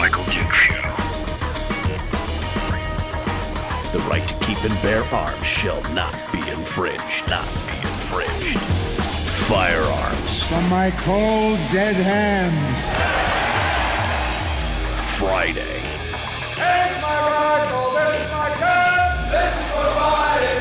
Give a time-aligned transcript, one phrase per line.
[0.00, 0.80] The Michael Duke Show.
[3.92, 7.28] The right to keep and bear arms shall not be infringed.
[7.28, 8.58] Not be infringed.
[9.46, 12.80] Firearms From my cold, dead hands.
[15.18, 15.82] Friday.
[16.56, 17.92] Here's my rifle.
[17.92, 19.30] This is my gun.
[19.30, 20.59] This is for fighting.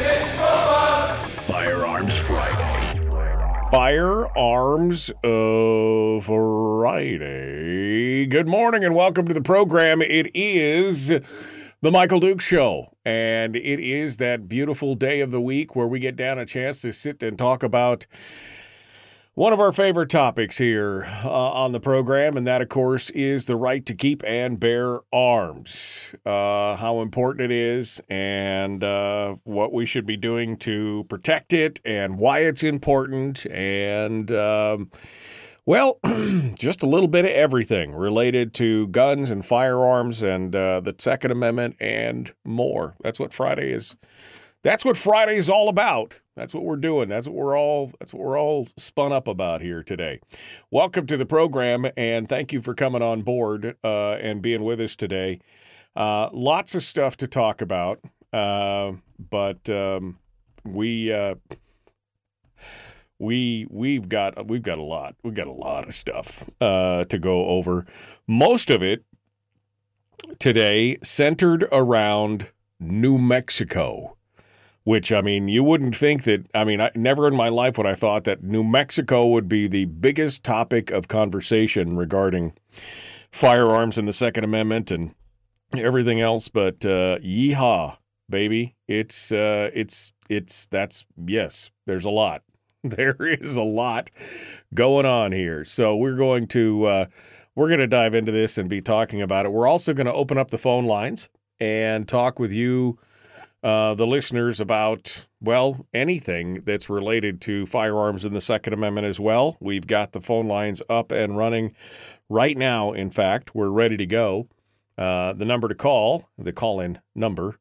[3.72, 8.26] Firearms of Friday.
[8.26, 10.02] Good morning and welcome to the program.
[10.02, 15.76] It is the Michael Duke Show, and it is that beautiful day of the week
[15.76, 18.08] where we get down a chance to sit and talk about
[19.40, 23.46] one of our favorite topics here uh, on the program, and that, of course, is
[23.46, 26.14] the right to keep and bear arms.
[26.26, 31.80] Uh, how important it is, and uh, what we should be doing to protect it,
[31.86, 34.30] and why it's important, and.
[34.34, 34.92] Um,
[35.66, 36.00] well,
[36.58, 41.30] just a little bit of everything related to guns and firearms and uh, the Second
[41.30, 42.96] Amendment and more.
[43.04, 43.96] That's what Friday is.
[44.64, 46.16] That's what Friday is all about.
[46.40, 47.10] That's what we're doing.
[47.10, 47.92] That's what we're all.
[48.00, 50.22] That's what we're all spun up about here today.
[50.72, 54.80] Welcome to the program, and thank you for coming on board uh, and being with
[54.80, 55.42] us today.
[55.98, 58.00] Uh, lots of stuff to talk about,
[58.32, 58.94] uh,
[59.30, 60.18] but um,
[60.64, 61.36] we uh,
[63.18, 67.20] we we've got we've got a lot we've got a lot of stuff uh, to
[67.20, 67.86] go over.
[68.28, 69.04] Most of it
[70.40, 74.16] today centered around New Mexico,
[74.84, 76.46] which I mean you wouldn't think that.
[76.54, 79.68] I mean, I, never in my life would I thought that New Mexico would be
[79.68, 82.54] the biggest topic of conversation regarding
[83.32, 85.14] firearms and the Second Amendment and
[85.78, 86.48] everything else.
[86.48, 87.98] But uh, yeehaw,
[88.30, 88.76] baby!
[88.88, 91.72] It's uh, it's it's that's yes.
[91.86, 92.44] There's a lot
[92.84, 94.10] there is a lot
[94.74, 95.66] going on here.
[95.66, 97.06] So we're going to uh,
[97.56, 99.52] we're going to dive into this and be talking about it.
[99.52, 101.30] We're also going to open up the phone lines
[101.60, 102.98] and talk with you,
[103.64, 109.20] uh, the listeners, about well anything that's related to firearms in the Second Amendment as
[109.20, 109.58] well.
[109.60, 111.76] We've got the phone lines up and running
[112.30, 112.94] right now.
[112.94, 114.48] In fact, we're ready to go.
[114.98, 117.58] Uh, the number to call, the call in number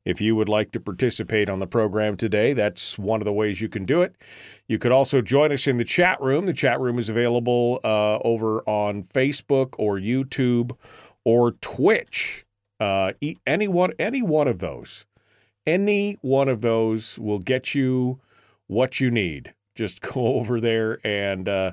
[0.07, 3.61] If you would like to participate on the program today, that's one of the ways
[3.61, 4.15] you can do it.
[4.69, 6.47] You could also join us in the chat room.
[6.47, 10.77] The chat room is available uh, over on Facebook or YouTube
[11.25, 12.47] or Twitch.
[12.79, 13.13] Uh,
[13.47, 15.05] any one, any one of those,
[15.67, 18.21] any one of those will get you
[18.69, 21.73] what you need just go over there and uh,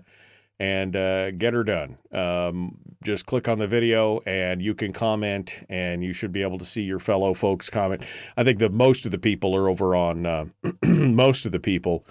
[0.59, 1.97] and uh, get her done.
[2.12, 6.58] Um, just click on the video and you can comment, and you should be able
[6.58, 8.03] to see your fellow folks comment.
[8.38, 10.46] I think that most of the people are over on uh,
[10.84, 12.06] most of the people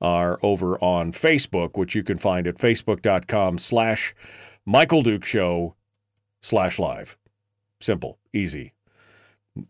[0.00, 4.14] are over on Facebook, which you can find at facebook.com slash
[4.64, 5.74] Michael Duke Show
[6.40, 7.18] slash live.
[7.80, 8.72] Simple, easy.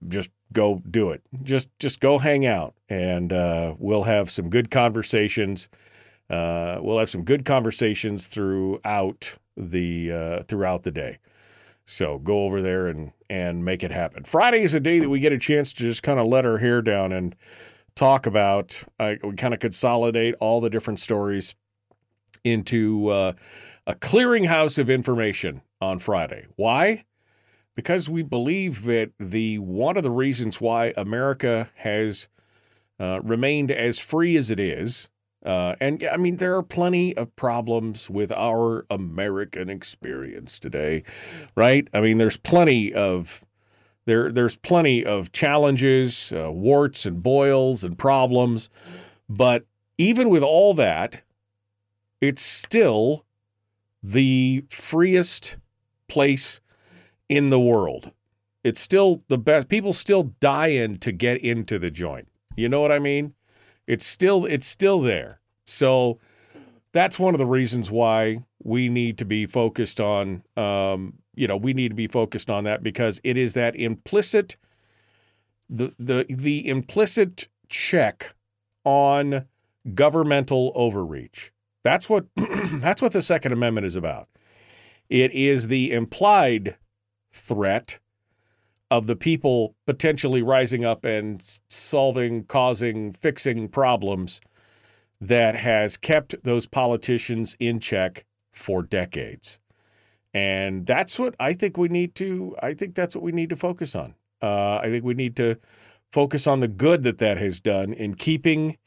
[0.07, 1.23] Just go do it.
[1.43, 5.69] Just just go hang out, and uh, we'll have some good conversations.
[6.31, 11.19] Uh, we'll have some good conversations throughout the uh, throughout the day.
[11.85, 14.25] So go over there and and make it happen.
[14.25, 16.59] Friday is a day that we get a chance to just kind of let our
[16.59, 17.35] hair down and
[17.95, 18.85] talk about.
[18.99, 21.55] We kind of consolidate all the different stories
[22.45, 23.33] into uh,
[23.87, 26.47] a clearinghouse of information on Friday.
[26.57, 27.05] Why?
[27.81, 32.29] because we believe that the one of the reasons why America has
[32.99, 35.09] uh, remained as free as it is,
[35.45, 41.03] uh, and I mean there are plenty of problems with our American experience today,
[41.55, 41.89] right?
[41.95, 43.45] I mean there's plenty of
[44.05, 48.69] there there's plenty of challenges, uh, warts and boils and problems,
[49.29, 49.65] but
[49.97, 51.23] even with all that,
[52.21, 53.25] it's still
[54.03, 55.59] the freest
[56.09, 56.61] place
[57.29, 58.11] in the world.
[58.63, 59.69] It's still the best.
[59.69, 62.29] People still dying to get into the joint.
[62.57, 63.35] You know what I mean?
[63.91, 65.41] It's still it's still there.
[65.65, 66.21] So
[66.93, 70.45] that's one of the reasons why we need to be focused on.
[70.57, 74.57] Um, you know, we need to be focused on that because it is that implicit,
[75.69, 78.37] the the the implicit check
[78.85, 79.47] on
[79.93, 81.51] governmental overreach.
[81.83, 84.29] That's what that's what the Second Amendment is about.
[85.09, 86.77] It is the implied
[87.33, 87.99] threat
[88.91, 94.41] of the people potentially rising up and solving, causing, fixing problems
[95.21, 99.61] that has kept those politicians in check for decades.
[100.33, 103.57] And that's what I think we need to I think that's what we need to
[103.57, 104.15] focus on.
[104.43, 105.57] Uh, I think we need to
[106.13, 108.79] focus on the good that that has done in keeping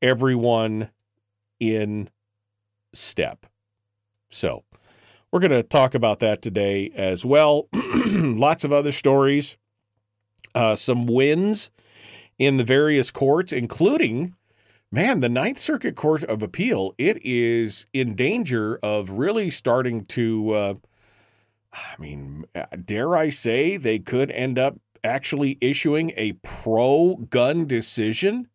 [0.00, 0.90] everyone
[1.58, 2.08] in
[2.94, 3.46] step.
[4.30, 4.64] So,
[5.32, 7.68] we're going to talk about that today as well.
[7.72, 9.56] Lots of other stories,
[10.54, 11.70] uh, some wins
[12.38, 14.34] in the various courts, including,
[14.90, 16.94] man, the Ninth Circuit Court of Appeal.
[16.98, 20.74] It is in danger of really starting to, uh,
[21.72, 22.44] I mean,
[22.84, 28.48] dare I say, they could end up actually issuing a pro gun decision.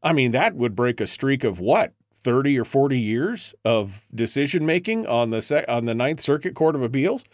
[0.00, 1.92] I mean, that would break a streak of what?
[2.22, 6.82] 30 or 40 years of decision making on the on the Ninth Circuit Court of
[6.82, 7.24] Appeals,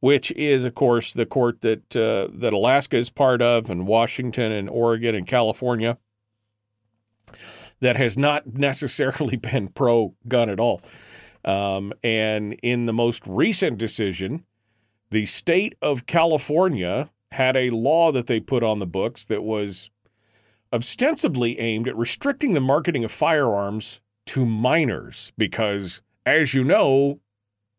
[0.00, 4.52] which is, of course, the court that uh, that Alaska is part of, and Washington
[4.52, 5.98] and Oregon and California,
[7.80, 10.82] that has not necessarily been pro gun at all.
[11.44, 14.44] Um, and in the most recent decision,
[15.10, 19.90] the state of California had a law that they put on the books that was
[20.72, 24.00] ostensibly aimed at restricting the marketing of firearms
[24.30, 27.18] to minors because, as you know,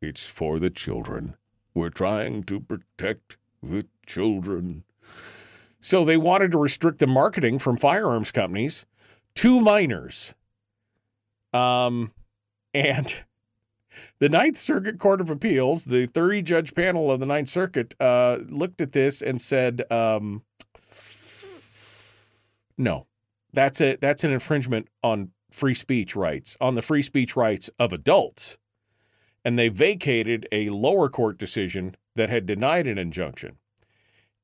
[0.02, 1.36] it's for the children.
[1.74, 4.84] We're trying to protect the children.
[5.80, 8.86] So they wanted to restrict the marketing from firearms companies
[9.36, 10.34] to minors.
[11.54, 12.12] Um,
[12.74, 13.24] and
[14.20, 18.40] the Ninth Circuit Court of Appeals, the 30 judge panel of the Ninth Circuit, uh,
[18.50, 20.44] looked at this and said, um,
[22.78, 23.08] no,
[23.54, 27.94] that's a that's an infringement on free speech rights, on the free speech rights of
[27.94, 28.58] adults.
[29.44, 33.58] And they vacated a lower court decision that had denied an injunction.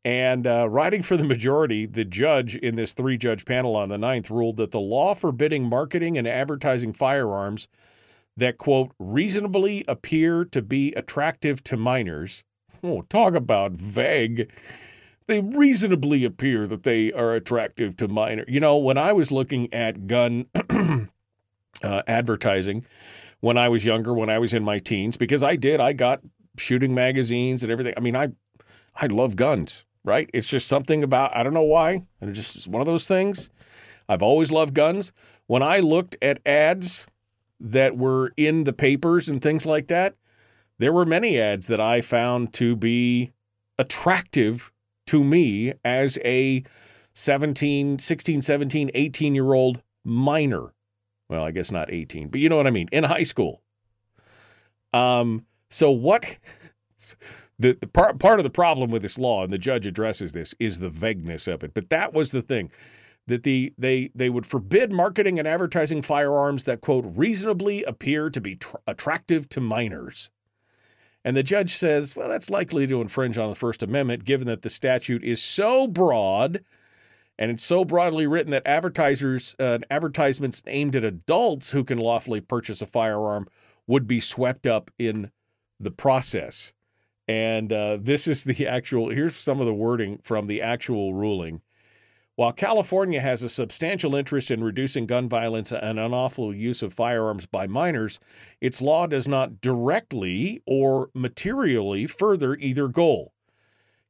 [0.03, 3.97] And uh, writing for the majority, the judge in this three judge panel on the
[3.97, 7.67] 9th ruled that the law forbidding marketing and advertising firearms
[8.37, 12.43] that, quote, reasonably appear to be attractive to minors.
[12.83, 14.49] Oh, talk about vague.
[15.27, 18.45] They reasonably appear that they are attractive to minors.
[18.47, 20.45] You know, when I was looking at gun
[21.83, 22.85] uh, advertising
[23.41, 26.21] when I was younger, when I was in my teens, because I did, I got
[26.57, 27.93] shooting magazines and everything.
[27.97, 28.29] I mean, I
[28.95, 30.29] I love guns, right?
[30.33, 33.49] It's just something about I don't know why, and it's just one of those things.
[34.09, 35.11] I've always loved guns.
[35.47, 37.07] When I looked at ads
[37.59, 40.15] that were in the papers and things like that,
[40.79, 43.33] there were many ads that I found to be
[43.77, 44.71] attractive
[45.07, 46.63] to me as a
[47.13, 50.73] 17, 16, 17, 18 year old minor.
[51.29, 53.61] Well, I guess not 18, but you know what I mean, in high school.
[54.93, 56.37] Um, so what
[57.59, 60.55] the, the part part of the problem with this law, and the judge addresses this,
[60.59, 61.73] is the vagueness of it.
[61.73, 62.71] But that was the thing
[63.27, 68.41] that the they they would forbid marketing and advertising firearms that quote reasonably appear to
[68.41, 70.29] be tr- attractive to minors.
[71.27, 74.61] And the judge says, well, that's likely to infringe on the First Amendment, given that
[74.61, 76.63] the statute is so broad
[77.37, 82.39] and it's so broadly written that advertisers uh, advertisements aimed at adults who can lawfully
[82.39, 83.45] purchase a firearm
[83.87, 85.29] would be swept up in
[85.81, 86.71] the process.
[87.27, 91.59] And uh, this is the actual, here's some of the wording from the actual ruling.
[92.37, 97.47] While California has a substantial interest in reducing gun violence and unlawful use of firearms
[97.47, 98.19] by minors,
[98.61, 103.33] its law does not directly or materially further either goal.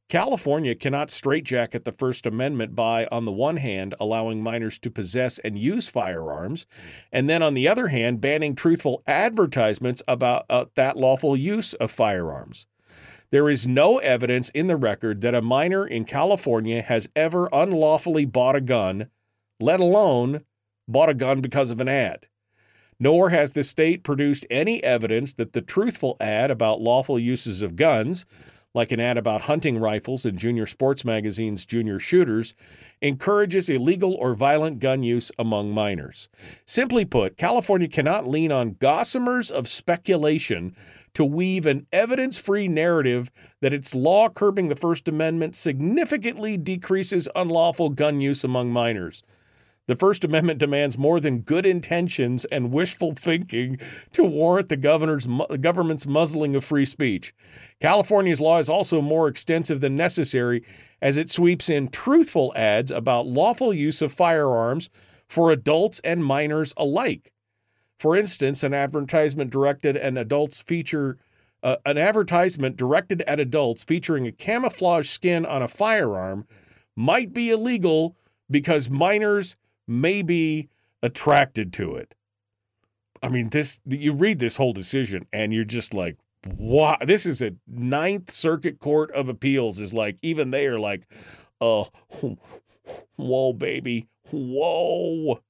[0.10, 5.40] California cannot straitjacket the First Amendment by, on the one hand, allowing minors to possess
[5.40, 6.66] and use firearms,
[7.14, 11.92] and then, on the other hand, banning truthful advertisements about uh, that lawful use of
[11.92, 12.68] firearms.
[13.30, 18.26] There is no evidence in the record that a minor in California has ever unlawfully
[18.26, 19.10] bought a gun,
[19.60, 20.46] let alone
[20.88, 22.28] bought a gun because of an ad.
[23.00, 27.76] Nor has the state produced any evidence that the truthful ad about lawful uses of
[27.76, 28.26] guns
[28.78, 32.54] like an ad about hunting rifles in Junior Sports Magazine's Junior Shooters,
[33.02, 36.30] encourages illegal or violent gun use among minors.
[36.66, 40.76] Simply put, California cannot lean on gossamers of speculation
[41.16, 43.32] to weave an evidence free narrative
[43.62, 49.24] that its law curbing the First Amendment significantly decreases unlawful gun use among minors.
[49.88, 53.80] The First Amendment demands more than good intentions and wishful thinking
[54.12, 55.26] to warrant the governor's
[55.62, 57.34] government's muzzling of free speech.
[57.80, 60.62] California's law is also more extensive than necessary
[61.02, 64.90] as it sweeps in truthful ads about lawful use of firearms
[65.26, 67.32] for adults and minors alike.
[67.98, 71.18] For instance, an advertisement directed at adults feature
[71.64, 76.46] uh, an advertisement directed at adults featuring a camouflage skin on a firearm
[76.96, 78.16] might be illegal
[78.50, 79.56] because minors
[79.88, 80.70] may be
[81.02, 82.16] attracted to it.
[83.22, 86.18] I mean, this you read this whole decision and you're just like,
[86.58, 91.08] wow, this is a Ninth Circuit Court of Appeals is like, even they are like,
[91.60, 91.90] oh,
[93.16, 95.42] whoa, baby, whoa.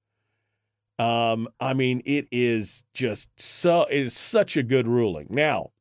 [0.99, 5.27] Um, I mean, it is just so it is such a good ruling.
[5.29, 5.71] Now,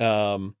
[0.00, 0.56] um,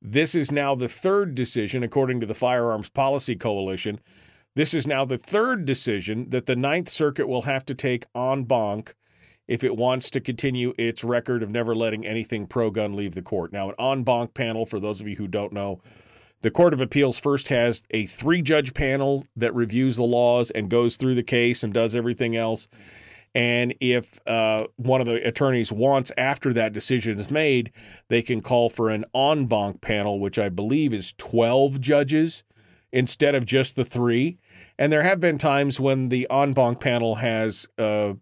[0.00, 4.00] this is now the third decision, according to the Firearms Policy Coalition.
[4.54, 8.44] This is now the third decision that the Ninth Circuit will have to take en
[8.44, 8.94] banc
[9.48, 13.22] if it wants to continue its record of never letting anything pro gun leave the
[13.22, 13.50] court.
[13.50, 15.80] Now, an en banc panel, for those of you who don't know,
[16.42, 20.68] the Court of Appeals first has a three judge panel that reviews the laws and
[20.68, 22.68] goes through the case and does everything else.
[23.34, 27.72] And if uh, one of the attorneys wants, after that decision is made,
[28.08, 32.44] they can call for an en banc panel, which I believe is 12 judges
[32.92, 34.38] instead of just the three.
[34.82, 38.14] And there have been times when the en banc panel has uh,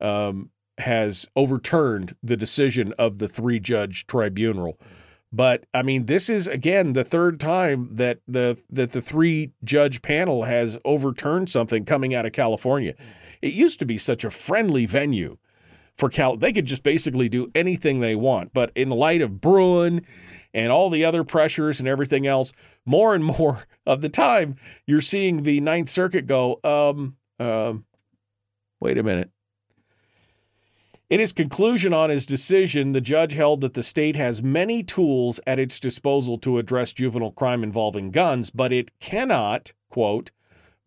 [0.00, 4.80] um, has overturned the decision of the three judge tribunal.
[5.32, 10.02] But I mean, this is again the third time that the that the three judge
[10.02, 12.96] panel has overturned something coming out of California.
[13.40, 15.38] It used to be such a friendly venue
[15.96, 16.36] for Cal.
[16.36, 18.52] They could just basically do anything they want.
[18.52, 20.04] But in the light of Bruen
[20.54, 22.52] and all the other pressures and everything else,
[22.84, 24.56] more and more of the time,
[24.86, 27.84] you're seeing the Ninth Circuit go, um, um,
[28.80, 29.30] wait a minute.
[31.10, 35.40] In his conclusion on his decision, the judge held that the state has many tools
[35.46, 40.30] at its disposal to address juvenile crime involving guns, but it cannot, quote,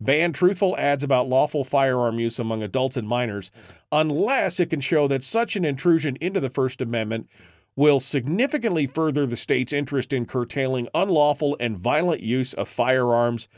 [0.00, 3.50] ban truthful ads about lawful firearm use among adults and minors
[3.90, 7.28] unless it can show that such an intrusion into the First Amendment
[7.76, 13.48] will significantly further the state's interest in curtailing unlawful and violent use of firearms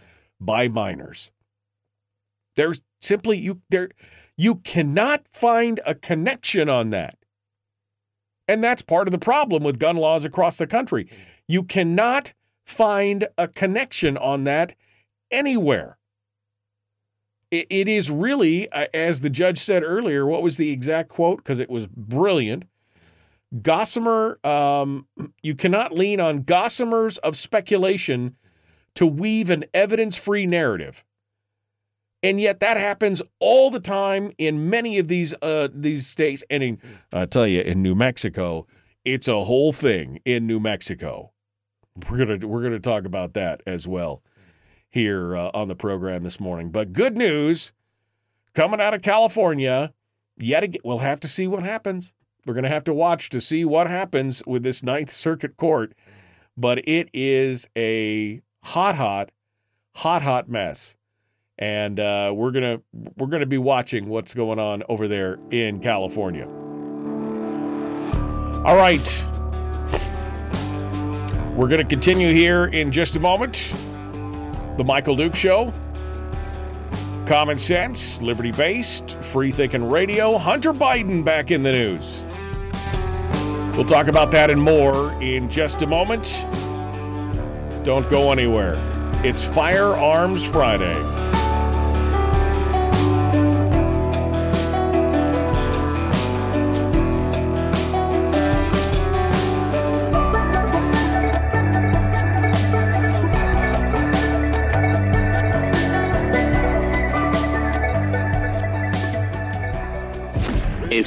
[0.40, 1.30] by minors.
[2.56, 3.90] There's simply you there
[4.36, 7.16] you cannot find a connection on that.
[8.48, 11.08] And that's part of the problem with gun laws across the country.
[11.46, 12.32] You cannot
[12.64, 14.74] find a connection on that
[15.30, 15.97] anywhere.
[17.50, 21.38] It is really, uh, as the judge said earlier, what was the exact quote?
[21.38, 22.64] Because it was brilliant.
[23.62, 25.06] Gossamer, um,
[25.42, 28.36] you cannot lean on gossamers of speculation
[28.94, 31.04] to weave an evidence free narrative.
[32.22, 36.42] And yet that happens all the time in many of these uh, these states.
[36.50, 36.78] And in,
[37.12, 38.66] I tell you, in New Mexico,
[39.04, 41.32] it's a whole thing in New Mexico.
[42.10, 44.22] We're gonna we're gonna talk about that as well
[44.98, 46.70] here uh, on the program this morning.
[46.70, 47.72] But good news
[48.54, 49.92] coming out of California.
[50.36, 52.14] Yet again, we'll have to see what happens.
[52.44, 55.92] We're gonna have to watch to see what happens with this Ninth Circuit Court.
[56.56, 59.30] But it is a hot, hot,
[59.94, 60.98] hot, hot mess
[61.58, 62.80] and uh, we're gonna
[63.16, 66.46] we're gonna be watching what's going on over there in California.
[68.64, 69.26] All right,
[71.54, 73.72] we're gonna continue here in just a moment.
[74.78, 75.72] The Michael Duke Show,
[77.26, 80.38] common sense, liberty based, free thinking radio.
[80.38, 82.24] Hunter Biden back in the news.
[83.76, 86.46] We'll talk about that and more in just a moment.
[87.84, 88.76] Don't go anywhere.
[89.24, 91.27] It's Firearms Friday.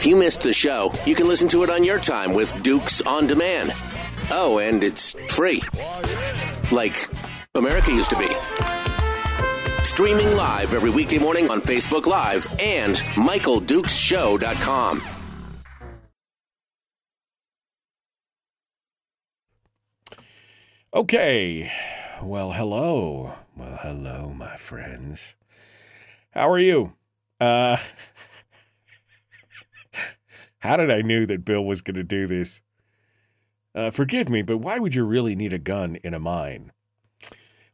[0.01, 3.01] If you missed the show, you can listen to it on your time with Dukes
[3.01, 3.71] on Demand.
[4.31, 5.61] Oh, and it's free.
[6.71, 7.07] Like
[7.53, 8.27] America used to be.
[9.83, 15.03] Streaming live every weekday morning on Facebook Live and MichaelDukesShow.com.
[20.95, 21.71] Okay.
[22.23, 23.35] Well, hello.
[23.55, 25.35] Well, hello, my friends.
[26.31, 26.93] How are you?
[27.39, 27.77] Uh
[30.61, 32.61] How did I knew that Bill was going to do this?
[33.73, 36.71] Uh, forgive me, but why would you really need a gun in a mine?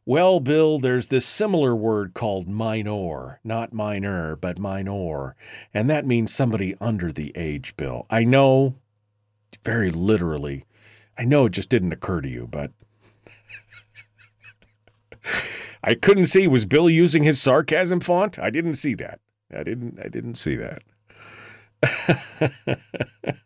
[0.06, 5.36] Well, Bill, there's this similar word called minor, not minor, but minor,
[5.74, 8.06] and that means somebody under the age, Bill.
[8.08, 8.76] I know,
[9.64, 10.64] very literally,
[11.18, 12.70] I know it just didn't occur to you, but
[15.84, 16.48] I couldn't see.
[16.48, 18.38] Was Bill using his sarcasm font?
[18.38, 19.20] I didn't see that.
[19.54, 19.98] I didn't.
[20.02, 20.82] I didn't see that.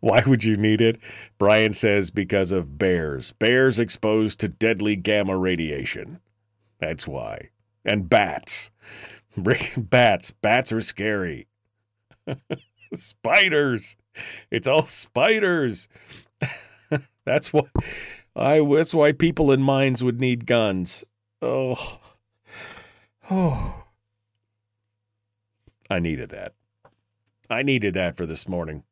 [0.00, 0.98] Why would you need it?
[1.38, 3.32] Brian says because of bears.
[3.32, 6.20] Bears exposed to deadly gamma radiation.
[6.78, 7.50] That's why.
[7.84, 8.70] And bats.
[9.76, 10.30] Bats.
[10.30, 11.48] Bats are scary.
[12.94, 13.96] spiders.
[14.50, 15.88] It's all spiders.
[17.24, 17.62] that's why
[18.36, 21.04] I that's why people in mines would need guns.
[21.42, 22.00] Oh.
[23.30, 23.83] Oh.
[25.90, 26.54] I needed that.
[27.50, 28.84] I needed that for this morning.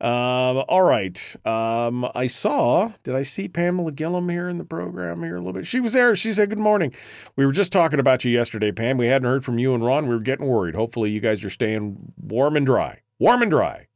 [0.00, 1.36] Um, all right.
[1.44, 5.52] Um, I saw, did I see Pamela Gillum here in the program here a little
[5.52, 5.66] bit?
[5.66, 6.16] She was there.
[6.16, 6.94] She said, Good morning.
[7.36, 8.96] We were just talking about you yesterday, Pam.
[8.96, 10.06] We hadn't heard from you and Ron.
[10.06, 10.74] We were getting worried.
[10.74, 13.02] Hopefully, you guys are staying warm and dry.
[13.18, 13.88] Warm and dry.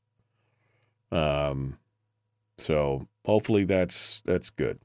[1.11, 1.78] Um,
[2.58, 4.80] so hopefully that's that's good.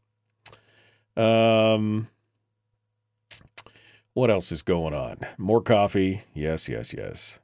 [1.17, 2.07] Um,
[4.13, 5.20] what else is going on?
[5.38, 6.24] More coffee.
[6.34, 7.39] Yes, yes, yes.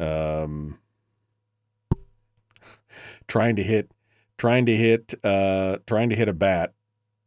[0.00, 0.78] Um,
[3.28, 3.90] trying to hit,
[4.36, 6.74] trying to hit, uh, trying to hit a bat.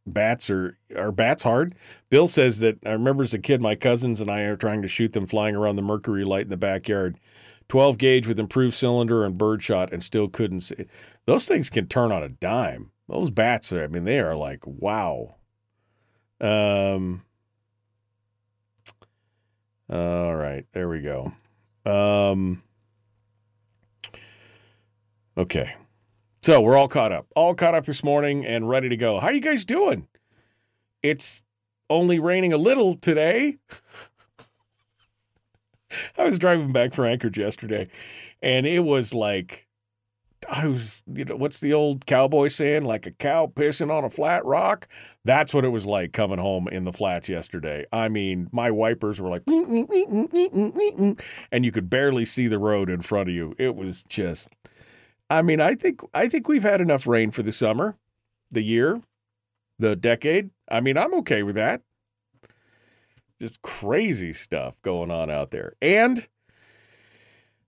[0.04, 1.76] Bats are are bats hard.
[2.10, 4.88] Bill says that I remember as a kid, my cousins and I are trying to
[4.88, 7.20] shoot them flying around the mercury light in the backyard.
[7.68, 10.86] 12 gauge with improved cylinder and birdshot and still couldn't see.
[11.24, 12.90] Those things can turn on a dime.
[13.08, 15.36] Those bats are, I mean, they are like, wow.
[16.40, 17.22] Um,
[19.92, 21.32] all right, there we go.
[21.84, 22.62] Um,
[25.36, 25.74] okay.
[26.42, 27.26] So we're all caught up.
[27.36, 29.20] All caught up this morning and ready to go.
[29.20, 30.08] How you guys doing?
[31.02, 31.44] It's
[31.90, 33.58] only raining a little today.
[36.16, 37.88] I was driving back from Anchorage yesterday,
[38.40, 39.68] and it was like
[40.48, 42.84] I was, you know, what's the old cowboy saying?
[42.84, 44.88] Like a cow pissing on a flat rock.
[45.24, 47.86] That's what it was like coming home in the flats yesterday.
[47.92, 49.64] I mean, my wipers were like, and
[51.64, 53.54] you could barely see the road in front of you.
[53.58, 54.48] It was just,
[55.30, 57.96] I mean, I think I think we've had enough rain for the summer,
[58.50, 59.00] the year,
[59.78, 60.50] the decade.
[60.68, 61.82] I mean, I'm okay with that
[63.42, 65.74] just crazy stuff going on out there.
[65.82, 66.28] And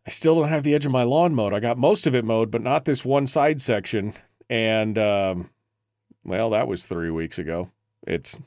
[0.07, 1.55] I still don't have the edge of my lawn mowed.
[1.55, 4.13] I got most of it mowed, but not this one side section.
[4.51, 5.51] And um,
[6.25, 7.71] well, that was three weeks ago.
[8.07, 8.39] It's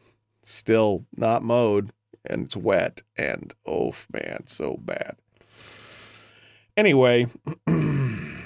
[0.43, 1.91] still not mowed
[2.23, 3.01] and it's wet.
[3.17, 5.15] And oh man, so bad.
[6.75, 7.27] Anyway,
[7.67, 8.43] I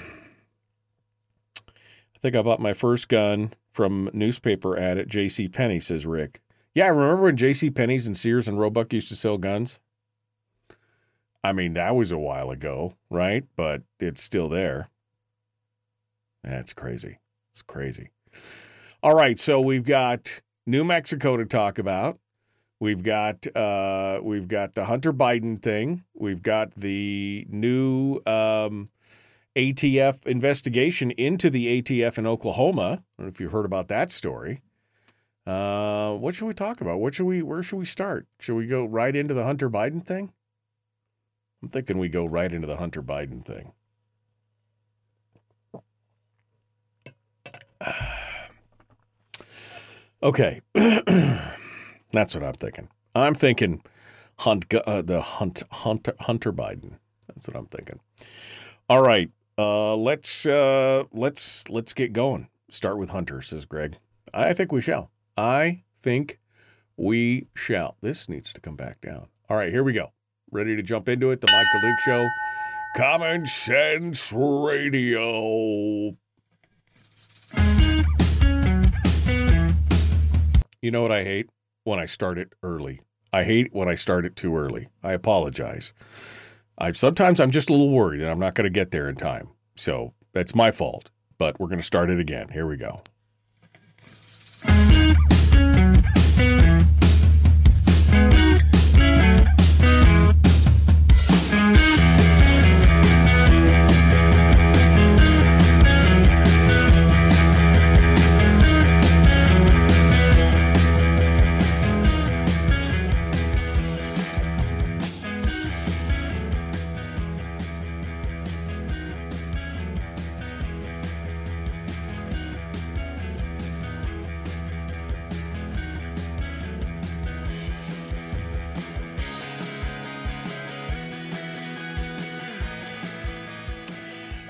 [2.22, 5.48] think I bought my first gun from newspaper ad at J.C.
[5.48, 6.40] Penney, says Rick.
[6.74, 7.68] Yeah, I remember when J.C.
[7.68, 9.80] Penney's and Sears and Roebuck used to sell guns?
[11.44, 13.44] I mean, that was a while ago, right?
[13.56, 14.88] But it's still there.
[16.44, 17.18] That's crazy.
[17.52, 18.10] It's crazy.
[19.02, 22.18] All right, so we've got New Mexico to talk about.
[22.78, 26.04] We've got uh, we've got the Hunter Biden thing.
[26.14, 28.90] We've got the new um,
[29.54, 32.82] ATF investigation into the ATF in Oklahoma.
[32.82, 34.62] I don't know if you've heard about that story.
[35.46, 36.98] Uh, what should we talk about?
[36.98, 37.42] What should we?
[37.42, 38.26] Where should we start?
[38.40, 40.32] Should we go right into the Hunter Biden thing?
[41.62, 43.72] I'm thinking we go right into the Hunter Biden thing.
[50.24, 50.60] Okay,
[52.12, 52.88] that's what I'm thinking.
[53.12, 53.82] I'm thinking
[54.38, 56.98] hunt uh, the hunt Hunter Hunter Biden.
[57.26, 57.98] That's what I'm thinking.
[58.88, 62.48] All right, uh, let's uh, let's let's get going.
[62.70, 63.96] Start with Hunter, says Greg.
[64.32, 65.10] I think we shall.
[65.36, 66.38] I think
[66.96, 67.96] we shall.
[68.00, 69.26] This needs to come back down.
[69.50, 70.12] All right, here we go.
[70.54, 71.40] Ready to jump into it?
[71.40, 72.28] The Michael Duke Show.
[72.94, 76.14] Common Sense Radio.
[80.82, 81.48] You know what I hate?
[81.84, 83.00] When I start it early.
[83.32, 84.88] I hate when I start it too early.
[85.02, 85.94] I apologize.
[86.76, 89.14] I sometimes I'm just a little worried that I'm not going to get there in
[89.14, 89.48] time.
[89.74, 91.10] So that's my fault.
[91.38, 92.50] But we're going to start it again.
[92.50, 93.02] Here we go.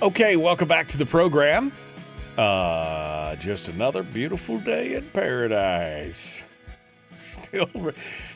[0.03, 1.71] Okay, welcome back to the program.
[2.37, 6.45] Uh, just another beautiful day in paradise.
[7.17, 7.71] Still,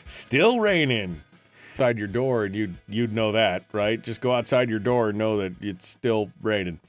[0.05, 1.21] still raining.
[1.73, 4.01] outside your door and you'd you'd know that, right?
[4.01, 6.79] Just go outside your door and know that it's still raining.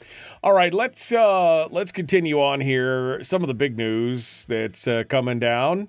[0.45, 3.21] All right, let's uh let's continue on here.
[3.25, 5.89] Some of the big news that's uh, coming down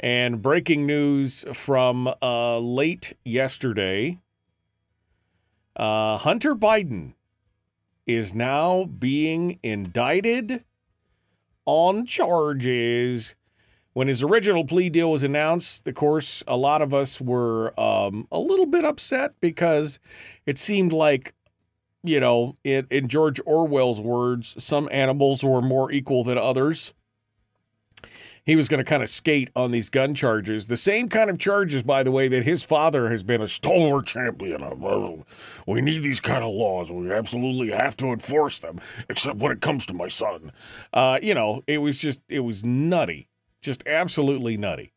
[0.00, 4.20] and breaking news from uh late yesterday.
[5.76, 7.12] Uh Hunter Biden
[8.06, 10.64] is now being indicted
[11.64, 13.36] on charges
[13.96, 18.28] when his original plea deal was announced, of course, a lot of us were um,
[18.30, 19.98] a little bit upset because
[20.44, 21.32] it seemed like,
[22.04, 26.92] you know, in, in George Orwell's words, some animals were more equal than others.
[28.46, 30.68] He was going to kind of skate on these gun charges.
[30.68, 34.06] The same kind of charges, by the way, that his father has been a stalwart
[34.06, 34.80] champion of.
[35.66, 36.90] We need these kind of laws.
[36.90, 38.78] We absolutely have to enforce them,
[39.10, 40.52] except when it comes to my son.
[40.94, 43.28] Uh, you know, it was just, it was nutty
[43.66, 44.92] just absolutely nutty.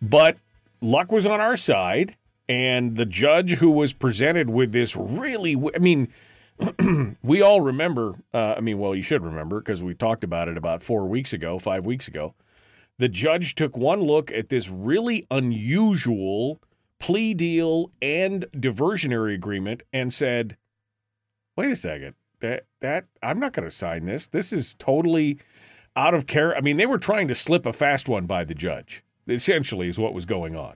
[0.00, 0.36] But
[0.80, 2.16] luck was on our side,
[2.48, 6.08] and the judge who was presented with this really, I mean,
[7.22, 8.14] we all remember.
[8.32, 11.32] Uh, I mean, well, you should remember because we talked about it about four weeks
[11.32, 12.34] ago, five weeks ago.
[12.98, 16.60] The judge took one look at this really unusual
[16.98, 20.56] plea deal and diversionary agreement and said,
[21.56, 24.28] "Wait a second, that that I'm not going to sign this.
[24.28, 25.38] This is totally."
[25.96, 26.54] out of care.
[26.54, 29.98] I mean, they were trying to slip a fast one by the judge, essentially, is
[29.98, 30.74] what was going on.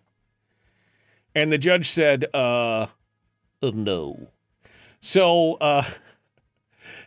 [1.35, 2.87] And the judge said, uh,
[3.63, 4.29] uh no.
[5.01, 5.85] So, uh,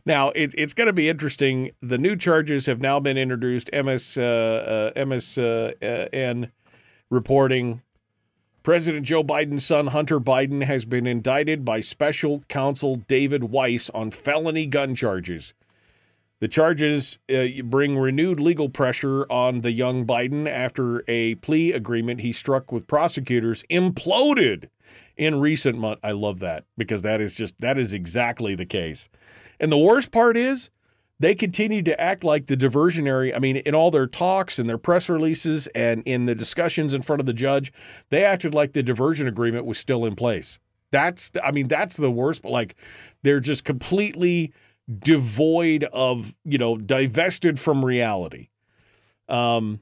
[0.05, 1.71] now it, it's going to be interesting.
[1.81, 3.69] The new charges have now been introduced.
[3.73, 6.51] MS, uh, uh, MSN
[7.09, 7.81] reporting
[8.63, 14.09] President Joe Biden's son, Hunter Biden, has been indicted by special counsel David Weiss on
[14.09, 15.53] felony gun charges.
[16.39, 22.21] The charges uh, bring renewed legal pressure on the young Biden after a plea agreement
[22.21, 24.69] he struck with prosecutors imploded
[25.17, 26.01] in recent months.
[26.03, 29.09] I love that because that is just that is exactly the case.
[29.63, 30.71] And the worst part is
[31.21, 33.33] they continue to act like the diversionary.
[33.33, 37.01] I mean, in all their talks and their press releases and in the discussions in
[37.01, 37.71] front of the judge,
[38.09, 40.59] they acted like the diversion agreement was still in place.
[40.91, 42.41] That's, I mean, that's the worst.
[42.41, 42.75] But like,
[43.21, 44.51] they're just completely
[44.99, 48.49] devoid of, you know, divested from reality.
[49.29, 49.79] Um,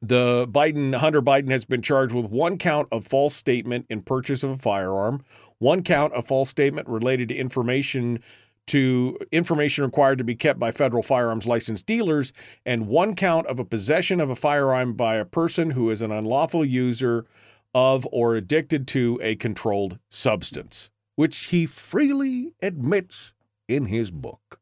[0.00, 4.44] the Biden, Hunter Biden has been charged with one count of false statement in purchase
[4.44, 5.24] of a firearm,
[5.58, 8.20] one count of false statement related to information
[8.68, 12.32] to information required to be kept by federal firearms licensed dealers,
[12.64, 16.12] and one count of a possession of a firearm by a person who is an
[16.12, 17.26] unlawful user
[17.74, 23.34] of or addicted to a controlled substance, which he freely admits
[23.68, 24.60] in his book.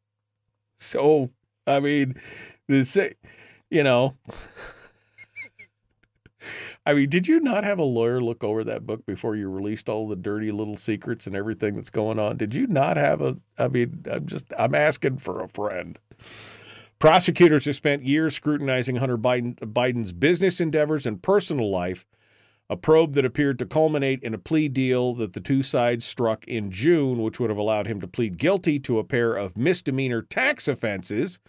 [0.79, 1.29] So,
[1.67, 2.15] I mean,
[2.67, 2.97] this,
[3.69, 4.15] you know,
[6.91, 9.87] I mean, did you not have a lawyer look over that book before you released
[9.87, 12.35] all the dirty little secrets and everything that's going on?
[12.35, 15.97] Did you not have a, I mean, I'm just, I'm asking for a friend.
[16.99, 22.05] Prosecutors have spent years scrutinizing Hunter Biden, Biden's business endeavors and personal life
[22.69, 26.45] a probe that appeared to culminate in a plea deal that the two sides struck
[26.45, 30.21] in June, which would have allowed him to plead guilty to a pair of misdemeanor
[30.21, 31.39] tax offenses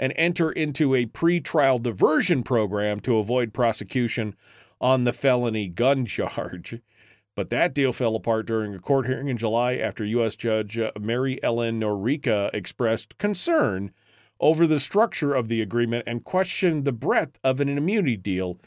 [0.00, 4.34] and enter into a pretrial diversion program to avoid prosecution
[4.80, 6.80] on the felony gun charge.
[7.36, 10.34] But that deal fell apart during a court hearing in July after U.S.
[10.34, 13.92] Judge uh, Mary Ellen Noreika expressed concern
[14.40, 18.58] over the structure of the agreement and questioned the breadth of an immunity deal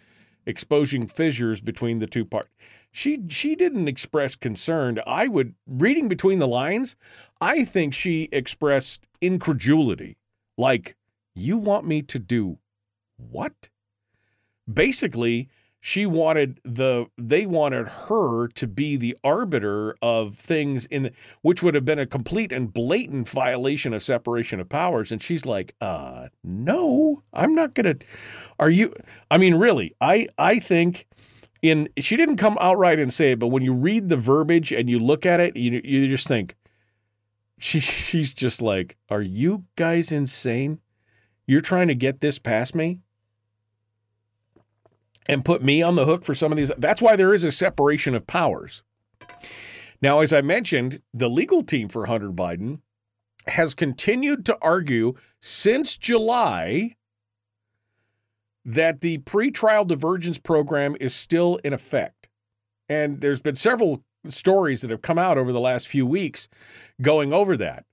[0.46, 2.50] exposing fissures between the two parts.
[2.92, 5.00] She she didn't express concern.
[5.08, 6.96] I would reading between the lines,
[7.42, 10.18] I think she expressed incredulity.
[10.58, 10.96] Like,
[11.34, 12.60] you want me to do
[13.18, 13.70] what?
[14.72, 15.50] Basically,
[15.86, 21.62] she wanted the they wanted her to be the arbiter of things in the, which
[21.62, 25.12] would have been a complete and blatant violation of separation of powers.
[25.12, 28.06] And she's like uh no i'm not going to
[28.60, 28.94] are you
[29.30, 31.06] i mean really i i think
[31.62, 34.90] in she didn't come outright and say it but when you read the verbiage and
[34.90, 36.56] you look at it you you just think
[37.60, 40.80] she she's just like are you guys insane?
[41.46, 43.02] You're trying to get this past me
[45.26, 46.72] and put me on the hook for some of these.
[46.78, 48.84] That's why there is a separation of powers.
[50.02, 52.82] Now, as I mentioned, the legal team for Hunter Biden
[53.48, 56.96] has continued to argue since July
[58.66, 62.30] that the pretrial divergence program is still in effect.
[62.88, 66.48] And there's been several stories that have come out over the last few weeks
[67.02, 67.86] going over that.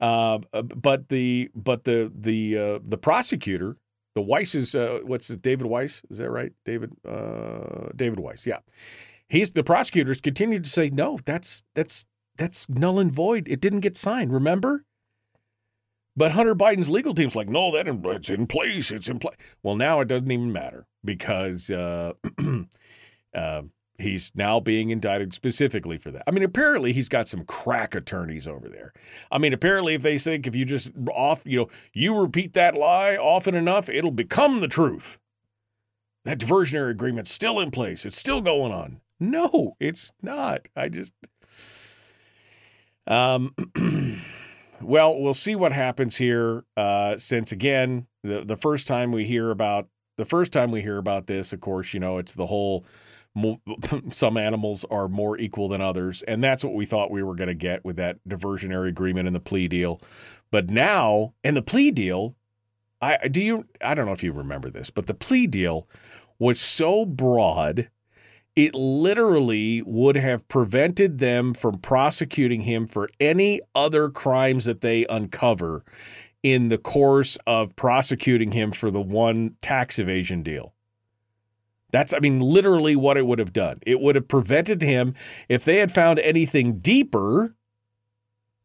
[0.00, 3.76] Uh, but the but the the uh, the prosecutor
[4.14, 6.02] the Weiss is uh, what's it, David Weiss?
[6.10, 6.52] Is that right?
[6.64, 8.46] David uh, David Weiss.
[8.46, 8.58] Yeah.
[9.28, 13.46] he's the prosecutors continued to say no, that's that's that's null and void.
[13.48, 14.32] It didn't get signed.
[14.32, 14.84] Remember?
[16.14, 18.90] But Hunter Biden's legal team's like, no, that it's in place.
[18.90, 19.36] It's in place.
[19.62, 22.12] Well, now it doesn't even matter because uh,
[23.34, 23.62] uh,
[24.02, 26.22] he's now being indicted specifically for that.
[26.26, 28.92] I mean, apparently he's got some crack attorneys over there.
[29.30, 32.74] I mean, apparently if they think if you just off, you know, you repeat that
[32.74, 35.18] lie often enough, it'll become the truth.
[36.24, 38.04] That diversionary agreement's still in place.
[38.04, 39.00] It's still going on.
[39.18, 40.68] No, it's not.
[40.76, 41.14] I just
[43.06, 43.54] um
[44.82, 46.64] well, we'll see what happens here.
[46.76, 50.98] Uh, since again, the the first time we hear about the first time we hear
[50.98, 52.84] about this, of course, you know, it's the whole
[54.10, 57.48] some animals are more equal than others, and that's what we thought we were going
[57.48, 60.00] to get with that diversionary agreement and the plea deal.
[60.50, 62.36] But now, and the plea deal,
[63.00, 65.88] I do you I don't know if you remember this, but the plea deal
[66.38, 67.88] was so broad
[68.54, 75.06] it literally would have prevented them from prosecuting him for any other crimes that they
[75.08, 75.84] uncover
[76.42, 80.74] in the course of prosecuting him for the one tax evasion deal.
[81.92, 83.78] That's, I mean, literally what it would have done.
[83.86, 85.14] It would have prevented him,
[85.48, 87.54] if they had found anything deeper,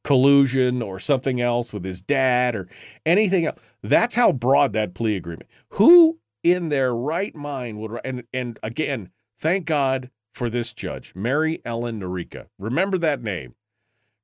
[0.03, 2.67] collusion or something else with his dad or
[3.05, 3.59] anything else.
[3.83, 5.49] That's how broad that plea agreement.
[5.71, 11.61] Who in their right mind would, and, and again, Thank God for this judge, Mary
[11.63, 12.47] Ellen Noreika.
[12.57, 13.53] Remember that name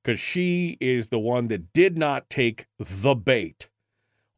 [0.03, 3.69] because she is the one that did not take the bait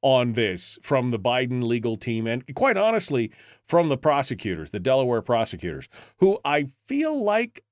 [0.05, 3.31] on this from the Biden legal team and quite honestly
[3.67, 7.63] from the prosecutors, the Delaware prosecutors, who I feel like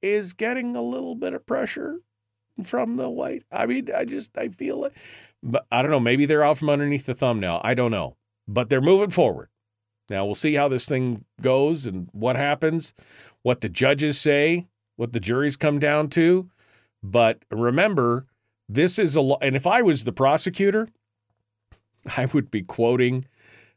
[0.00, 1.98] is getting a little bit of pressure
[2.62, 3.42] from the white.
[3.50, 4.96] I mean, I just I feel like
[5.42, 7.60] but I don't know, maybe they're out from underneath the thumbnail.
[7.64, 8.16] I don't know.
[8.46, 9.48] But they're moving forward.
[10.08, 12.94] Now we'll see how this thing goes and what happens,
[13.42, 16.50] what the judges say, what the juries come down to.
[17.02, 18.26] But remember,
[18.68, 20.88] this is a and if I was the prosecutor,
[22.16, 23.24] I would be quoting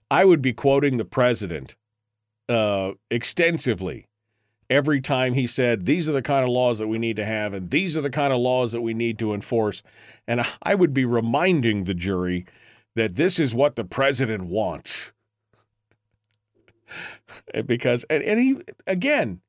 [0.09, 1.75] I would be quoting the president
[2.47, 4.05] uh, extensively
[4.69, 7.53] every time he said these are the kind of laws that we need to have
[7.53, 9.83] and these are the kind of laws that we need to enforce.
[10.27, 12.45] And I would be reminding the jury
[12.95, 15.13] that this is what the president wants.
[17.65, 19.41] Because and, and he again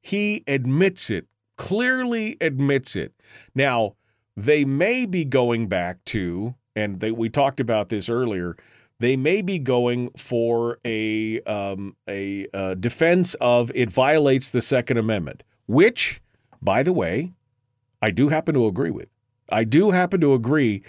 [0.00, 1.26] he admits it
[1.58, 3.12] clearly admits it.
[3.54, 3.96] Now
[4.34, 8.56] they may be going back to and they, we talked about this earlier
[9.00, 14.96] they may be going for a um, a uh, defense of it violates the Second
[14.96, 16.20] Amendment, which,
[16.60, 17.32] by the way,
[18.02, 19.08] I do happen to agree with.
[19.50, 20.82] I do happen to agree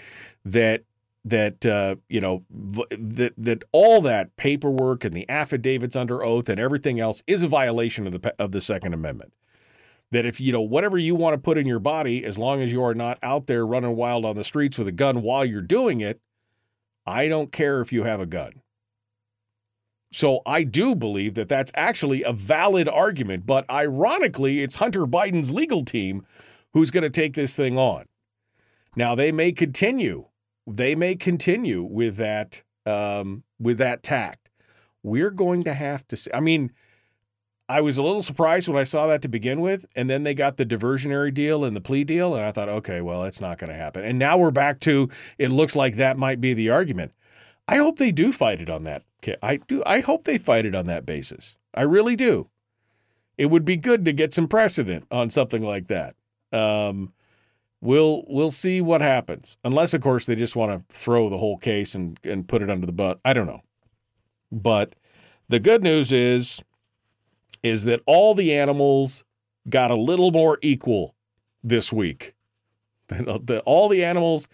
[0.44, 0.84] that
[1.24, 6.58] that uh, you know that that all that paperwork and the affidavits under oath and
[6.58, 9.32] everything else is a violation of the of the Second Amendment.
[10.12, 12.72] That if you know whatever you want to put in your body, as long as
[12.72, 15.62] you are not out there running wild on the streets with a gun while you're
[15.62, 16.20] doing it,
[17.06, 18.62] I don't care if you have a gun.
[20.12, 25.52] So I do believe that that's actually a valid argument, but ironically, it's Hunter Biden's
[25.52, 26.26] legal team
[26.72, 28.06] who's going to take this thing on.
[28.96, 30.26] Now they may continue
[30.66, 34.48] they may continue with that um, with that tact.
[35.02, 36.30] We're going to have to see.
[36.32, 36.72] I mean,
[37.70, 40.34] I was a little surprised when I saw that to begin with, and then they
[40.34, 43.58] got the diversionary deal and the plea deal, and I thought, okay, well, it's not
[43.58, 44.04] going to happen.
[44.04, 47.12] And now we're back to it looks like that might be the argument.
[47.68, 49.04] I hope they do fight it on that.
[49.40, 49.84] I do.
[49.86, 51.56] I hope they fight it on that basis.
[51.72, 52.48] I really do.
[53.38, 56.16] It would be good to get some precedent on something like that.
[56.52, 57.12] Um,
[57.80, 59.56] we'll we'll see what happens.
[59.62, 62.70] Unless, of course, they just want to throw the whole case and and put it
[62.70, 63.20] under the butt.
[63.24, 63.62] I don't know.
[64.50, 64.96] But
[65.48, 66.60] the good news is
[67.62, 69.24] is that all the animals
[69.68, 71.14] got a little more equal
[71.62, 72.34] this week.
[73.10, 74.46] Uh, that all the animals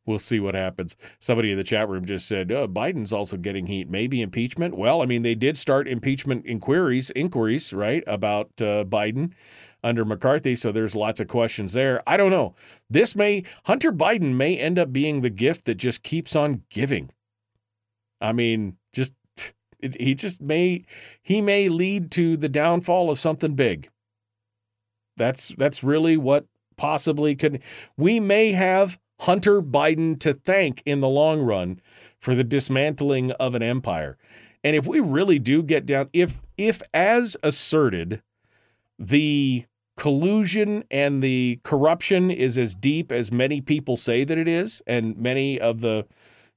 [0.06, 0.98] we'll see what happens.
[1.20, 3.90] Somebody in the chat room just said oh, Biden's also getting heat.
[3.90, 4.76] Maybe impeachment.
[4.76, 9.32] Well, I mean, they did start impeachment inquiries, inquiries, right, about uh, Biden
[9.84, 10.56] under McCarthy.
[10.56, 12.02] So there's lots of questions there.
[12.06, 12.56] I don't know.
[12.90, 17.12] This may, Hunter Biden may end up being the gift that just keeps on giving.
[18.20, 19.14] I mean, just
[19.80, 20.86] it, he just may
[21.22, 23.90] he may lead to the downfall of something big.
[25.18, 26.46] That's that's really what
[26.78, 27.62] possibly could.
[27.98, 31.80] We may have Hunter Biden to thank in the long run
[32.20, 34.18] for the dismantling of an empire.
[34.64, 38.22] And if we really do get down, if if as asserted,
[38.98, 39.66] the
[40.02, 45.16] collusion and the corruption is as deep as many people say that it is, and
[45.16, 46.08] many of the,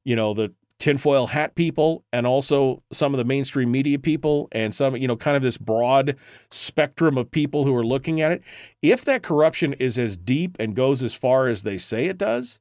[0.03, 4.75] you know, the tinfoil hat people and also some of the mainstream media people and
[4.75, 6.17] some, you know, kind of this broad
[6.51, 8.43] spectrum of people who are looking at it.
[8.81, 12.61] If that corruption is as deep and goes as far as they say it does,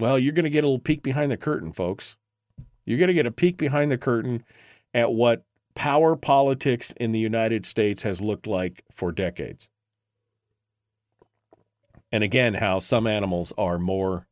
[0.00, 2.16] well, you're going to get a little peek behind the curtain, folks.
[2.86, 4.44] You're going to get a peek behind the curtain
[4.94, 9.68] at what power politics in the United States has looked like for decades.
[12.10, 14.26] And again, how some animals are more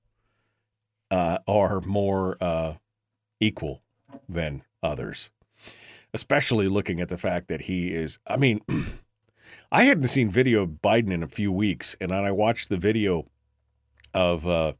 [1.10, 2.74] uh, are more uh,
[3.40, 3.82] equal
[4.28, 5.30] than others,
[6.14, 8.18] especially looking at the fact that he is.
[8.26, 8.60] I mean,
[9.72, 13.26] I hadn't seen video of Biden in a few weeks, and I watched the video
[14.14, 14.72] of uh,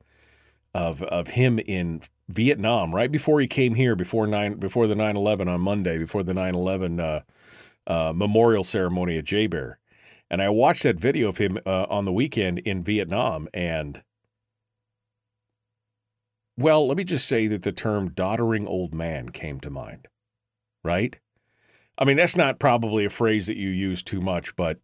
[0.75, 5.49] of of him in Vietnam right before he came here before nine before the 9/11
[5.49, 7.21] on Monday before the 9/11 uh,
[7.87, 9.75] uh, memorial ceremony at JBER,
[10.31, 14.03] And I watched that video of him uh, on the weekend in Vietnam and
[16.57, 20.09] well, let me just say that the term doddering old man came to mind.
[20.85, 21.19] Right?
[21.99, 24.79] I mean, that's not probably a phrase that you use too much, but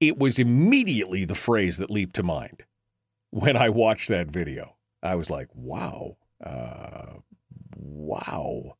[0.00, 2.64] it was immediately the phrase that leaped to mind
[3.30, 4.76] when I watched that video.
[5.04, 7.18] I was like, wow, uh,
[7.76, 8.76] wow.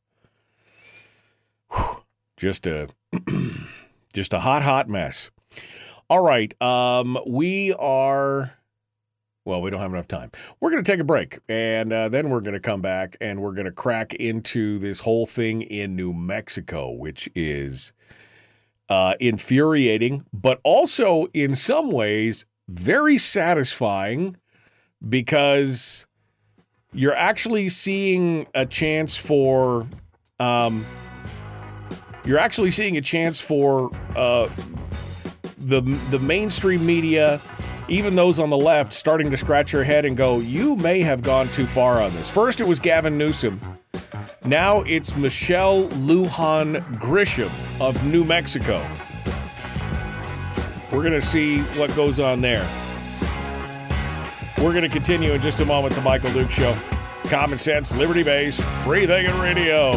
[2.37, 2.89] Just a
[4.13, 5.31] just a hot, hot mess.
[6.09, 6.59] All right.
[6.61, 8.57] Um, we are
[9.45, 10.31] well, we don't have enough time.
[10.59, 13.41] We're going to take a break, and uh, then we're going to come back and
[13.41, 17.93] we're going to crack into this whole thing in New Mexico, which is
[18.89, 24.35] uh, infuriating, but also in some ways very satisfying
[25.07, 26.07] because
[26.95, 29.85] you're actually seeing a chance for
[30.39, 30.85] um,
[32.23, 34.49] you're actually seeing a chance for uh,
[35.57, 37.41] the the mainstream media,
[37.87, 41.21] even those on the left, starting to scratch their head and go, "You may have
[41.21, 43.59] gone too far on this." First, it was Gavin Newsom.
[44.45, 48.85] Now it's Michelle Lujan Grisham of New Mexico.
[50.91, 52.65] We're going to see what goes on there.
[54.57, 55.95] We're going to continue in just a moment.
[55.95, 56.77] The Michael Duke Show.
[57.25, 59.93] Common sense, liberty based, free thinking radio.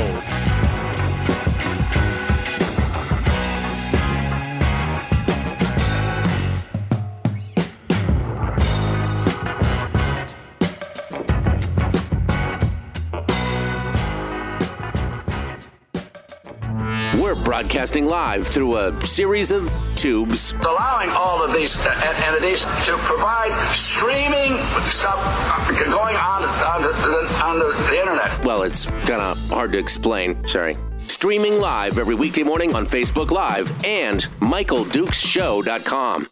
[17.58, 20.52] Broadcasting live through a series of tubes.
[20.64, 27.44] allowing all of these uh, entities to provide streaming stuff uh, going on on the,
[27.44, 28.44] on the, the internet.
[28.44, 30.46] Well, it's kind of hard to explain.
[30.46, 30.76] Sorry.
[31.08, 36.28] Streaming live every weekday morning on Facebook Live and MichaelDukesShow.com.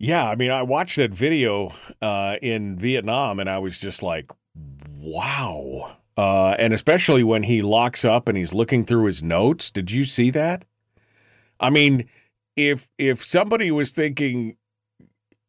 [0.00, 4.32] Yeah, I mean, I watched that video uh, in Vietnam and I was just like,
[4.98, 5.97] wow.
[6.18, 9.70] Uh, and especially when he locks up and he's looking through his notes.
[9.70, 10.64] Did you see that?
[11.60, 12.08] I mean,
[12.56, 14.56] if if somebody was thinking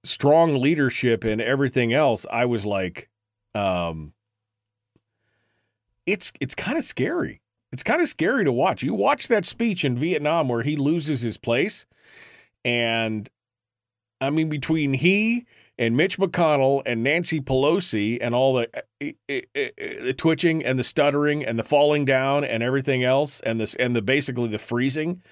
[0.04, 3.10] strong leadership and everything else, I was like,
[3.56, 4.14] um,
[6.06, 7.42] it's it's kind of scary.
[7.72, 8.84] It's kind of scary to watch.
[8.84, 11.88] You watch that speech in Vietnam where he loses his place,
[12.64, 13.28] and
[14.22, 15.48] I mean, between he
[15.80, 20.78] and Mitch McConnell and Nancy Pelosi and all the, uh, uh, uh, the twitching and
[20.78, 24.60] the stuttering and the falling down and everything else and this and the basically the
[24.60, 25.24] freezing,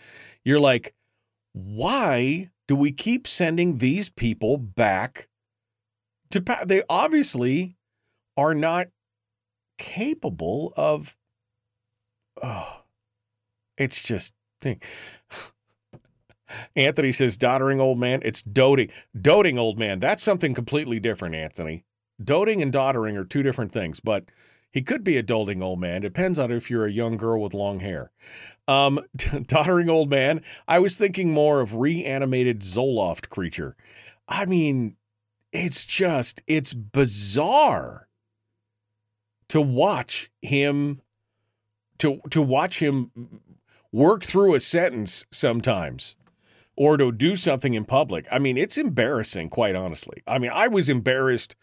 [0.46, 0.96] you're like,
[1.52, 5.28] why do we keep sending these people back
[6.32, 6.42] to?
[6.42, 7.76] Pa- they obviously
[8.38, 8.88] are not
[9.78, 11.18] capable of.
[12.42, 12.84] Oh,
[13.78, 14.86] it's just think.
[16.76, 18.22] Anthony says, doddering old man.
[18.24, 18.90] It's doting.
[19.20, 20.00] Doting old man.
[20.00, 21.86] That's something completely different, Anthony.
[22.24, 24.26] Doting and doddering are two different things, but
[24.72, 26.02] he could be a doting old man.
[26.02, 28.12] Depends on if you're a young girl with long hair.
[28.68, 29.00] Um,
[29.48, 30.44] doddering old man.
[30.68, 33.76] I was thinking more of reanimated Zoloft creature.
[34.28, 34.96] I mean,
[35.52, 38.08] it's just, it's bizarre
[39.50, 41.02] to watch him,
[42.00, 43.42] to, to watch him
[43.92, 46.17] work through a sentence sometimes
[46.78, 48.28] or to do something in public.
[48.32, 50.22] I mean, it's embarrassing, quite honestly.
[50.28, 51.56] I mean, I was embarrassed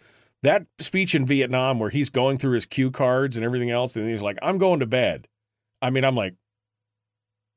[0.42, 4.08] That speech in Vietnam where he's going through his cue cards and everything else, and
[4.10, 5.28] he's like, I'm going to bed.
[5.80, 6.34] I mean, I'm like,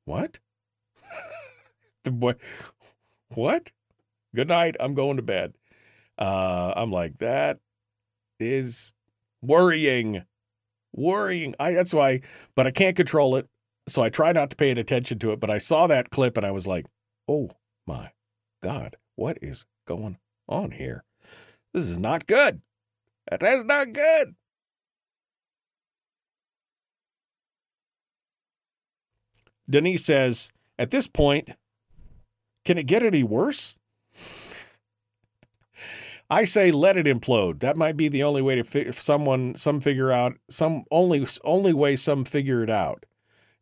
[0.06, 0.40] what?
[2.06, 2.36] the boy,
[3.34, 3.72] what?
[4.34, 4.78] Good night.
[4.80, 5.54] I'm going to bed.
[6.18, 7.60] Uh, I'm like, that
[8.40, 8.94] is
[9.42, 10.24] worrying.
[10.94, 11.56] Worrying.
[11.60, 12.22] I that's why,
[12.56, 13.48] but I can't control it.
[13.90, 15.40] So I try not to pay attention to it.
[15.40, 16.86] But I saw that clip and I was like,
[17.28, 17.50] oh
[17.86, 18.12] my
[18.62, 20.18] God, what is going
[20.48, 21.04] on here?
[21.74, 22.62] This is not good.
[23.30, 24.36] That is not good.
[29.70, 31.50] Denise says, at this point,
[32.64, 33.76] can it get any worse?
[36.30, 37.60] I say let it implode.
[37.60, 41.74] That might be the only way to fi- someone some figure out some only only
[41.74, 43.06] way some figure it out,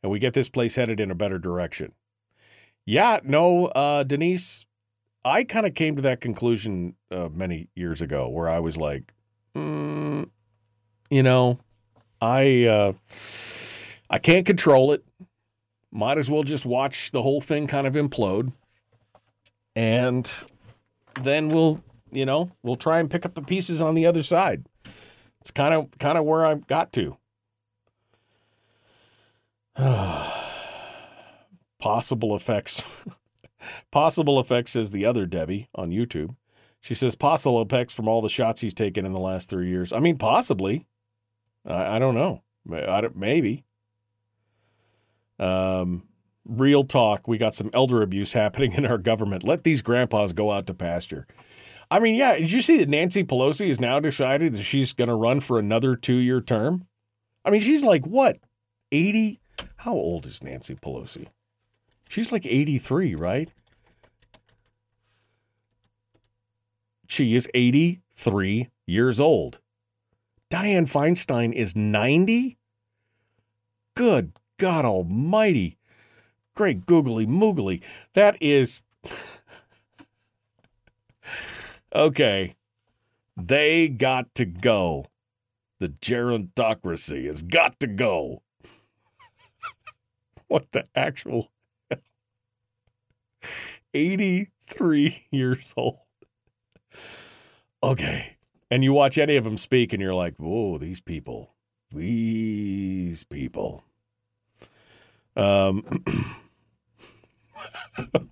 [0.01, 1.93] and we get this place headed in a better direction.
[2.85, 4.67] Yeah, no, uh, Denise,
[5.23, 9.13] I kind of came to that conclusion uh, many years ago, where I was like,
[9.55, 10.29] mm,
[11.09, 11.59] you know,
[12.21, 12.93] I uh,
[14.09, 15.03] I can't control it.
[15.91, 18.53] Might as well just watch the whole thing kind of implode,
[19.75, 20.29] and
[21.21, 24.67] then we'll you know, we'll try and pick up the pieces on the other side.
[25.41, 27.17] It's kind of kind of where I got to.
[31.85, 32.81] possible effects.
[33.91, 36.35] possible effects says the other Debbie on YouTube.
[36.81, 39.93] She says possible effects from all the shots he's taken in the last three years.
[39.93, 40.87] I mean, possibly.
[41.63, 42.41] I, I don't know.
[42.73, 43.65] I don't, maybe.
[45.37, 46.07] Um,
[46.43, 47.27] real talk.
[47.27, 49.43] We got some elder abuse happening in our government.
[49.43, 51.27] Let these grandpas go out to pasture.
[51.91, 55.09] I mean, yeah, did you see that Nancy Pelosi has now decided that she's going
[55.09, 56.87] to run for another two year term?
[57.45, 58.39] I mean, she's like, what,
[58.91, 59.39] 80?
[59.77, 61.27] How old is Nancy Pelosi?
[62.07, 63.49] She's like 83, right?
[67.07, 69.59] She is 83 years old.
[70.49, 72.57] Diane Feinstein is 90?
[73.95, 75.77] Good God Almighty.
[76.55, 77.81] Great googly moogly.
[78.13, 78.81] That is.
[81.95, 82.55] okay.
[83.35, 85.07] They got to go.
[85.79, 88.43] The gerontocracy has got to go.
[90.47, 91.51] what the actual
[93.93, 95.99] 83 years old.
[97.83, 98.37] Okay.
[98.71, 101.55] And you watch any of them speak and you're like, whoa, these people,
[101.91, 103.85] these people.
[105.35, 105.83] Um,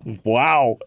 [0.24, 0.78] wow.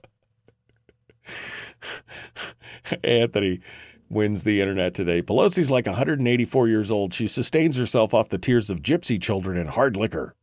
[3.03, 3.61] Anthony
[4.09, 5.21] wins the internet today.
[5.21, 7.13] Pelosi's like 184 years old.
[7.13, 10.36] She sustains herself off the tears of gypsy children and hard liquor.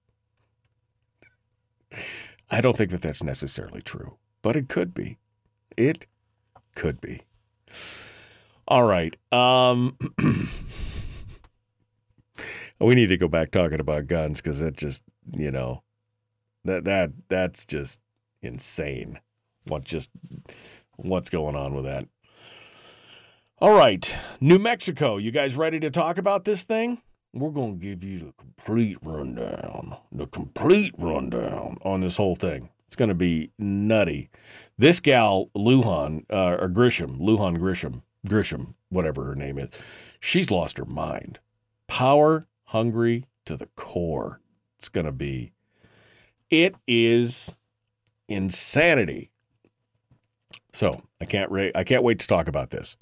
[2.55, 5.19] I don't think that that's necessarily true, but it could be.
[5.77, 6.07] It
[6.77, 7.23] could be.
[8.69, 9.17] All right.
[9.33, 9.99] Um,
[12.79, 15.03] we need to go back talking about guns because that just,
[15.33, 15.83] you know,
[16.65, 18.01] that that that's just
[18.41, 19.19] insane.
[19.65, 20.11] What just
[20.95, 22.07] what's going on with that?
[23.59, 25.17] All right, New Mexico.
[25.17, 27.03] You guys ready to talk about this thing?
[27.35, 32.71] We're going to give you the complete rundown, the complete rundown on this whole thing.
[32.87, 34.31] It's going to be nutty.
[34.79, 39.71] This gal, Lujan, uh, or Grisham, Lujan Grisham, Grisham, whatever her name is,
[40.21, 41.41] she's lost her mind.
[41.89, 44.41] Power hungry to the core.
[44.79, 45.51] It's going to be,
[46.51, 47.57] it is
[48.29, 49.33] insanity.
[50.73, 52.97] So I can't ra- I can't wait to talk about this.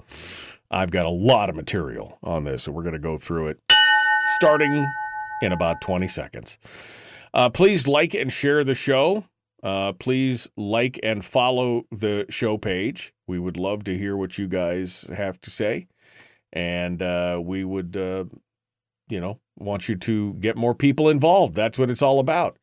[0.71, 3.59] I've got a lot of material on this, so we're going to go through it
[4.25, 4.91] starting
[5.41, 6.57] in about 20 seconds.
[7.33, 9.25] Uh, please like and share the show.
[9.61, 13.13] Uh, please like and follow the show page.
[13.27, 15.87] We would love to hear what you guys have to say.
[16.51, 18.25] And uh, we would, uh,
[19.09, 21.55] you know, want you to get more people involved.
[21.55, 22.57] That's what it's all about.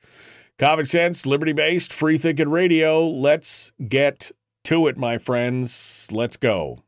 [0.58, 3.08] Common sense, liberty based, free thinking radio.
[3.08, 4.30] Let's get
[4.64, 6.08] to it, my friends.
[6.12, 6.82] Let's go.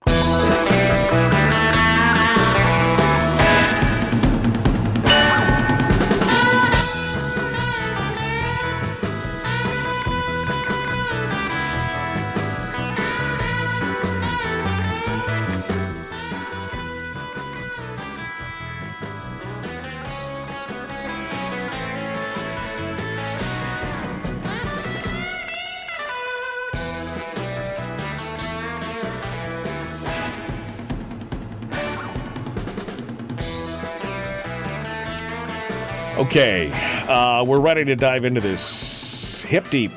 [36.32, 36.70] Okay,
[37.08, 39.92] uh, we're ready to dive into this hip deep.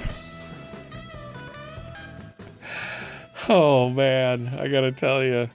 [3.47, 5.49] Oh man, I gotta tell you,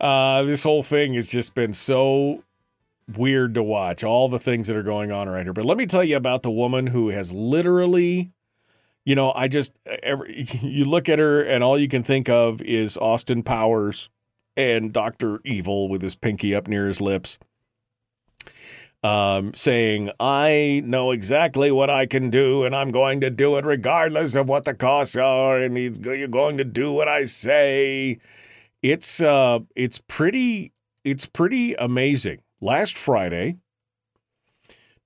[0.00, 2.44] Uh, this whole thing has just been so
[3.14, 4.02] weird to watch.
[4.02, 5.52] All the things that are going on right here.
[5.52, 8.30] But let me tell you about the woman who has literally,
[9.04, 12.62] you know, I just every you look at her and all you can think of
[12.62, 14.08] is Austin Powers
[14.56, 17.38] and Doctor Evil with his pinky up near his lips.
[19.04, 23.64] Um, saying, I know exactly what I can do, and I'm going to do it
[23.64, 28.18] regardless of what the costs are, and he's you're going to do what I say.
[28.82, 30.72] It's uh, it's pretty,
[31.04, 32.42] it's pretty amazing.
[32.60, 33.58] Last Friday,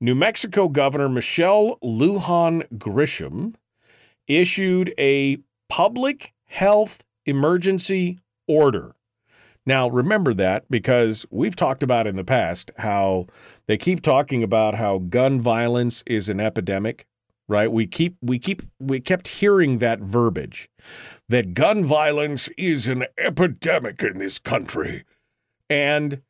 [0.00, 3.54] New Mexico Governor Michelle Lujan Grisham
[4.26, 5.36] issued a
[5.68, 8.18] public health emergency
[8.48, 8.94] order.
[9.64, 13.26] Now, remember that because we've talked about in the past how
[13.66, 17.06] they keep talking about how gun violence is an epidemic,
[17.48, 17.70] right?
[17.70, 20.68] We keep we keep we kept hearing that verbiage
[21.28, 25.04] that gun violence is an epidemic in this country.
[25.70, 26.22] And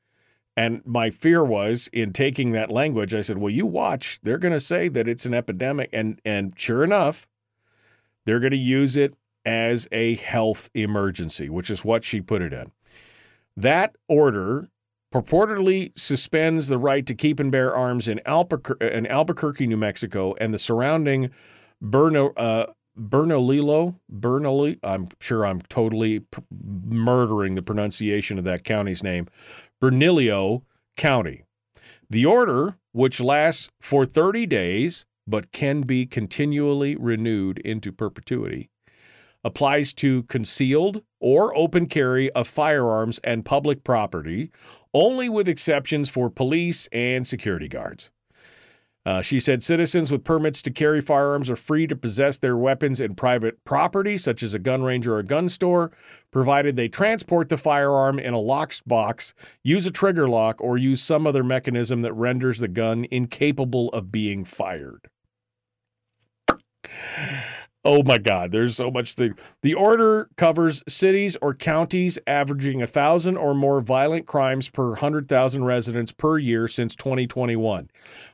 [0.57, 4.21] and my fear was in taking that language, I said, "Well, you watch.
[4.23, 7.27] They're going to say that it's an epidemic." And and sure enough,
[8.27, 9.15] they're going to use it
[9.45, 12.71] as a health emergency, which is what she put it in.
[13.57, 14.69] That order
[15.13, 20.35] purportedly suspends the right to keep and bear arms in, Albuquer- in Albuquerque, New Mexico,
[20.41, 21.31] and the surrounding
[21.83, 29.03] Berno, uh, Bernalillo, Bernali, I'm sure I'm totally p- murdering the pronunciation of that county's
[29.03, 29.29] name,
[29.81, 30.63] Bernalillo
[30.97, 31.45] County.
[32.11, 38.71] The order, which lasts for 30 days but can be continually renewed into perpetuity,
[39.45, 44.51] applies to concealed or open carry of firearms and public property,
[44.95, 48.11] only with exceptions for police and security guards.
[49.05, 53.01] Uh, she said citizens with permits to carry firearms are free to possess their weapons
[53.01, 55.91] in private property, such as a gun range or a gun store,
[56.31, 59.35] provided they transport the firearm in a locked box,
[59.65, 64.13] use a trigger lock, or use some other mechanism that renders the gun incapable of
[64.13, 65.09] being fired.
[67.85, 69.35] Oh my God, there's so much thing.
[69.63, 75.65] The order covers cities or counties averaging a thousand or more violent crimes per 100,000
[75.65, 77.91] residents per year since 2021,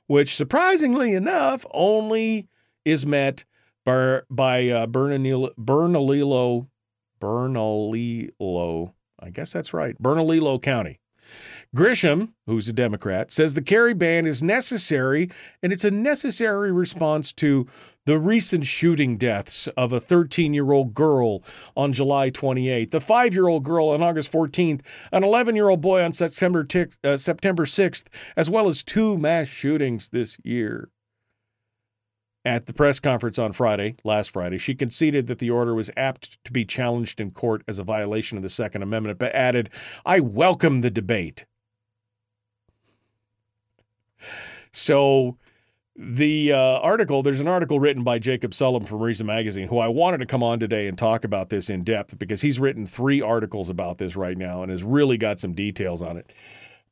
[0.06, 2.46] which surprisingly enough only
[2.84, 3.44] is met
[3.86, 6.68] by, by uh, Bernalillo, Bernalillo,
[7.18, 11.00] Bernalillo, I guess that's right, Bernalillo County.
[11.76, 15.30] Grisham, who's a Democrat, says the carry ban is necessary
[15.62, 17.66] and it's a necessary response to
[18.06, 21.42] the recent shooting deaths of a 13 year old girl
[21.76, 24.80] on July 28th, the five year old girl on August 14th,
[25.12, 29.18] an 11 year old boy on September, t- uh, September 6th, as well as two
[29.18, 30.88] mass shootings this year.
[32.46, 36.42] At the press conference on Friday, last Friday, she conceded that the order was apt
[36.44, 39.68] to be challenged in court as a violation of the Second Amendment, but added,
[40.06, 41.44] I welcome the debate.
[44.72, 45.36] So,
[46.00, 49.88] the uh, article, there's an article written by Jacob Sullum from Reason Magazine, who I
[49.88, 53.20] wanted to come on today and talk about this in depth because he's written three
[53.20, 56.30] articles about this right now and has really got some details on it.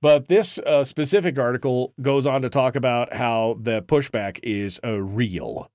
[0.01, 5.01] But this uh, specific article goes on to talk about how the pushback is uh,
[5.01, 5.71] real.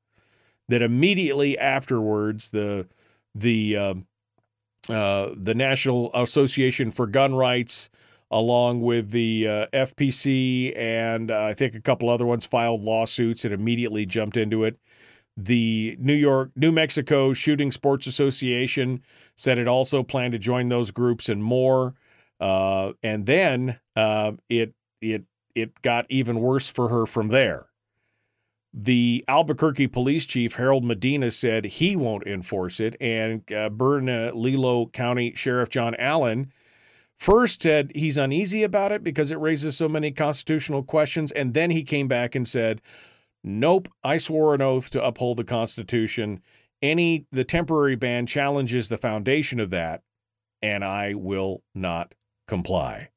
[0.67, 2.87] That immediately afterwards, the
[3.33, 4.07] the um,
[4.89, 7.89] uh, the National Association for Gun Rights,
[8.31, 13.43] along with the uh, FPC and uh, I think a couple other ones, filed lawsuits
[13.43, 14.79] and immediately jumped into it.
[15.35, 19.03] The New York, New Mexico Shooting Sports Association
[19.35, 21.93] said it also planned to join those groups and more.
[22.39, 25.23] Uh, and then uh, it it
[25.53, 27.67] it got even worse for her from there.
[28.73, 35.33] The Albuquerque police chief Harold Medina said he won't enforce it, and uh, Bernalillo County
[35.35, 36.51] Sheriff John Allen
[37.21, 41.69] first said he's uneasy about it because it raises so many constitutional questions, and then
[41.69, 42.81] he came back and said,
[43.43, 46.41] "Nope, I swore an oath to uphold the Constitution.
[46.81, 50.01] Any the temporary ban challenges the foundation of that,
[50.63, 52.15] and I will not
[52.47, 53.09] comply."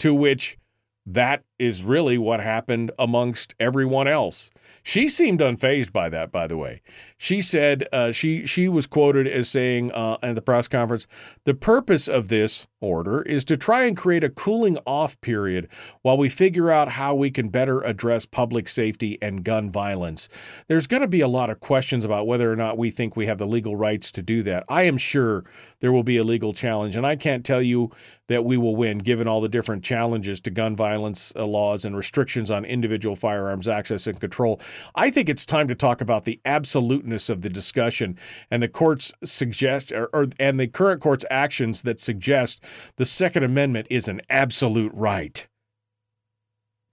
[0.00, 0.58] To which
[1.06, 4.50] that is really what happened amongst everyone else.
[4.82, 6.80] She seemed unfazed by that, by the way.
[7.18, 11.06] She said uh, she she was quoted as saying uh, at the press conference,
[11.44, 15.68] "The purpose of this order is to try and create a cooling off period
[16.02, 20.28] while we figure out how we can better address public safety and gun violence.
[20.68, 23.26] There's going to be a lot of questions about whether or not we think we
[23.26, 24.64] have the legal rights to do that.
[24.68, 25.44] I am sure
[25.80, 27.90] there will be a legal challenge, and I can't tell you
[28.28, 31.96] that we will win given all the different challenges to gun violence uh, laws and
[31.96, 34.60] restrictions on individual firearms access and control.
[34.94, 38.18] I think it's time to talk about the absoluteness of the discussion
[38.50, 42.64] and the court's suggest or, or and the current court's actions that suggest
[42.96, 45.46] the Second Amendment is an absolute right.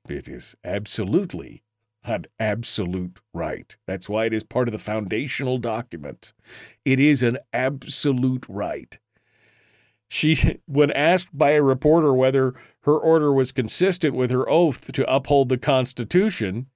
[0.09, 1.63] It is absolutely
[2.03, 3.75] an absolute right.
[3.85, 6.33] That's why it is part of the foundational document.
[6.85, 8.97] It is an absolute right.
[10.07, 15.13] She, when asked by a reporter whether her order was consistent with her oath to
[15.13, 16.67] uphold the Constitution,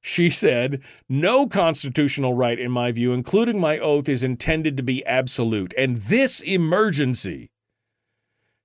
[0.00, 5.04] she said, No constitutional right, in my view, including my oath, is intended to be
[5.04, 5.74] absolute.
[5.76, 7.50] And this emergency,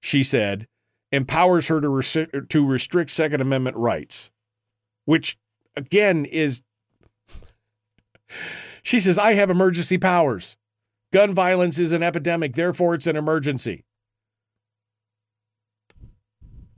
[0.02, 0.68] she said,
[1.12, 4.32] empowers her to, res- to restrict Second Amendment rights,
[5.06, 5.38] which
[5.76, 6.62] again is.
[8.84, 10.58] She says, I have emergency powers.
[11.14, 13.84] Gun violence is an epidemic, therefore, it's an emergency.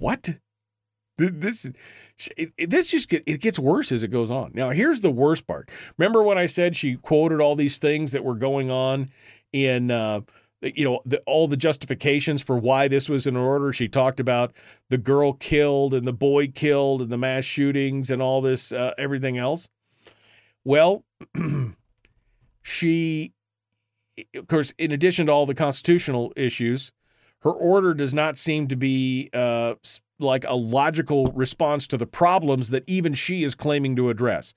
[0.04, 0.36] What?
[1.18, 1.72] This
[2.58, 4.52] this just get, it gets worse as it goes on.
[4.54, 5.70] Now, here's the worst part.
[5.98, 9.12] Remember when I said she quoted all these things that were going on
[9.54, 10.22] in uh,
[10.62, 13.72] you know the, all the justifications for why this was in order.
[13.72, 14.52] She talked about
[14.90, 18.92] the girl killed and the boy killed and the mass shootings and all this uh,
[18.98, 19.70] everything else.
[20.66, 21.06] Well,
[22.62, 23.32] she,
[24.36, 26.92] of course, in addition to all the constitutional issues,
[27.44, 29.76] her order does not seem to be uh,
[30.20, 34.54] like a logical response to the problems that even she is claiming to address.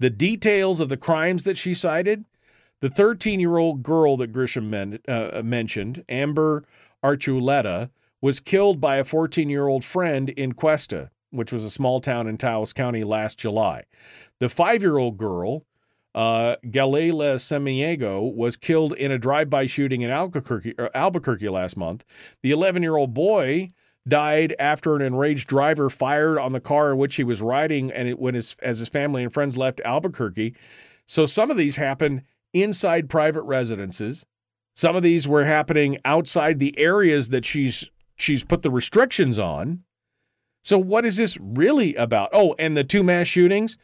[0.00, 2.24] The details of the crimes that she cited,
[2.80, 6.64] the 13 year old girl that Grisham men, uh, mentioned, Amber
[7.04, 12.00] Archuleta, was killed by a 14 year old friend in Questa, which was a small
[12.00, 13.84] town in Taos County last July.
[14.40, 15.64] The five year old girl,
[16.14, 22.04] uh, Galila Semiego was killed in a drive-by shooting in Albuquerque, uh, Albuquerque last month.
[22.42, 23.70] The 11-year-old boy
[24.06, 28.08] died after an enraged driver fired on the car in which he was riding, and
[28.08, 30.54] it, when his as his family and friends left Albuquerque.
[31.06, 34.24] So some of these happened inside private residences.
[34.74, 39.82] Some of these were happening outside the areas that she's she's put the restrictions on.
[40.62, 42.30] So what is this really about?
[42.32, 43.76] Oh, and the two mass shootings,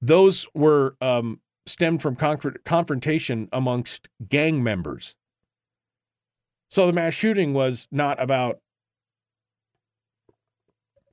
[0.00, 5.16] those were um, stemmed from con- confrontation amongst gang members.
[6.68, 8.58] So the mass shooting was not about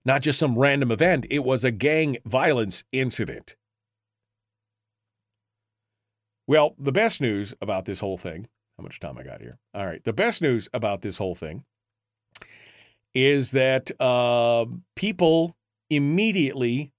[0.05, 3.55] not just some random event, it was a gang violence incident.
[6.47, 8.47] Well, the best news about this whole thing,
[8.77, 9.59] how much time I got here?
[9.73, 10.03] All right.
[10.03, 11.63] The best news about this whole thing
[13.13, 15.55] is that uh, people
[15.89, 16.91] immediately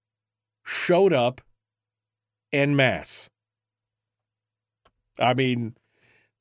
[0.65, 1.41] showed up
[2.53, 3.30] en masse.
[5.21, 5.75] I mean,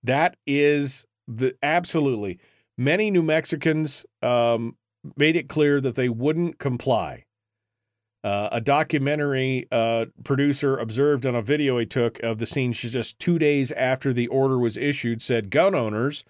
[0.03, 2.39] that is the absolutely
[2.77, 4.77] many New Mexicans um,
[5.17, 7.25] made it clear that they wouldn't comply.
[8.21, 13.17] Uh, a documentary uh, producer observed on a video he took of the scene just
[13.17, 16.25] two days after the order was issued said gun owners,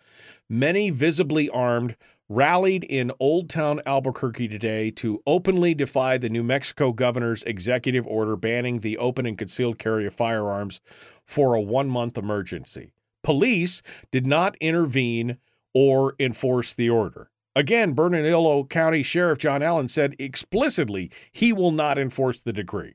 [0.47, 1.95] many visibly armed,
[2.29, 8.35] rallied in Old Town Albuquerque today to openly defy the New Mexico governor's executive order
[8.35, 10.79] banning the open and concealed carry of firearms
[11.25, 12.93] for a one month emergency.
[13.23, 15.37] Police did not intervene
[15.73, 17.31] or enforce the order.
[17.55, 22.93] Again, Bernalillo County Sheriff John Allen said explicitly he will not enforce the decree.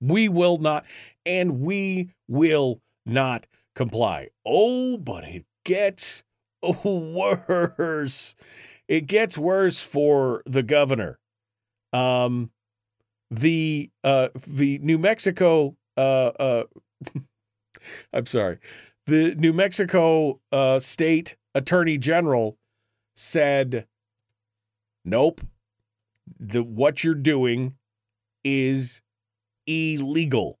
[0.00, 0.84] We will not,
[1.24, 4.28] and we will not comply.
[4.44, 6.24] Oh, but it gets
[6.84, 8.36] worse.
[8.86, 11.18] It gets worse for the governor.
[11.92, 12.50] Um,
[13.30, 16.64] the uh, the New Mexico uh, uh,
[18.12, 18.58] I'm sorry,
[19.06, 22.56] the New Mexico uh, State Attorney General
[23.16, 23.86] said,
[25.04, 25.40] "Nope,
[26.38, 27.74] the what you're doing
[28.44, 29.02] is
[29.66, 30.58] illegal."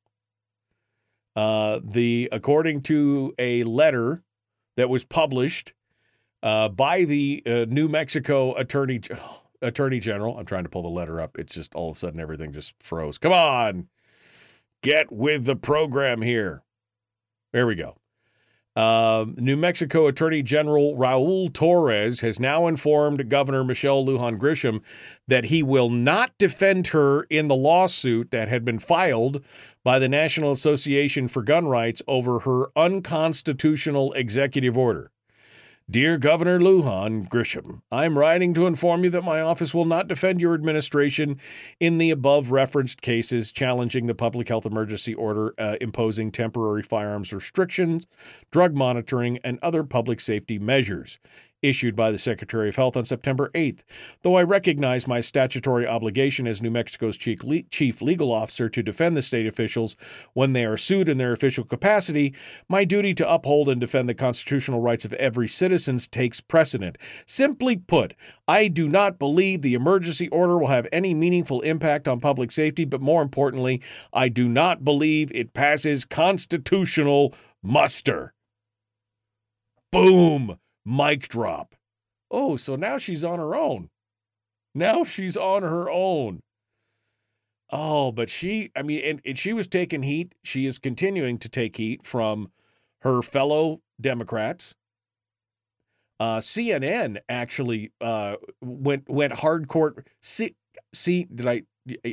[1.36, 4.24] Uh, the according to a letter
[4.76, 5.72] that was published
[6.42, 9.00] uh, by the uh, New Mexico Attorney
[9.62, 10.38] Attorney General.
[10.38, 11.36] I'm trying to pull the letter up.
[11.38, 13.18] It's just all of a sudden everything just froze.
[13.18, 13.88] Come on,
[14.82, 16.62] get with the program here.
[17.52, 17.96] There we go.
[18.78, 24.82] Uh, New Mexico Attorney General Raul Torrez has now informed Governor Michelle Lujan Grisham
[25.26, 29.42] that he will not defend her in the lawsuit that had been filed
[29.82, 35.10] by the National Association for Gun Rights over her unconstitutional executive order.
[35.90, 40.38] Dear Governor Lujan Grisham, I'm writing to inform you that my office will not defend
[40.38, 41.40] your administration
[41.80, 47.32] in the above referenced cases challenging the public health emergency order uh, imposing temporary firearms
[47.32, 48.06] restrictions,
[48.50, 51.18] drug monitoring, and other public safety measures.
[51.62, 53.80] Issued by the Secretary of Health on September 8th.
[54.22, 57.40] Though I recognize my statutory obligation as New Mexico's chief,
[57.70, 59.96] chief legal officer to defend the state officials
[60.34, 62.34] when they are sued in their official capacity,
[62.68, 66.96] my duty to uphold and defend the constitutional rights of every citizen takes precedent.
[67.26, 68.14] Simply put,
[68.46, 72.84] I do not believe the emergency order will have any meaningful impact on public safety,
[72.84, 73.82] but more importantly,
[74.12, 78.34] I do not believe it passes constitutional muster.
[79.90, 80.58] Boom!
[80.88, 81.74] Mic drop.
[82.30, 83.90] Oh, so now she's on her own.
[84.74, 86.40] Now she's on her own.
[87.70, 90.34] Oh, but she, I mean, and, and she was taking heat.
[90.42, 92.50] She is continuing to take heat from
[93.02, 94.74] her fellow Democrats.
[96.18, 100.04] Uh, CNN actually uh, went went hardcore.
[100.22, 100.56] See,
[100.94, 101.62] see, did I?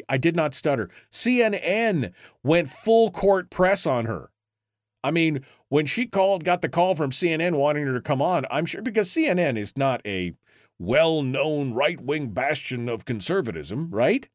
[0.07, 0.89] I did not stutter.
[1.11, 2.13] CNN
[2.43, 4.31] went full court press on her.
[5.05, 8.47] I mean, when she called, got the call from CNN wanting her to come on,
[8.49, 10.33] I'm sure because CNN is not a
[10.79, 14.27] well known right wing bastion of conservatism, right?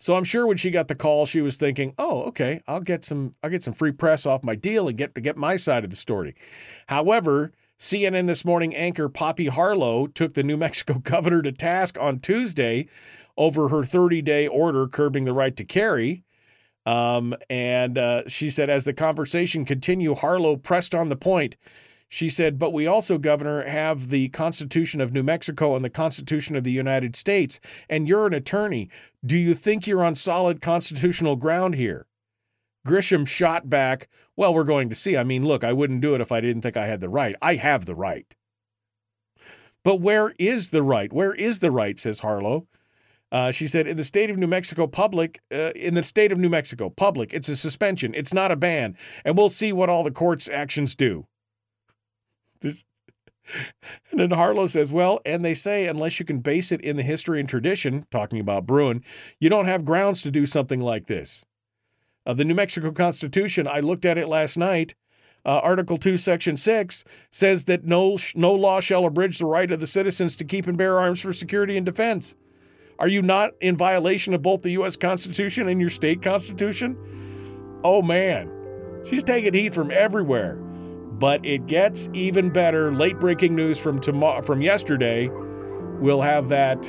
[0.00, 3.04] So I'm sure when she got the call, she was thinking, "Oh, okay, I'll get
[3.04, 5.84] some, I'll get some free press off my deal and get to get my side
[5.84, 6.34] of the story."
[6.88, 12.18] However, CNN this morning anchor Poppy Harlow took the New Mexico governor to task on
[12.18, 12.88] Tuesday
[13.36, 16.24] over her 30 day order curbing the right to carry.
[16.86, 21.56] Um, and uh, she said, as the conversation continued, Harlow pressed on the point.
[22.08, 26.54] She said, but we also, Governor, have the Constitution of New Mexico and the Constitution
[26.54, 27.58] of the United States,
[27.90, 28.88] and you're an attorney.
[29.24, 32.06] Do you think you're on solid constitutional ground here?
[32.86, 35.16] Grisham shot back, well, we're going to see.
[35.16, 37.34] I mean, look, I wouldn't do it if I didn't think I had the right.
[37.42, 38.32] I have the right.
[39.82, 41.12] But where is the right?
[41.12, 42.68] Where is the right, says Harlow.
[43.36, 46.38] Uh, she said, in the state of New Mexico, public, uh, in the state of
[46.38, 48.14] New Mexico, public, it's a suspension.
[48.14, 48.96] It's not a ban.
[49.26, 51.26] And we'll see what all the court's actions do.
[52.60, 52.86] This.
[54.10, 57.02] And then Harlow says, well, and they say unless you can base it in the
[57.02, 59.04] history and tradition, talking about Bruen,
[59.38, 61.44] you don't have grounds to do something like this.
[62.24, 64.94] Uh, the New Mexico Constitution, I looked at it last night.
[65.44, 69.78] Uh, Article 2, Section 6 says that no, no law shall abridge the right of
[69.78, 72.34] the citizens to keep and bear arms for security and defense.
[72.98, 74.96] Are you not in violation of both the U.S.
[74.96, 76.98] Constitution and your state constitution?
[77.84, 78.50] Oh man,
[79.04, 80.56] she's taking heat from everywhere.
[80.56, 82.94] But it gets even better.
[82.94, 85.28] Late breaking news from tomorrow, from yesterday.
[85.98, 86.86] We'll have that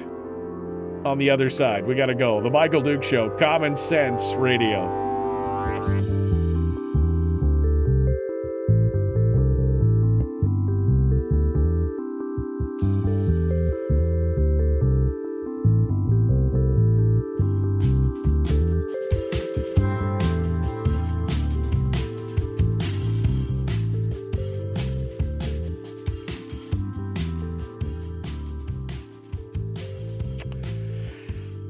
[1.06, 1.86] on the other side.
[1.86, 2.42] We got to go.
[2.42, 6.27] The Michael Duke Show, Common Sense Radio.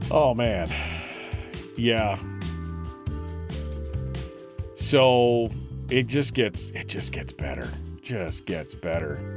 [0.09, 0.73] Oh man.
[1.75, 2.17] Yeah.
[4.75, 5.49] So
[5.89, 7.69] it just gets it just gets better.
[8.01, 9.35] Just gets better.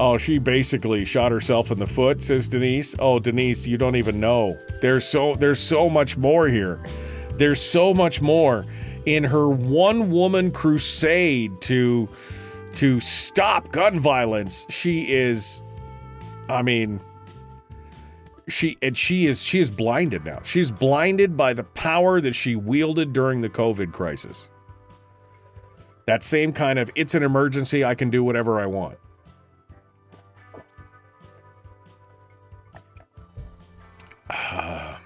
[0.00, 2.96] Oh, she basically shot herself in the foot, says Denise.
[2.98, 4.58] Oh, Denise, you don't even know.
[4.80, 6.80] There's so there's so much more here.
[7.36, 8.64] There's so much more
[9.04, 12.08] in her one woman crusade to
[12.76, 14.64] to stop gun violence.
[14.70, 15.62] She is
[16.48, 17.00] I mean,
[18.48, 20.40] she and she is she is blinded now.
[20.42, 24.50] She's blinded by the power that she wielded during the COVID crisis.
[26.06, 28.98] That same kind of it's an emergency, I can do whatever I want.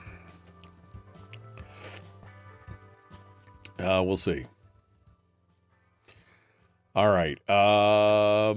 [3.78, 4.46] Uh, we'll see.
[6.96, 7.38] All right.
[7.50, 8.54] Um,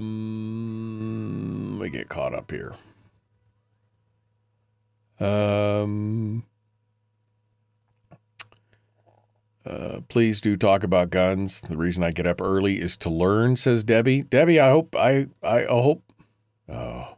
[1.78, 2.74] let me get caught up here.
[5.20, 6.44] Um,
[9.66, 11.60] uh, please do talk about guns.
[11.60, 14.22] The reason I get up early is to learn, says Debbie.
[14.22, 16.02] Debbie, I hope I I hope.
[16.68, 17.16] Oh,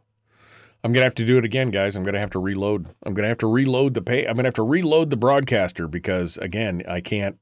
[0.83, 1.95] I'm gonna have to do it again, guys.
[1.95, 2.93] I'm gonna have to reload.
[3.03, 4.25] I'm gonna have to reload the pay.
[4.25, 7.37] I'm gonna have to reload the broadcaster because again, I can't.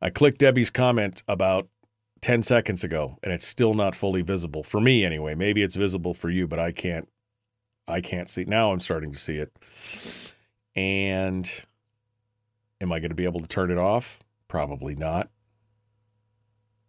[0.00, 1.68] I clicked Debbie's comment about
[2.20, 5.34] 10 seconds ago and it's still not fully visible for me anyway.
[5.34, 7.08] Maybe it's visible for you, but I can't
[7.86, 8.44] I can't see.
[8.44, 9.52] Now I'm starting to see it.
[10.76, 11.50] And
[12.80, 14.18] am I going to be able to turn it off?
[14.48, 15.28] Probably not.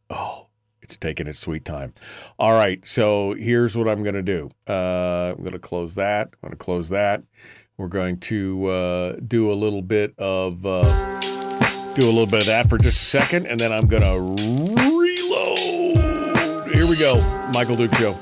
[0.10, 0.48] Oh,
[0.82, 1.94] it's taking its sweet time.
[2.38, 2.86] All right.
[2.86, 6.30] So here's what I'm going to do uh, I'm going to close that.
[6.34, 7.24] I'm going to close that.
[7.78, 10.66] We're going to uh, do a little bit of.
[10.66, 11.22] Uh,
[11.96, 14.20] do a little bit of that for just a second, and then I'm going to
[14.92, 16.74] reload.
[16.74, 17.22] Here we go.
[17.54, 18.18] Michael Duke Show.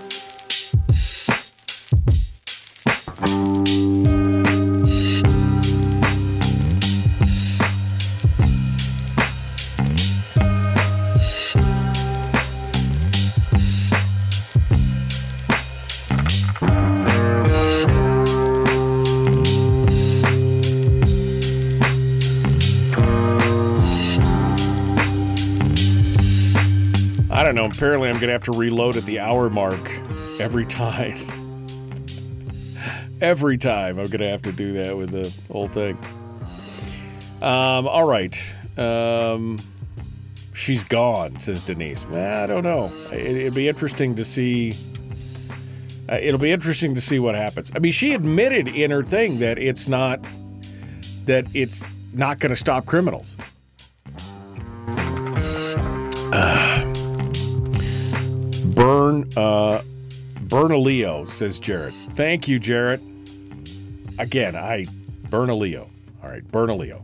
[27.53, 27.75] Don't know.
[27.75, 29.91] Apparently, I'm going to have to reload at the hour mark
[30.39, 31.17] every time.
[33.21, 35.97] every time I'm going to have to do that with the whole thing.
[37.41, 38.37] Um, all right.
[38.77, 39.59] Um,
[40.53, 42.05] she's gone, says Denise.
[42.05, 42.91] I don't know.
[43.11, 44.73] It, it'd be interesting to see.
[46.09, 47.71] Uh, it'll be interesting to see what happens.
[47.75, 50.19] I mean, she admitted in her thing that it's not
[51.25, 53.35] that it's not going to stop criminals.
[59.23, 59.83] Burn, uh,
[60.43, 61.93] Bernalillo, says Jarrett.
[61.93, 63.01] Thank you, Jarrett.
[64.19, 64.85] Again, I,
[65.29, 65.89] Bernalillo.
[66.21, 67.03] All right, Bernalillo.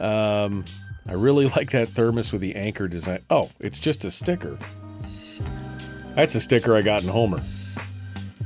[0.00, 0.64] Um,
[1.08, 3.20] I really like that thermos with the anchor design.
[3.30, 4.58] Oh, it's just a sticker.
[6.14, 7.40] That's a sticker I got in Homer.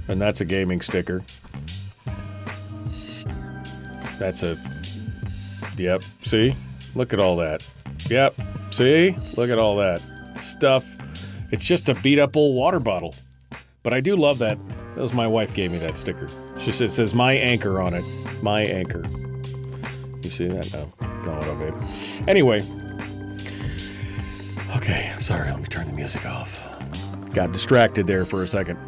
[0.09, 1.22] And that's a gaming sticker.
[4.18, 4.59] That's a.
[5.76, 6.05] Yep.
[6.24, 6.55] See?
[6.94, 7.68] Look at all that.
[8.09, 8.34] Yep.
[8.70, 9.16] See?
[9.36, 10.01] Look at all that
[10.36, 10.95] stuff.
[11.51, 13.14] It's just a beat up old water bottle.
[13.82, 14.59] But I do love that.
[14.94, 16.28] That was my wife gave me that sticker.
[16.59, 18.05] She says, it says my anchor on it.
[18.42, 19.05] My anchor.
[20.22, 20.72] You see that?
[20.72, 20.92] No.
[21.24, 22.28] No, what babe.
[22.28, 22.62] Anyway.
[24.76, 26.64] Okay, sorry, let me turn the music off.
[27.32, 28.78] Got distracted there for a second.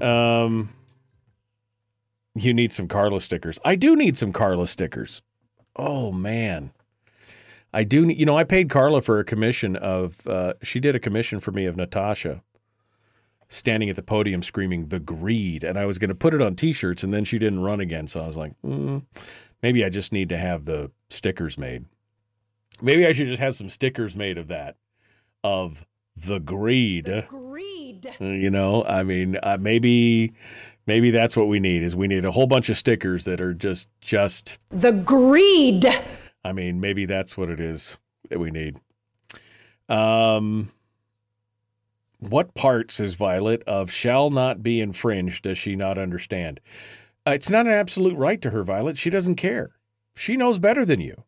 [0.00, 0.70] Um
[2.34, 3.58] you need some Carla stickers.
[3.64, 5.22] I do need some Carla stickers.
[5.76, 6.72] Oh man.
[7.76, 10.98] I do you know, I paid Carla for a commission of uh, she did a
[10.98, 12.42] commission for me of Natasha
[13.48, 16.56] standing at the podium screaming the greed and I was going to put it on
[16.56, 19.04] t-shirts and then she didn't run again so I was like, mm,
[19.62, 21.84] maybe I just need to have the stickers made.
[22.80, 24.76] Maybe I should just have some stickers made of that
[25.44, 25.84] of
[26.16, 27.04] the greed.
[27.04, 28.10] The greed.
[28.18, 30.32] You know, I mean, uh, maybe
[30.86, 33.52] maybe that's what we need is we need a whole bunch of stickers that are
[33.52, 35.84] just just the greed.
[36.46, 37.96] I mean, maybe that's what it is
[38.28, 38.78] that we need.
[39.88, 40.70] Um
[42.18, 46.60] what part, says Violet, of shall not be infringed does she not understand?
[47.26, 48.96] Uh, it's not an absolute right to her, Violet.
[48.96, 49.72] She doesn't care.
[50.14, 51.24] She knows better than you.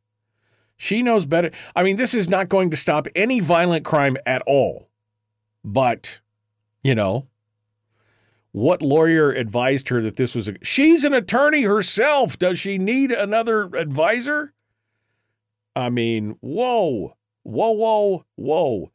[0.76, 1.50] She knows better.
[1.74, 4.88] I mean, this is not going to stop any violent crime at all.
[5.64, 6.20] But,
[6.82, 7.26] you know,
[8.52, 10.54] what lawyer advised her that this was a.
[10.62, 12.38] She's an attorney herself.
[12.38, 14.54] Does she need another advisor?
[15.78, 17.14] I mean, whoa,
[17.44, 18.90] whoa, whoa, whoa.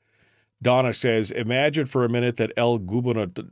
[0.62, 3.46] Donna says, imagine for a minute that El Gubernador,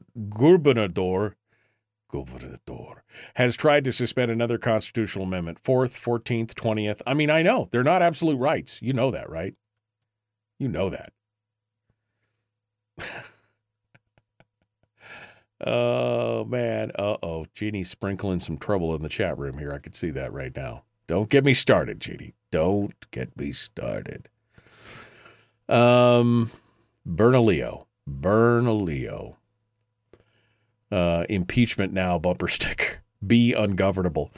[2.12, 2.96] Gubernador,
[3.36, 7.02] has tried to suspend another constitutional amendment, fourth, 14th, 20th.
[7.08, 8.82] I mean, I know they're not absolute rights.
[8.82, 9.56] You know that, right?
[10.60, 11.14] You know that.
[15.66, 16.92] oh, man.
[17.00, 17.46] Uh oh.
[17.54, 19.72] Jeannie's sprinkling some trouble in the chat room here.
[19.72, 20.84] I could see that right now.
[21.08, 22.36] Don't get me started, Jeannie.
[22.52, 24.30] Don't get me started.
[25.70, 26.52] Um,
[27.08, 27.88] Bernalillo.
[28.08, 29.38] Bernalillo.
[30.92, 33.02] Uh, impeachment now bumper sticker.
[33.26, 34.32] Be ungovernable.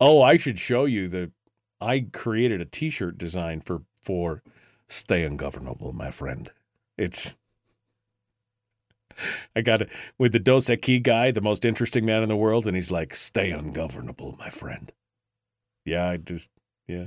[0.00, 1.30] Oh, I should show you that
[1.80, 4.42] I created a T-shirt design for for
[4.88, 6.50] stay ungovernable, my friend.
[6.98, 7.36] It's.
[9.54, 9.88] I got it
[10.18, 13.14] with the Dos Equis guy, the most interesting man in the world, and he's like,
[13.14, 14.92] "Stay ungovernable, my friend."
[15.84, 16.50] Yeah, I just
[16.86, 17.06] yeah.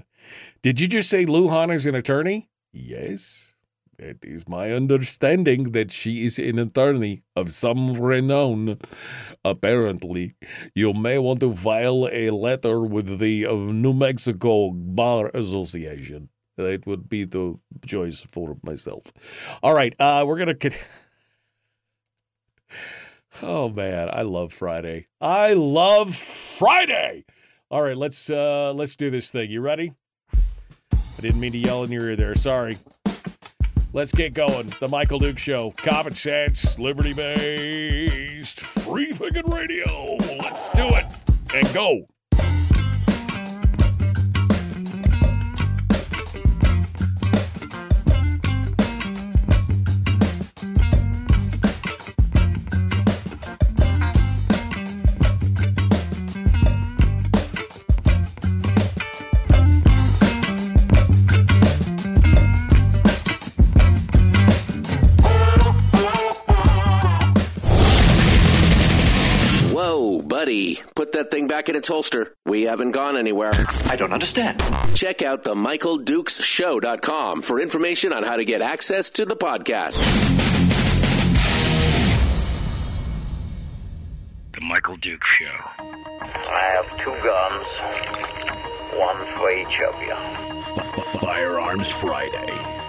[0.61, 2.49] Did you just say Lujan is an attorney?
[2.71, 3.55] Yes.
[3.99, 8.77] It is my understanding that she is an attorney of some renown.
[9.43, 10.35] Apparently,
[10.73, 16.29] you may want to file a letter with the uh, New Mexico Bar Association.
[16.55, 19.11] That would be the choice for myself.
[19.61, 20.55] All right, uh, we're gonna.
[20.55, 20.71] Con-
[23.41, 25.07] oh man, I love Friday.
[25.19, 27.25] I love Friday.
[27.69, 29.51] All right, let's uh, let's do this thing.
[29.51, 29.93] You ready?
[31.19, 32.33] I didn't mean to yell in your ear there.
[32.33, 32.77] Sorry.
[33.91, 34.73] Let's get going.
[34.79, 35.71] The Michael Duke Show.
[35.71, 40.15] Common sense, liberty based, free thinking radio.
[40.39, 41.13] Let's do it
[41.53, 42.07] and go.
[71.09, 72.35] Put that thing back in its holster.
[72.45, 73.51] We haven't gone anywhere.
[73.87, 74.61] I don't understand.
[74.93, 79.97] Check out the MichaelDukesShow.com for information on how to get access to the podcast.
[84.53, 85.45] The Michael Duke Show.
[85.79, 87.65] I have two guns,
[88.99, 91.19] one for each of you.
[91.21, 92.88] Firearms Friday.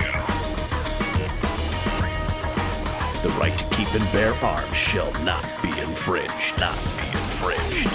[3.21, 6.59] The right to keep and bear arms shall not be infringed.
[6.59, 7.89] Not be infringed.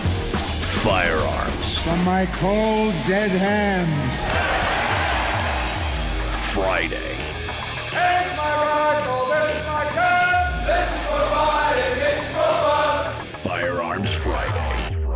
[0.85, 4.13] Firearms From my cold, dead hands.
[6.55, 7.17] Friday.
[7.91, 9.27] Here's my rifle.
[9.27, 10.67] This is my gun.
[10.67, 11.36] This is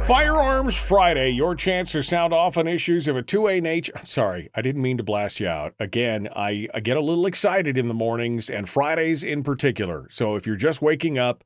[0.07, 3.93] Firearms Friday, your chance to sound off on issues of a 2A nature.
[4.05, 5.75] Sorry, I didn't mean to blast you out.
[5.79, 10.09] Again, I, I get a little excited in the mornings and Fridays in particular.
[10.11, 11.45] So if you're just waking up,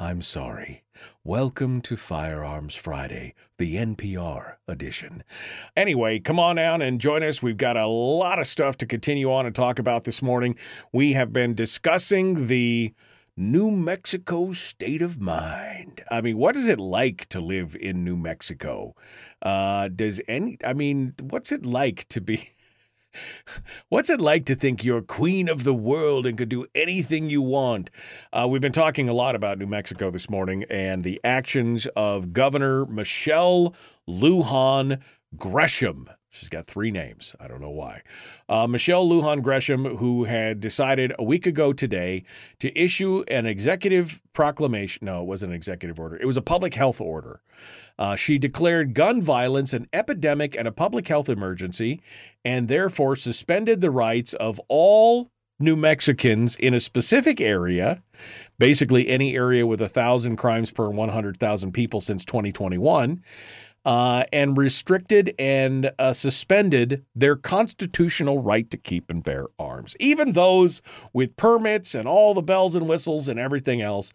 [0.00, 0.84] I'm sorry.
[1.24, 5.24] Welcome to Firearms Friday, the NPR edition.
[5.76, 7.42] Anyway, come on down and join us.
[7.42, 10.56] We've got a lot of stuff to continue on and talk about this morning.
[10.92, 12.94] We have been discussing the
[13.40, 16.02] New Mexico state of mind.
[16.10, 18.94] I mean, what is it like to live in New Mexico?
[19.40, 22.48] Uh, does any, I mean, what's it like to be.
[23.88, 27.40] What's it like to think you're queen of the world and could do anything you
[27.40, 27.90] want?
[28.32, 32.32] Uh, we've been talking a lot about New Mexico this morning and the actions of
[32.32, 33.74] Governor Michelle
[34.06, 35.02] Lujan
[35.36, 36.06] Grisham.
[36.30, 37.34] She's got three names.
[37.40, 38.02] I don't know why.
[38.48, 42.24] Uh, Michelle Lujan Grisham, who had decided a week ago today
[42.58, 45.06] to issue an executive proclamation.
[45.06, 47.40] No, it wasn't an executive order, it was a public health order.
[47.98, 52.00] Uh, she declared gun violence an epidemic and a public health emergency,
[52.44, 58.00] and therefore suspended the rights of all New Mexicans in a specific area,
[58.58, 63.22] basically any area with a thousand crimes per 100,000 people since 2021,
[63.88, 70.34] uh, and restricted and uh, suspended their constitutional right to keep and bear arms, even
[70.34, 70.82] those
[71.14, 74.12] with permits and all the bells and whistles and everything else.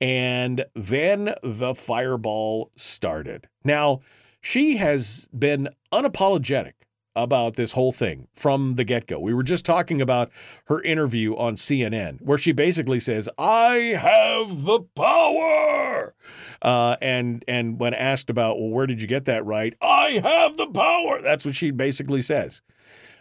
[0.00, 3.46] And then the fireball started.
[3.62, 4.00] Now,
[4.40, 6.72] she has been unapologetic
[7.14, 9.18] about this whole thing from the get go.
[9.18, 10.30] We were just talking about
[10.66, 16.14] her interview on CNN, where she basically says, "I have the power,"
[16.62, 19.74] uh, and and when asked about, well, where did you get that right?
[19.80, 21.20] I have the power.
[21.22, 22.62] That's what she basically says.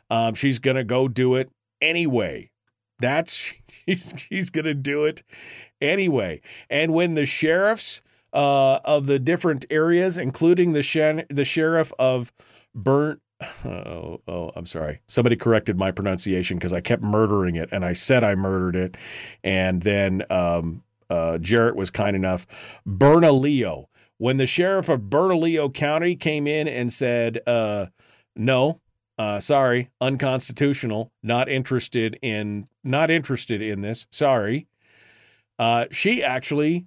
[0.10, 1.50] Um, she's gonna go do it
[1.82, 2.52] anyway.
[3.00, 3.36] That's
[3.88, 5.24] she's she's gonna do it
[5.82, 6.42] anyway.
[6.70, 8.02] And when the sheriffs
[8.34, 12.32] uh, of the different areas, including the shen- the sheriff of
[12.74, 13.22] Burnt
[13.66, 15.02] Oh, oh, I'm sorry.
[15.08, 18.98] Somebody corrected my pronunciation because I kept murdering it, and I said I murdered it,
[19.44, 22.80] and then um, uh, Jarrett was kind enough.
[22.86, 23.88] Bernalillo.
[24.18, 27.88] When the sheriff of Bernalillo County came in and said, uh,
[28.36, 28.80] "No,
[29.18, 34.06] uh, sorry, unconstitutional, not interested in, not interested in this.
[34.12, 34.68] Sorry,"
[35.58, 36.86] uh, she actually,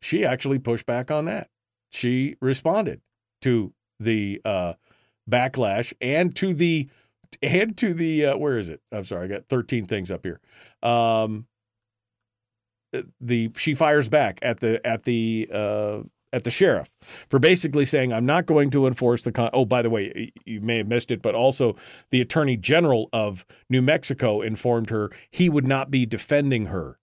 [0.00, 1.50] she actually pushed back on that.
[1.90, 3.02] She responded
[3.42, 4.74] to the uh,
[5.28, 6.88] backlash and to the
[7.42, 8.80] and to the uh, where is it?
[8.92, 10.40] I'm sorry, I got 13 things up here.
[10.82, 11.46] Um,
[13.20, 16.00] the she fires back at the at the uh,
[16.32, 16.88] at the sheriff
[17.28, 19.50] for basically saying I'm not going to enforce the con.
[19.52, 21.76] Oh, by the way, you may have missed it, but also
[22.10, 26.98] the attorney general of New Mexico informed her he would not be defending her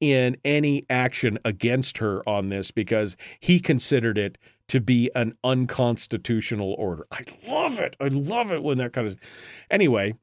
[0.00, 4.36] in any action against her on this because he considered it
[4.68, 7.06] to be an unconstitutional order.
[7.10, 7.96] I love it.
[8.00, 9.16] I love it when that kind of.
[9.70, 10.14] Anyway,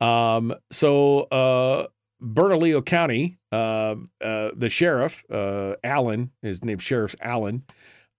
[0.00, 1.86] um, so uh,
[2.20, 7.64] Bernalillo County, uh, uh, the sheriff, uh, Allen, his name Sheriff Allen,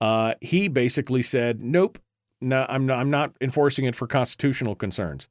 [0.01, 1.97] uh, he basically said, "Nope,
[2.41, 2.99] no, I'm not.
[2.99, 5.29] I'm not enforcing it for constitutional concerns."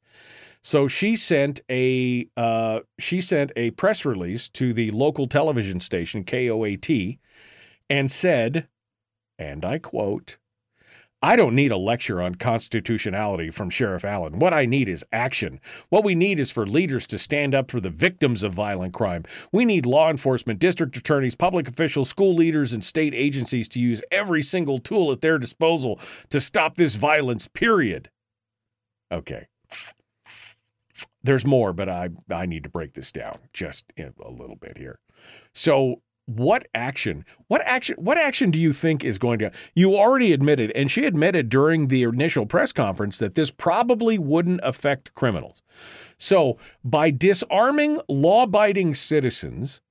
[0.61, 6.23] So she sent a uh, she sent a press release to the local television station
[6.23, 7.17] KOAT
[7.89, 8.67] and said,
[9.37, 10.37] and I quote,
[11.23, 14.39] I don't need a lecture on constitutionality from Sheriff Allen.
[14.39, 15.61] What I need is action.
[15.87, 19.23] What we need is for leaders to stand up for the victims of violent crime.
[19.49, 24.01] We need law enforcement, district attorneys, public officials, school leaders, and state agencies to use
[24.11, 25.97] every single tool at their disposal
[26.29, 28.09] to stop this violence, period.
[29.09, 29.47] Okay.
[31.23, 34.99] There's more, but I, I need to break this down just a little bit here.
[35.53, 40.31] So what action what action what action do you think is going to you already
[40.31, 45.61] admitted and she admitted during the initial press conference that this probably wouldn't affect criminals
[46.17, 49.81] so by disarming law-abiding citizens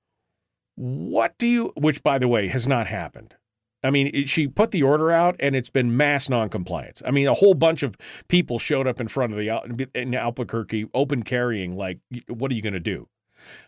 [0.77, 3.37] What do you, which by the way has not happened.
[3.85, 7.03] I mean, she put the order out and it's been mass noncompliance.
[7.05, 7.97] I mean, a whole bunch of
[8.29, 11.77] people showed up in front of the in Albuquerque, open carrying.
[11.77, 13.09] Like, what are you going to do?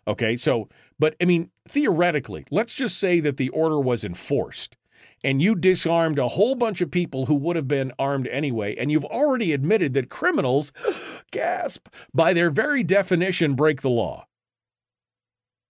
[0.07, 0.69] Okay, so,
[0.99, 4.77] but I mean, theoretically, let's just say that the order was enforced
[5.25, 8.93] and you disarmed a whole bunch of people who would have been armed anyway, and
[8.93, 10.71] you've already admitted that criminals,
[11.33, 14.27] gasp, by their very definition, break the law.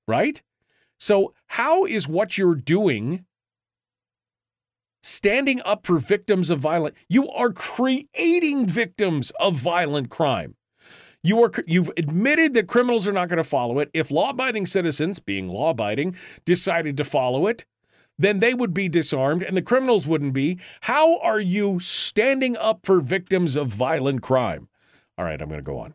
[0.09, 0.43] Right?
[0.99, 3.25] So, how is what you're doing
[5.03, 6.95] standing up for victims of violent?
[7.09, 10.57] You are creating victims of violent crime.
[11.25, 13.89] You are you've admitted that criminals are not going to follow it.
[13.95, 17.64] If law-abiding citizens, being law-abiding, decided to follow it,
[18.18, 20.61] then they would be disarmed and the criminals wouldn't be.
[20.83, 24.68] How are you standing up for victims of violent crime?
[25.16, 25.95] All right, I'm going to go on.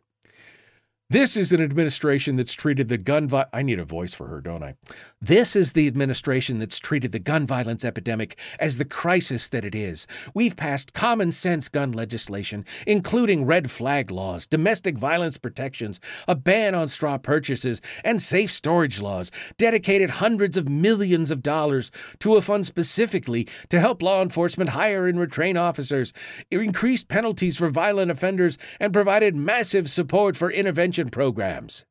[1.12, 4.42] This is an administration that's treated the gun vi- I need a voice for her,
[4.42, 4.76] don't I?
[5.20, 9.74] This is the administration that's treated the gun violence epidemic as the crisis that it
[9.74, 10.06] is.
[10.36, 16.76] We've passed common sense gun legislation, including red flag laws, domestic violence protections, a ban
[16.76, 21.90] on straw purchases, and safe storage laws, dedicated hundreds of millions of dollars
[22.20, 26.14] to a fund specifically to help law enforcement hire and retrain officers,
[26.52, 31.86] increased penalties for violent offenders, and provided massive support for intervention programs.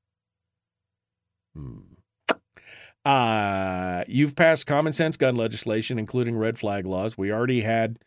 [3.05, 7.17] Uh, you've passed common sense gun legislation, including red flag laws.
[7.17, 7.99] We already had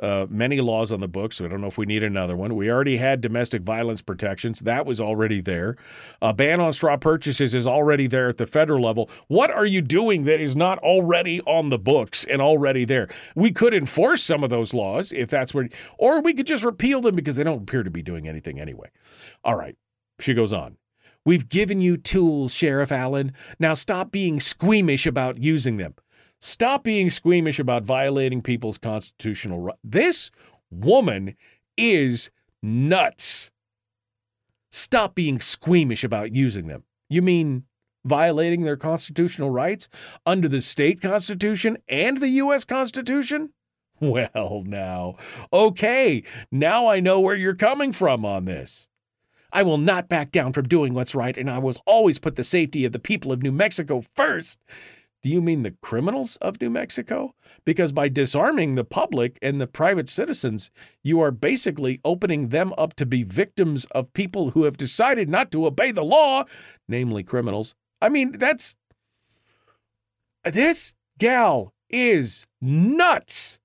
[0.00, 2.56] uh, many laws on the books, so I don't know if we need another one.
[2.56, 4.60] We already had domestic violence protections.
[4.60, 5.76] That was already there.
[6.20, 9.08] A ban on straw purchases is already there at the federal level.
[9.28, 13.08] What are you doing that is not already on the books and already there?
[13.36, 17.00] We could enforce some of those laws if that's where, or we could just repeal
[17.00, 18.90] them because they don't appear to be doing anything anyway.
[19.44, 19.76] All right.
[20.22, 20.76] She goes on.
[21.24, 23.32] We've given you tools, Sheriff Allen.
[23.58, 25.94] Now stop being squeamish about using them.
[26.40, 29.78] Stop being squeamish about violating people's constitutional rights.
[29.84, 30.30] This
[30.70, 31.36] woman
[31.76, 32.30] is
[32.62, 33.50] nuts.
[34.70, 36.84] Stop being squeamish about using them.
[37.08, 37.64] You mean
[38.04, 39.88] violating their constitutional rights
[40.26, 42.64] under the state constitution and the U.S.
[42.64, 43.52] Constitution?
[44.00, 45.14] Well, now,
[45.52, 48.88] okay, now I know where you're coming from on this.
[49.52, 52.44] I will not back down from doing what's right, and I will always put the
[52.44, 54.58] safety of the people of New Mexico first.
[55.22, 57.34] Do you mean the criminals of New Mexico?
[57.64, 60.70] Because by disarming the public and the private citizens,
[61.04, 65.52] you are basically opening them up to be victims of people who have decided not
[65.52, 66.44] to obey the law,
[66.88, 67.76] namely criminals.
[68.00, 68.76] I mean, that's.
[70.44, 73.60] This gal is nuts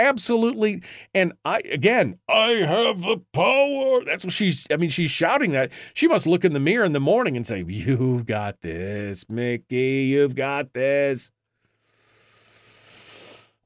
[0.00, 0.82] absolutely.
[1.14, 4.04] And i again i have the power.
[4.04, 5.72] That's what she's i mean she's shouting that.
[5.94, 10.08] She must look in the mirror in the morning and say you've got this mickey.
[10.10, 11.30] You've got this.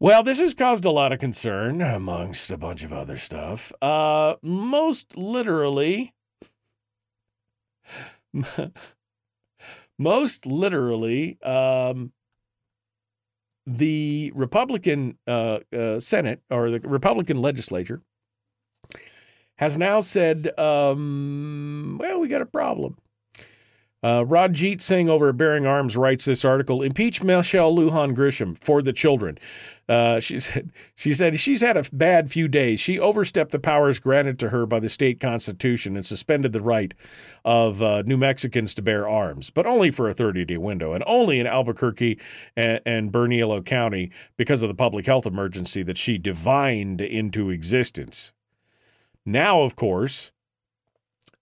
[0.01, 3.73] Well this has caused a lot of concern amongst a bunch of other stuff.
[3.81, 6.13] Uh most literally
[9.99, 12.13] most literally um
[13.67, 18.03] the Republican uh, uh, Senate or the Republican legislature
[19.57, 22.97] has now said, um, well, we got a problem.
[24.05, 28.83] Uh, Ranjit Singh over at Bearing Arms writes this article: Impeach Michelle Lujan Grisham for
[28.83, 29.39] the children.
[29.89, 32.81] Uh, she said she said she's had a bad few days.
[32.81, 36.93] She overstepped the powers granted to her by the state constitution and suspended the right
[37.47, 41.41] of uh, New Mexicans to bear arms, but only for a 30-day window, and only
[41.41, 42.21] in Albuquerque
[42.59, 48.35] and, and County because of the public health emergency that she divined into existence.
[49.25, 50.31] Now, of course,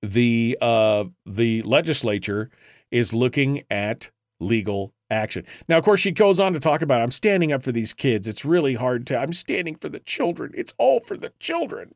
[0.03, 2.51] the uh, the legislature
[2.91, 4.11] is looking at
[4.41, 5.45] legal action.
[5.69, 8.27] Now, of course, she goes on to talk about I'm standing up for these kids.
[8.27, 9.19] It's really hard to.
[9.19, 10.53] I'm standing for the children.
[10.55, 11.95] It's all for the children.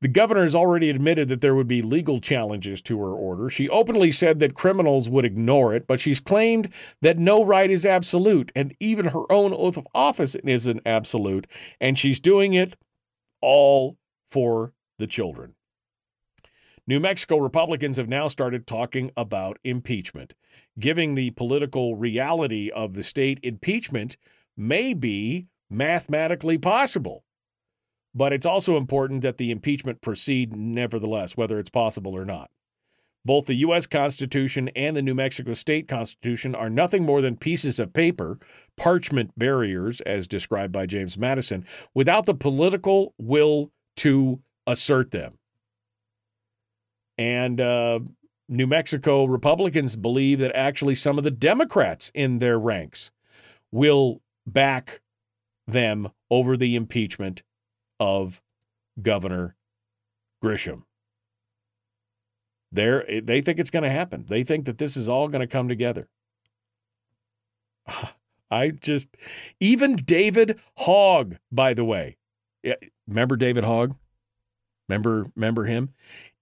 [0.00, 3.48] The governor has already admitted that there would be legal challenges to her order.
[3.48, 6.68] She openly said that criminals would ignore it, but she's claimed
[7.00, 11.46] that no right is absolute, and even her own oath of office isn't absolute,
[11.80, 12.76] and she's doing it
[13.40, 13.96] all
[14.30, 15.54] for the children.
[16.86, 20.34] New Mexico Republicans have now started talking about impeachment,
[20.78, 24.18] giving the political reality of the state impeachment
[24.54, 27.24] may be mathematically possible.
[28.14, 32.50] But it's also important that the impeachment proceed nevertheless, whether it's possible or not.
[33.24, 33.86] Both the U.S.
[33.86, 38.38] Constitution and the New Mexico State Constitution are nothing more than pieces of paper,
[38.76, 45.38] parchment barriers, as described by James Madison, without the political will to assert them.
[47.16, 48.00] And uh,
[48.48, 53.10] New Mexico Republicans believe that actually some of the Democrats in their ranks
[53.70, 55.00] will back
[55.66, 57.42] them over the impeachment
[57.98, 58.42] of
[59.00, 59.56] Governor
[60.42, 60.82] Grisham.
[62.70, 64.26] They're, they think it's going to happen.
[64.28, 66.08] They think that this is all going to come together.
[68.50, 69.08] I just,
[69.58, 72.18] even David Hogg, by the way,
[73.06, 73.96] remember David Hogg?
[74.88, 75.90] Remember, remember him?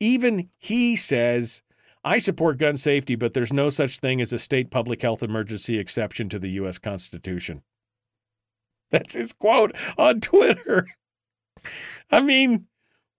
[0.00, 1.62] Even he says,
[2.04, 5.78] I support gun safety, but there's no such thing as a state public health emergency
[5.78, 6.78] exception to the U.S.
[6.78, 7.62] Constitution.
[8.90, 10.88] That's his quote on Twitter.
[12.10, 12.66] I mean,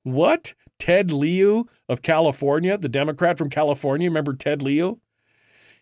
[0.04, 0.54] what?
[0.80, 5.00] Ted Lieu of California, the Democrat from California, remember Ted Lieu?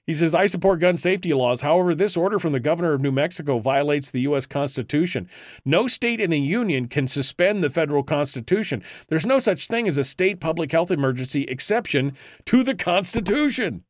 [0.07, 1.61] He says, I support gun safety laws.
[1.61, 4.45] However, this order from the governor of New Mexico violates the U.S.
[4.45, 5.29] Constitution.
[5.63, 8.83] No state in the union can suspend the federal Constitution.
[9.09, 12.13] There's no such thing as a state public health emergency exception
[12.45, 13.83] to the Constitution.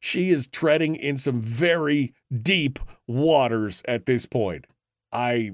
[0.00, 2.12] She is treading in some very
[2.42, 4.66] deep waters at this point.
[5.12, 5.52] I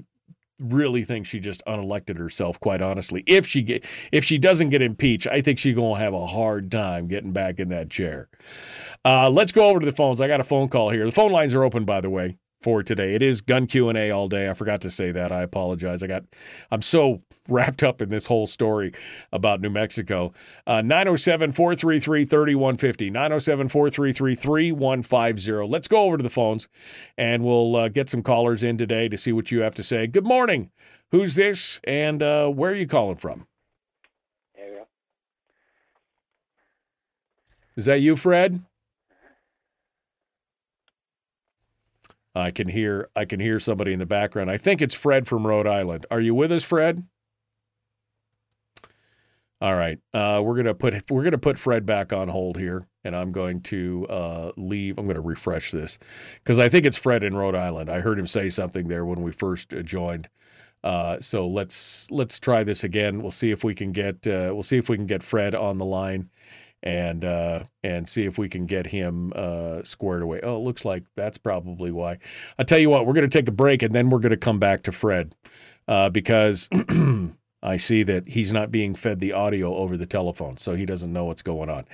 [0.59, 4.81] really think she just unelected herself quite honestly if she get if she doesn't get
[4.81, 8.29] impeached i think she's going to have a hard time getting back in that chair
[9.05, 11.31] uh, let's go over to the phones i got a phone call here the phone
[11.31, 14.53] lines are open by the way for today it is gun q&a all day i
[14.53, 16.23] forgot to say that i apologize i got
[16.71, 18.91] i'm so wrapped up in this whole story
[19.31, 20.33] about New Mexico.
[20.65, 23.09] Uh, 907 433 3150.
[23.09, 25.67] 907 433 3150.
[25.67, 26.67] Let's go over to the phones
[27.17, 30.07] and we'll uh, get some callers in today to see what you have to say.
[30.07, 30.71] Good morning.
[31.11, 33.47] Who's this and uh, where are you calling from?
[34.55, 34.87] There you go.
[37.75, 38.63] Is that you, Fred?
[42.35, 44.51] I can hear I can hear somebody in the background.
[44.51, 46.05] I think it's Fred from Rhode Island.
[46.11, 47.03] Are you with us, Fred?
[49.61, 53.15] All right, uh, we're gonna put we're gonna put Fred back on hold here, and
[53.15, 54.97] I'm going to uh, leave.
[54.97, 55.97] I'm going to refresh this
[56.35, 57.89] because I think it's Fred in Rhode Island.
[57.89, 60.27] I heard him say something there when we first uh, joined.
[60.83, 63.21] Uh, so let's let's try this again.
[63.21, 65.77] We'll see if we can get uh, we'll see if we can get Fred on
[65.77, 66.29] the line,
[66.85, 69.33] and uh, and see if we can get him
[69.83, 70.39] squared away.
[70.41, 72.19] Oh, it looks like that's probably why.
[72.57, 74.37] I tell you what, we're going to take a break, and then we're going to
[74.37, 75.35] come back to Fred
[76.11, 76.69] because.
[77.63, 81.11] I see that he's not being fed the audio over the telephone, so he doesn't
[81.11, 81.85] know what's going on.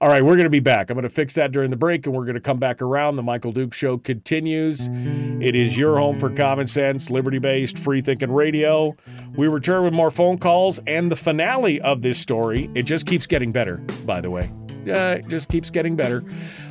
[0.00, 0.90] All right, we're going to be back.
[0.90, 3.16] I'm going to fix that during the break, and we're going to come back around.
[3.16, 4.90] The Michael Duke Show continues.
[4.92, 8.94] It is your home for common sense, liberty based, free thinking radio.
[9.34, 12.70] We return with more phone calls and the finale of this story.
[12.74, 14.52] It just keeps getting better, by the way.
[14.86, 16.22] Uh, it just keeps getting better.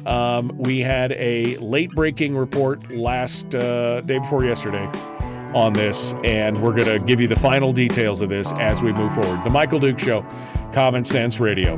[0.06, 4.88] Um, we had a late breaking report last uh, day before yesterday
[5.56, 8.92] on this, and we're going to give you the final details of this as we
[8.94, 9.44] move forward.
[9.44, 10.26] The Michael Duke Show,
[10.72, 11.76] Common Sense Radio.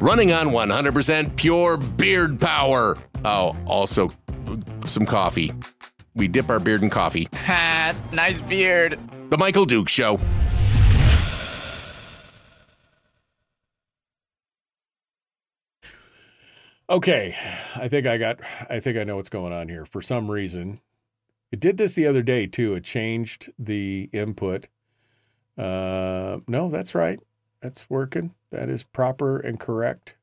[0.00, 2.96] Running on 100% pure beard power.
[3.24, 4.08] Oh, also
[4.86, 5.52] some coffee.
[6.14, 7.28] We dip our beard in coffee.
[7.34, 8.98] Ha, nice beard.
[9.30, 10.18] The Michael Duke Show.
[16.90, 17.36] Okay,
[17.76, 18.40] I think I got.
[18.70, 19.84] I think I know what's going on here.
[19.84, 20.80] For some reason,
[21.52, 22.74] it did this the other day too.
[22.74, 24.68] It changed the input.
[25.58, 27.20] Uh, no, that's right.
[27.60, 28.34] That's working.
[28.50, 30.16] That is proper and correct.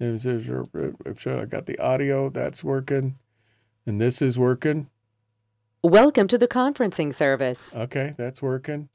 [0.00, 2.30] I got the audio.
[2.30, 3.18] That's working,
[3.86, 4.90] and this is working.
[5.84, 7.76] Welcome to the conferencing service.
[7.76, 8.88] Okay, that's working.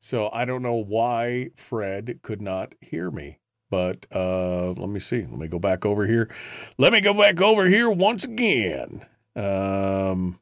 [0.00, 3.38] So I don't know why Fred could not hear me.
[3.76, 5.26] But uh, let me see.
[5.28, 6.34] Let me go back over here.
[6.78, 9.04] Let me go back over here once again.
[9.36, 10.40] Um,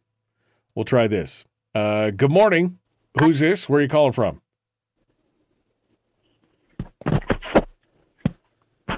[0.76, 1.44] we'll try this.
[1.74, 2.78] Uh, good morning.
[3.18, 3.68] Who's this?
[3.68, 4.40] Where are you calling from?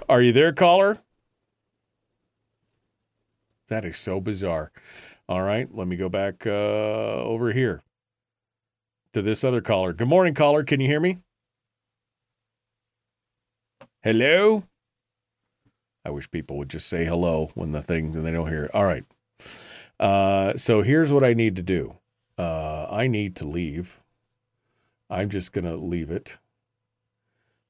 [0.06, 0.98] Are you there, caller?
[3.68, 4.70] That is so bizarre.
[5.30, 7.80] All right, let me go back uh, over here
[9.14, 9.94] to this other caller.
[9.94, 10.62] Good morning, caller.
[10.62, 11.20] Can you hear me?
[14.06, 14.62] Hello?
[16.04, 18.70] I wish people would just say hello when the thing and they don't hear it.
[18.72, 19.02] All right.
[19.98, 21.96] Uh, so here's what I need to do.
[22.38, 23.98] Uh, I need to leave.
[25.10, 26.38] I'm just going to leave it.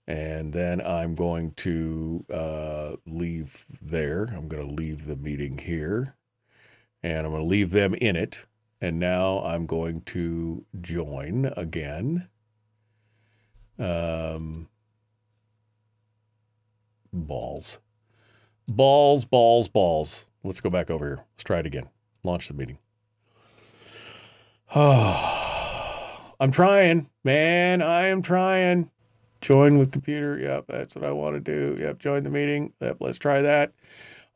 [0.06, 4.24] And then I'm going to uh, leave there.
[4.24, 6.16] I'm going to leave the meeting here.
[7.02, 8.44] And I'm going to leave them in it.
[8.78, 12.28] And now I'm going to join again.
[13.78, 14.68] Um,
[17.22, 17.80] balls.
[18.68, 20.26] Balls, balls, balls.
[20.42, 21.24] let's go back over here.
[21.34, 21.88] Let's try it again.
[22.24, 22.78] Launch the meeting.
[24.74, 27.82] Oh, I'm trying, man.
[27.82, 28.90] I am trying.
[29.40, 30.38] Join with computer.
[30.38, 31.80] Yep, that's what I want to do.
[31.80, 32.72] Yep, join the meeting.
[32.80, 33.72] Yep, let's try that.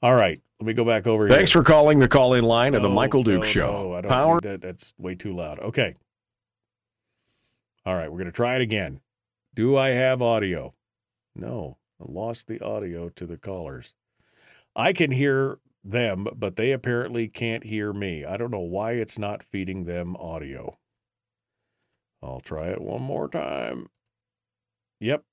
[0.02, 1.36] All right, let me go back over here.
[1.36, 3.66] Thanks for calling the call in line of the Michael Duke no, Show.
[3.66, 4.40] no, I don't Power.
[4.42, 4.60] that.
[4.60, 5.58] That's way too loud.
[5.58, 5.94] Okay.
[7.84, 9.00] All right, we're going to try it again.
[9.54, 10.74] Do I have audio?
[11.34, 13.94] No, lost the audio to the callers.
[14.74, 18.24] I can hear them, but they apparently can't hear me.
[18.24, 20.78] I don't know why it's not feeding them audio.
[22.22, 23.88] I'll try it one more time.
[25.00, 25.24] Yep,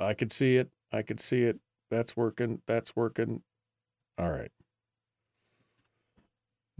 [0.00, 0.70] I could see it.
[0.90, 1.60] I could see it.
[1.90, 2.62] That's working.
[2.66, 3.42] That's working.
[4.18, 4.50] All right.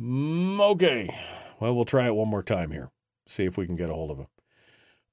[0.00, 1.14] Mm, okay.
[1.60, 2.90] Well, we'll try it one more time here.
[3.28, 4.26] See if we can get a hold of him.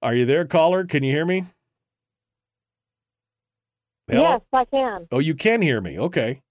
[0.02, 0.86] Are you there, caller?
[0.86, 1.46] Can you hear me?
[4.10, 4.24] Hello?
[4.24, 5.08] Yes, I can.
[5.12, 6.00] Oh, you can hear me.
[6.00, 6.42] Okay.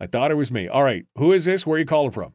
[0.00, 0.66] I thought it was me.
[0.66, 1.04] All right.
[1.16, 1.66] Who is this?
[1.66, 2.34] Where are you calling from?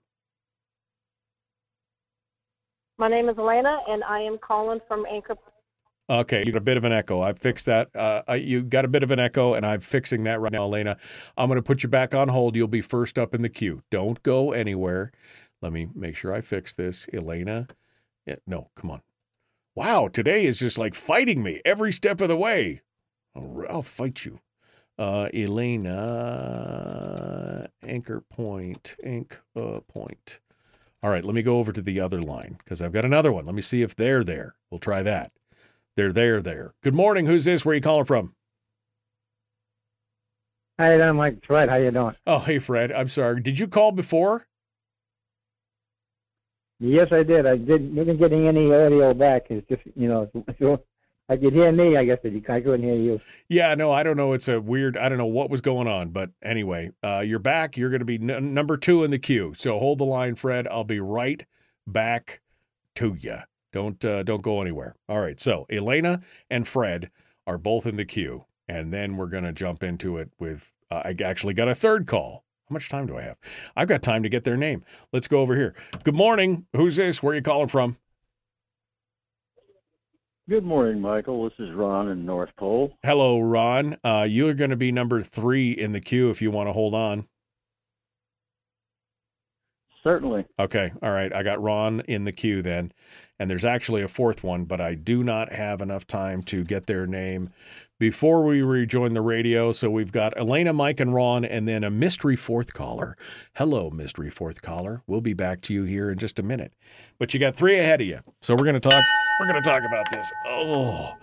[2.98, 5.36] My name is Elena, and I am calling from Anchor.
[6.08, 7.22] Okay, you got a bit of an echo.
[7.22, 7.90] I've fixed that.
[7.96, 10.98] Uh, you got a bit of an echo, and I'm fixing that right now, Elena.
[11.38, 12.56] I'm going to put you back on hold.
[12.56, 13.82] You'll be first up in the queue.
[13.90, 15.12] Don't go anywhere.
[15.62, 17.08] Let me make sure I fix this.
[17.14, 17.68] Elena.
[18.28, 19.02] Yeah, no, come on.
[19.74, 22.82] Wow, today is just like fighting me every step of the way.
[23.36, 24.42] I'll fight you.
[25.02, 25.88] Uh, Elena,
[27.82, 30.40] anchor point, ink uh, point.
[31.02, 33.48] All right, let me go over to the other line because I've got another one.
[33.48, 34.54] Let me see if they're there.
[34.70, 35.32] We'll try that.
[35.98, 36.76] They're there, there.
[36.84, 37.26] Good morning.
[37.26, 37.66] Who's this?
[37.66, 38.36] Where are you calling from?
[40.80, 41.44] Hi, doing, Mike?
[41.48, 42.14] Fred, how you doing?
[42.28, 42.92] Oh, hey, Fred.
[42.92, 43.42] I'm sorry.
[43.42, 44.46] Did you call before?
[46.80, 47.48] Yes, I did.
[47.48, 47.96] I did.
[47.96, 49.48] Wasn't getting any audio back.
[49.50, 50.30] It's just you know,
[51.32, 51.96] I could hear me.
[51.96, 53.22] I guess you- I couldn't hear you.
[53.48, 54.34] Yeah, no, I don't know.
[54.34, 54.98] It's a weird.
[54.98, 57.78] I don't know what was going on, but anyway, uh, you're back.
[57.78, 59.54] You're going to be n- number two in the queue.
[59.56, 60.68] So hold the line, Fred.
[60.68, 61.46] I'll be right
[61.88, 62.42] back
[62.96, 63.38] to you.
[63.72, 64.98] Don't uh, don't go anywhere.
[65.08, 65.40] All right.
[65.40, 67.10] So Elena and Fred
[67.48, 70.74] are both in the queue, and then we're going to jump into it with.
[70.92, 72.44] Uh, I actually got a third call.
[72.70, 73.38] How much time do I have?
[73.78, 74.84] I've got time to get their name.
[75.14, 75.74] Let's go over here.
[76.04, 76.66] Good morning.
[76.76, 77.24] Who's this?
[77.24, 77.96] Where are you calling from?
[80.52, 81.46] Good morning, Michael.
[81.46, 82.92] This is Ron in North Pole.
[83.04, 83.96] Hello, Ron.
[84.04, 86.74] Uh, you are going to be number three in the queue if you want to
[86.74, 87.26] hold on.
[90.04, 90.44] Certainly.
[90.60, 90.92] Okay.
[91.02, 91.34] All right.
[91.34, 92.92] I got Ron in the queue then.
[93.40, 96.86] And there's actually a fourth one, but I do not have enough time to get
[96.86, 97.52] their name
[97.98, 99.72] before we rejoin the radio.
[99.72, 103.16] So we've got Elena, Mike, and Ron, and then a mystery fourth caller.
[103.56, 105.02] Hello, mystery fourth caller.
[105.08, 106.74] We'll be back to you here in just a minute.
[107.18, 108.20] But you got three ahead of you.
[108.42, 109.02] So we're going to talk.
[109.42, 110.32] We're going to talk about this.
[110.46, 111.16] Oh,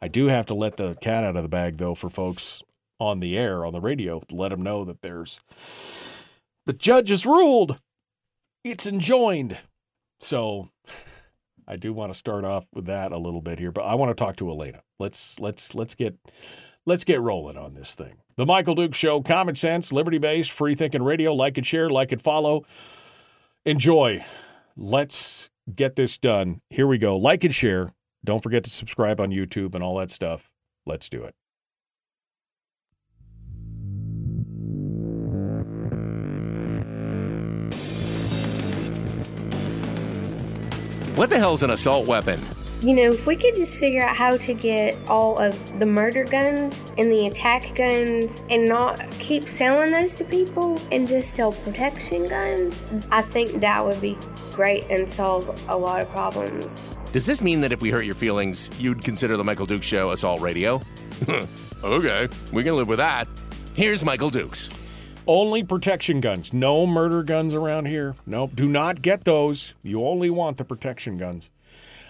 [0.00, 2.62] I do have to let the cat out of the bag, though, for folks
[2.98, 5.42] on the air, on the radio, let them know that there's
[6.64, 7.78] the judge has ruled
[8.64, 9.58] it's enjoined.
[10.20, 10.70] So
[11.68, 14.08] I do want to start off with that a little bit here, but I want
[14.08, 14.80] to talk to Elena.
[14.98, 16.16] Let's let's let's get
[16.86, 18.22] let's get rolling on this thing.
[18.36, 21.34] The Michael Duke Show, common sense, liberty based, free thinking radio.
[21.34, 22.64] Like and share, like and follow.
[23.66, 24.24] Enjoy.
[24.78, 26.60] Let's get this done.
[26.70, 27.16] Here we go.
[27.16, 27.92] Like and share.
[28.24, 30.50] Don't forget to subscribe on YouTube and all that stuff.
[30.84, 31.34] Let's do it.
[41.16, 42.40] What the hell's an assault weapon?
[42.82, 46.24] You know, if we could just figure out how to get all of the murder
[46.24, 51.52] guns and the attack guns and not keep selling those to people and just sell
[51.52, 52.76] protection guns,
[53.10, 54.18] I think that would be
[54.52, 56.66] great and solve a lot of problems.
[57.12, 60.10] Does this mean that if we hurt your feelings, you'd consider the Michael Duke Show
[60.10, 60.78] assault radio?
[61.82, 63.26] okay, we can live with that.
[63.74, 64.68] Here's Michael Dukes.
[65.26, 66.52] Only protection guns.
[66.52, 68.14] No murder guns around here.
[68.26, 68.52] Nope.
[68.54, 69.74] Do not get those.
[69.82, 71.50] You only want the protection guns.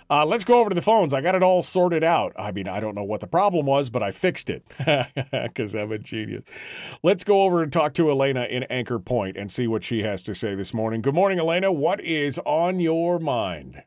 [0.08, 1.12] Uh, let's go over to the phones.
[1.12, 2.32] I got it all sorted out.
[2.38, 4.62] I mean, I don't know what the problem was, but I fixed it
[5.32, 6.44] because I'm a genius.
[7.02, 10.22] Let's go over and talk to Elena in Anchor Point and see what she has
[10.24, 11.02] to say this morning.
[11.02, 11.72] Good morning, Elena.
[11.72, 13.82] What is on your mind?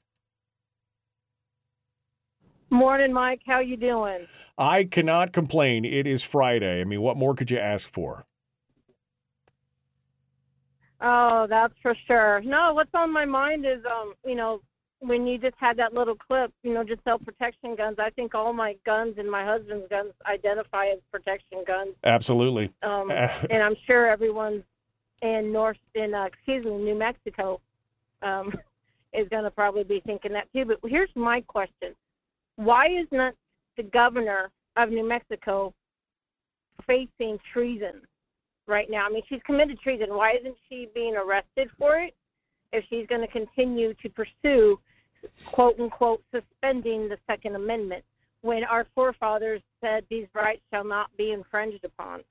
[2.69, 3.41] Morning, Mike.
[3.47, 4.27] How you doing?
[4.57, 5.85] I cannot complain.
[5.85, 6.81] It is Friday.
[6.81, 8.25] I mean, what more could you ask for?
[11.01, 12.41] Oh, that's for sure.
[12.41, 14.61] No, what's on my mind is, um, you know,
[14.99, 17.97] when you just had that little clip, you know, just self protection guns.
[17.99, 21.95] I think all my guns and my husband's guns identify as protection guns.
[22.03, 22.71] Absolutely.
[22.83, 23.11] Um,
[23.49, 24.63] and I'm sure everyone
[25.21, 27.61] in North, in uh, excuse me, New Mexico,
[28.21, 28.53] um,
[29.13, 30.65] is going to probably be thinking that too.
[30.65, 31.95] But here's my question:
[32.57, 33.33] Why is not
[33.77, 35.73] the governor of New Mexico
[36.85, 38.01] facing treason?
[38.69, 39.05] right now.
[39.05, 40.09] I mean, she's committed treason.
[40.09, 42.15] Why isn't she being arrested for it?
[42.71, 44.79] If she's going to continue to pursue,
[45.45, 48.03] quote unquote, suspending the Second Amendment,
[48.41, 52.21] when our forefathers said these rights shall not be infringed upon.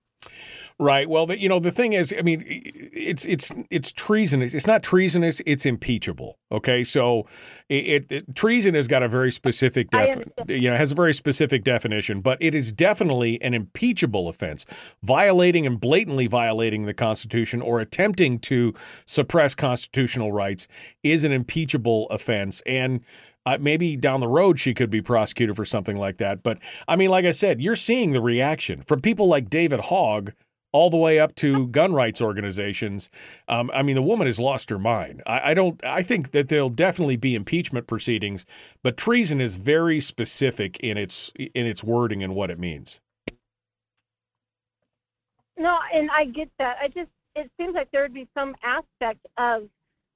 [0.80, 1.08] Right.
[1.08, 4.54] Well, the, you know, the thing is, I mean, it's it's it's treasonous.
[4.54, 5.40] It's not treasonous.
[5.44, 6.38] It's impeachable.
[6.52, 7.26] Okay, so
[7.68, 11.64] it, it treason has got a very specific defi- you know has a very specific
[11.64, 14.64] definition, but it is definitely an impeachable offense.
[15.02, 18.72] Violating and blatantly violating the Constitution or attempting to
[19.04, 20.68] suppress constitutional rights
[21.02, 23.00] is an impeachable offense, and
[23.46, 26.44] uh, maybe down the road she could be prosecuted for something like that.
[26.44, 30.34] But I mean, like I said, you're seeing the reaction from people like David Hogg
[30.72, 33.10] all the way up to gun rights organizations.
[33.48, 35.22] Um, I mean, the woman has lost her mind.
[35.26, 35.82] I, I, don't.
[35.84, 38.44] I think that there'll definitely be impeachment proceedings,
[38.82, 43.00] but treason is very specific in its in its wording and what it means.
[45.56, 46.76] No, and I get that.
[46.80, 49.68] I just it seems like there would be some aspect of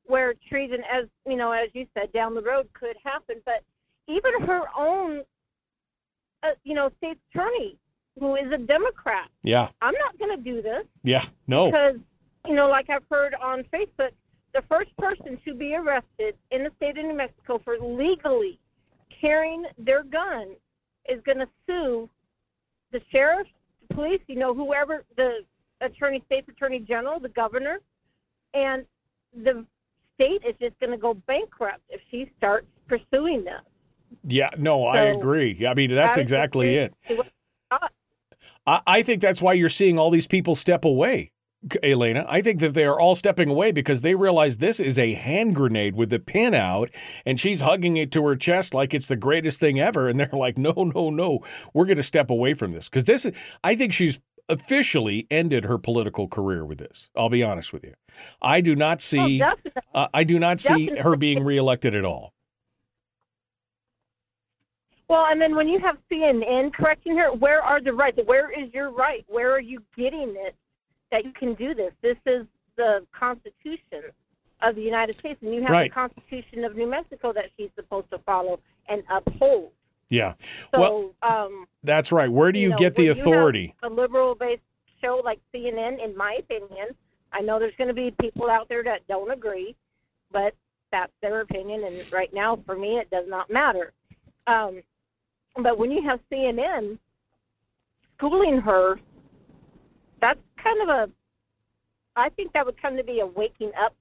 [0.04, 3.36] where treason, as you know, as you said, down the road could happen.
[3.44, 3.62] But
[4.08, 5.22] even her own,
[6.42, 7.78] uh, you know, state attorney
[8.18, 9.28] who is a Democrat.
[9.42, 9.68] Yeah.
[9.80, 10.84] I'm not going to do this.
[11.02, 11.24] Yeah.
[11.46, 11.66] No.
[11.66, 11.96] Because,
[12.46, 14.10] you know, like I've heard on Facebook,
[14.54, 18.58] the first person to be arrested in the state of New Mexico for legally
[19.20, 20.54] carrying their gun
[21.08, 22.08] is going to sue
[22.92, 23.46] the sheriff,
[23.88, 25.44] the police, you know, whoever, the
[25.80, 27.80] attorney, state's attorney general, the governor,
[28.52, 28.84] and
[29.34, 29.64] the
[30.14, 33.62] state is just going to go bankrupt if she starts pursuing this.
[34.24, 35.66] Yeah, no, I agree.
[35.66, 36.94] I mean, that's exactly it.
[38.66, 41.32] I think that's why you're seeing all these people step away,
[41.82, 42.24] Elena.
[42.28, 45.56] I think that they are all stepping away because they realize this is a hand
[45.56, 46.90] grenade with the pin out,
[47.26, 50.08] and she's hugging it to her chest like it's the greatest thing ever.
[50.08, 51.40] And they're like, no, no, no,
[51.74, 53.36] we're going to step away from this because this is.
[53.64, 57.10] I think she's officially ended her political career with this.
[57.16, 57.94] I'll be honest with you.
[58.40, 59.42] I do not see.
[59.42, 59.52] Oh,
[59.94, 62.32] uh, I do not see her being reelected at all.
[65.12, 68.18] Well, and then when you have CNN correcting her, where are the rights?
[68.24, 69.26] Where is your right?
[69.28, 70.54] Where are you getting it
[71.10, 71.92] that you can do this?
[72.00, 74.04] This is the Constitution
[74.62, 75.90] of the United States, and you have Right.
[75.90, 78.58] the Constitution of New Mexico that she's supposed to follow
[78.88, 79.72] and uphold.
[80.08, 80.32] Yeah.
[80.74, 82.30] So, well, um, that's right.
[82.30, 83.74] Where do you, know, get the you authority?
[83.82, 84.62] a liberal-based
[85.02, 86.88] show like CNN, in my opinion,
[87.34, 89.76] I know there's going to be people out there that don't agree,
[90.30, 90.54] but
[90.90, 93.92] that's their opinion, and right now, for me, it does not matter.
[94.46, 94.82] Um,
[95.56, 96.98] but when you have CNN
[98.16, 98.98] schooling her,
[100.20, 101.10] that's kind of a.
[102.14, 103.94] I think that would kind of be a waking up,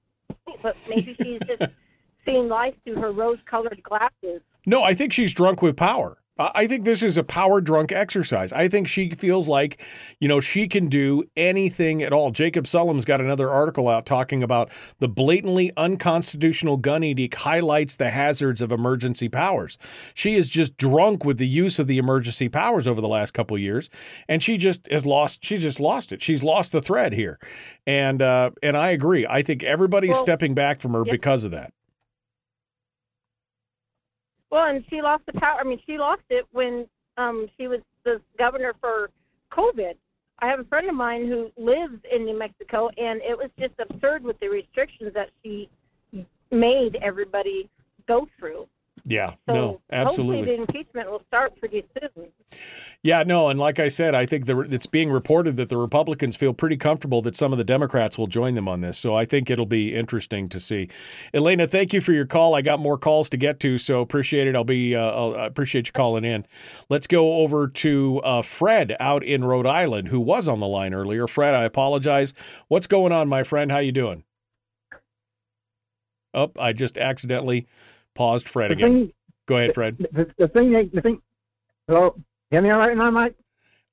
[0.62, 1.72] but maybe she's just
[2.24, 4.42] seeing life through her rose-colored glasses.
[4.66, 6.18] No, I think she's drunk with power.
[6.38, 8.52] I think this is a power drunk exercise.
[8.52, 9.82] I think she feels like,
[10.18, 12.30] you know, she can do anything at all.
[12.30, 18.08] Jacob Sullum's got another article out talking about the blatantly unconstitutional gun edict highlights the
[18.08, 19.76] hazards of emergency powers.
[20.14, 23.56] She is just drunk with the use of the emergency powers over the last couple
[23.56, 23.90] of years,
[24.26, 25.44] and she just has lost.
[25.44, 26.22] She just lost it.
[26.22, 27.38] She's lost the thread here,
[27.86, 29.26] and uh, and I agree.
[29.28, 31.12] I think everybody's Well, stepping back from her yeah.
[31.12, 31.74] because of that.
[34.52, 35.58] Well, and she lost the power.
[35.58, 39.08] I mean, she lost it when um, she was the governor for
[39.50, 39.94] COVID.
[40.40, 43.72] I have a friend of mine who lives in New Mexico, and it was just
[43.80, 45.70] absurd with the restrictions that she
[46.50, 47.70] made everybody
[48.06, 48.66] go through.
[49.04, 50.36] Yeah, So no, absolutely.
[50.36, 52.28] hopefully the impeachment will start pretty soon.
[53.02, 56.36] Yeah, no, and like I said, I think the, it's being reported that the Republicans
[56.36, 58.96] feel pretty comfortable that some of the Democrats will join them on this.
[58.98, 60.88] So I think it'll be interesting to see.
[61.34, 62.54] Elena, thank you for your call.
[62.54, 64.54] I got more calls to get to, so appreciate it.
[64.54, 66.46] I'll be uh, I'll, I appreciate you calling in.
[66.88, 70.94] Let's go over to uh, Fred out in Rhode Island, who was on the line
[70.94, 71.26] earlier.
[71.26, 72.34] Fred, I apologize.
[72.68, 73.72] What's going on, my friend?
[73.72, 74.22] How you doing?
[76.34, 77.66] Oh, I just accidentally
[78.14, 78.88] paused Fred The again.
[78.88, 79.12] thing-
[79.46, 79.98] Go ahead, Fred.
[79.98, 81.20] The, the thing, the thing.
[81.88, 82.14] Hello,
[82.50, 83.34] hear me all right now, Mike?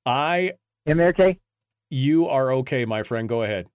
[0.06, 0.52] I
[0.86, 1.38] hear me okay?
[1.90, 3.28] You are okay, my friend.
[3.28, 3.66] Go ahead.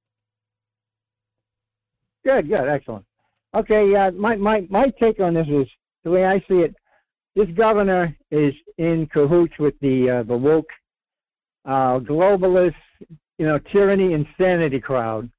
[2.24, 3.06] Good, good, excellent.
[3.54, 5.68] Okay, uh, my, my, my take on this is
[6.04, 6.76] the way I see it.
[7.36, 10.70] This governor is in cahoots with the uh, the woke,
[11.66, 12.74] uh, globalist,
[13.38, 15.30] you know, tyranny, insanity crowd,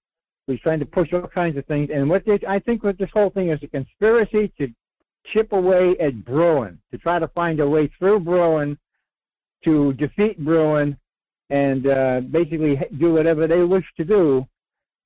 [0.46, 1.88] who's trying to push all kinds of things.
[1.92, 4.68] And what they, I think, what this whole thing is a conspiracy to
[5.32, 8.78] chip away at Bruen, to try to find a way through Bruen,
[9.64, 10.96] to defeat Bruen,
[11.50, 14.46] and uh, basically do whatever they wish to do,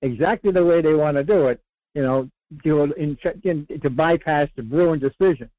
[0.02, 1.60] exactly the way they want to do it.
[1.94, 2.30] You know,
[2.64, 5.50] to in, in, to bypass the Bruen decision.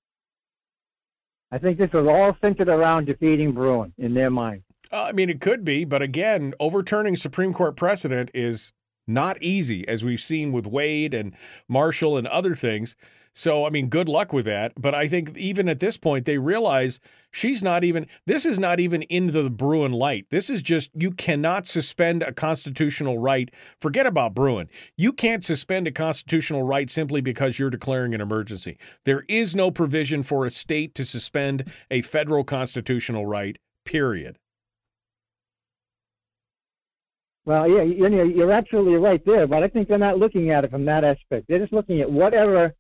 [1.51, 4.63] I think this was all centered around defeating Bruen in their mind.
[4.91, 8.73] Uh, I mean, it could be, but again, overturning Supreme Court precedent is
[9.07, 11.35] not easy, as we've seen with Wade and
[11.67, 12.95] Marshall and other things.
[13.34, 14.74] So, I mean, good luck with that.
[14.78, 16.99] But I think even at this point, they realize
[17.32, 20.26] she's not even, this is not even into the Bruen light.
[20.32, 23.49] This is just, you cannot suspend a constitutional right.
[23.80, 24.68] Forget about Bruen.
[24.98, 28.78] You can't suspend a constitutional right simply because you're declaring an emergency.
[29.06, 34.38] There is no provision for a state to suspend a federal constitutional right, period.
[37.44, 40.86] Well, yeah, you're absolutely right there, but I think they're not looking at it from
[40.86, 41.45] that aspect.
[41.48, 42.76] They're just looking at whatever,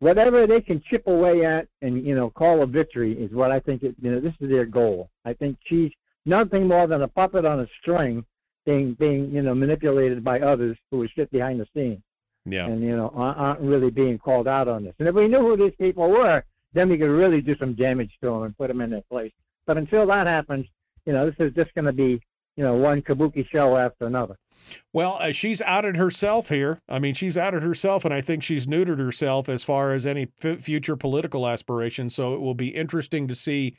[0.00, 3.60] whatever they can chip away at and you know call a victory is what I
[3.60, 3.82] think.
[3.82, 5.08] It, you know, this is their goal.
[5.24, 5.92] I think she's
[6.26, 8.24] nothing more than a puppet on a string,
[8.66, 12.02] being being you know manipulated by others who are sit behind the scenes.
[12.46, 12.66] Yeah.
[12.66, 14.94] And you know aren't really being called out on this.
[14.98, 18.10] And if we knew who these people were, then we could really do some damage
[18.22, 19.32] to them and put them in their place.
[19.66, 20.66] But until that happens,
[21.04, 22.20] you know, this is just going to be
[22.56, 24.36] you know, one kabuki show after another.
[24.92, 26.80] Well, uh, she's outed herself here.
[26.88, 30.28] I mean, she's outed herself, and I think she's neutered herself as far as any
[30.42, 32.14] f- future political aspirations.
[32.14, 33.76] So it will be interesting to see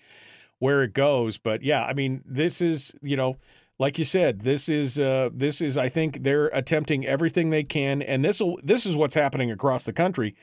[0.59, 1.37] where it goes.
[1.37, 3.37] But yeah, I mean, this is you know,
[3.79, 8.01] like you said, this is uh, this is I think they're attempting everything they can,
[8.01, 10.35] and this this is what's happening across the country,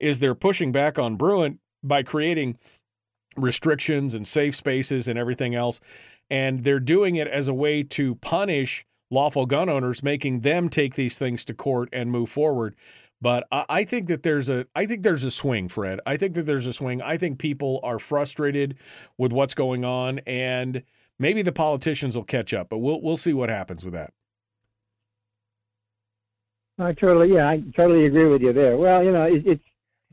[0.00, 2.58] is they're pushing back on Bruen by creating
[3.36, 5.80] restrictions and safe spaces and everything else
[6.30, 10.94] and they're doing it as a way to punish lawful gun owners, making them take
[10.94, 12.74] these things to court and move forward.
[13.20, 16.00] But I think that there's a I think there's a swing, Fred.
[16.04, 17.00] I think that there's a swing.
[17.00, 18.76] I think people are frustrated
[19.16, 20.82] with what's going on, and
[21.18, 22.68] maybe the politicians will catch up.
[22.68, 24.12] But we'll we'll see what happens with that.
[26.78, 28.76] I totally yeah, I totally agree with you there.
[28.76, 29.64] Well, you know, it, it's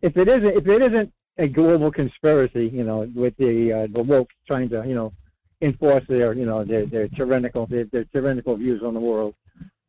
[0.02, 4.02] if it isn't if it isn't a global conspiracy, you know, with the uh, the
[4.02, 5.14] woke trying to you know
[5.62, 9.34] enforce their you know their their tyrannical their, their tyrannical views on the world,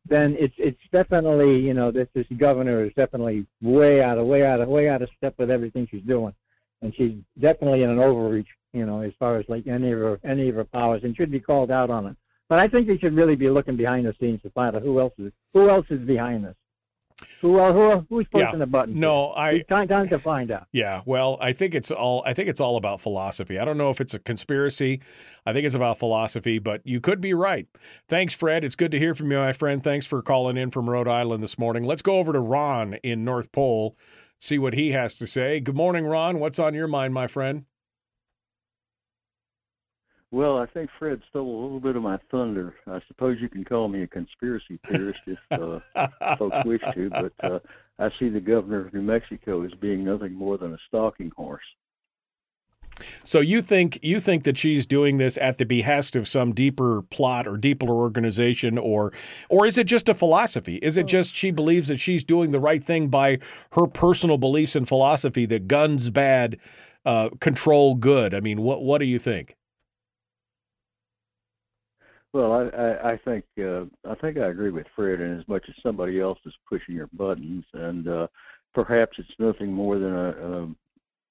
[0.07, 4.45] then it's it's definitely you know this this governor is definitely way out of way
[4.45, 6.33] out of way out of step with everything she's doing,
[6.81, 10.19] and she's definitely in an overreach you know as far as like any of her
[10.23, 12.15] any of her powers and should be called out on it.
[12.47, 14.99] But I think they should really be looking behind the scenes to find out who
[14.99, 16.55] else is who else is behind this.
[17.41, 18.55] Who, uh, who who's pushing Yeah.
[18.57, 18.99] the button?
[18.99, 20.67] No, I time, time to find out.
[20.73, 23.57] Yeah, well, I think it's all I think it's all about philosophy.
[23.57, 25.01] I don't know if it's a conspiracy.
[25.45, 27.67] I think it's about philosophy, but you could be right.
[28.09, 28.65] Thanks, Fred.
[28.65, 29.81] It's good to hear from you, my friend.
[29.81, 31.85] Thanks for calling in from Rhode Island this morning.
[31.85, 33.95] Let's go over to Ron in North Pole,
[34.37, 35.61] see what he has to say.
[35.61, 36.39] Good morning, Ron.
[36.39, 37.63] What's on your mind, my friend?
[40.31, 42.75] Well, I think Fred stole a little bit of my thunder.
[42.87, 45.79] I suppose you can call me a conspiracy theorist if uh,
[46.37, 47.59] folks wish to, but uh,
[47.99, 51.63] I see the governor of New Mexico as being nothing more than a stalking horse.
[53.23, 57.01] So you think you think that she's doing this at the behest of some deeper
[57.01, 59.11] plot or deeper organization or
[59.49, 60.75] or is it just a philosophy?
[60.77, 63.39] Is it just she believes that she's doing the right thing by
[63.73, 66.57] her personal beliefs and philosophy that guns bad,
[67.05, 68.33] uh, control good?
[68.33, 69.55] I mean, what what do you think?
[72.35, 75.63] Well, I, I, I think uh, I think I agree with Fred, in as much
[75.69, 78.27] as somebody else is pushing your buttons, and uh,
[78.73, 80.61] perhaps it's nothing more than a, a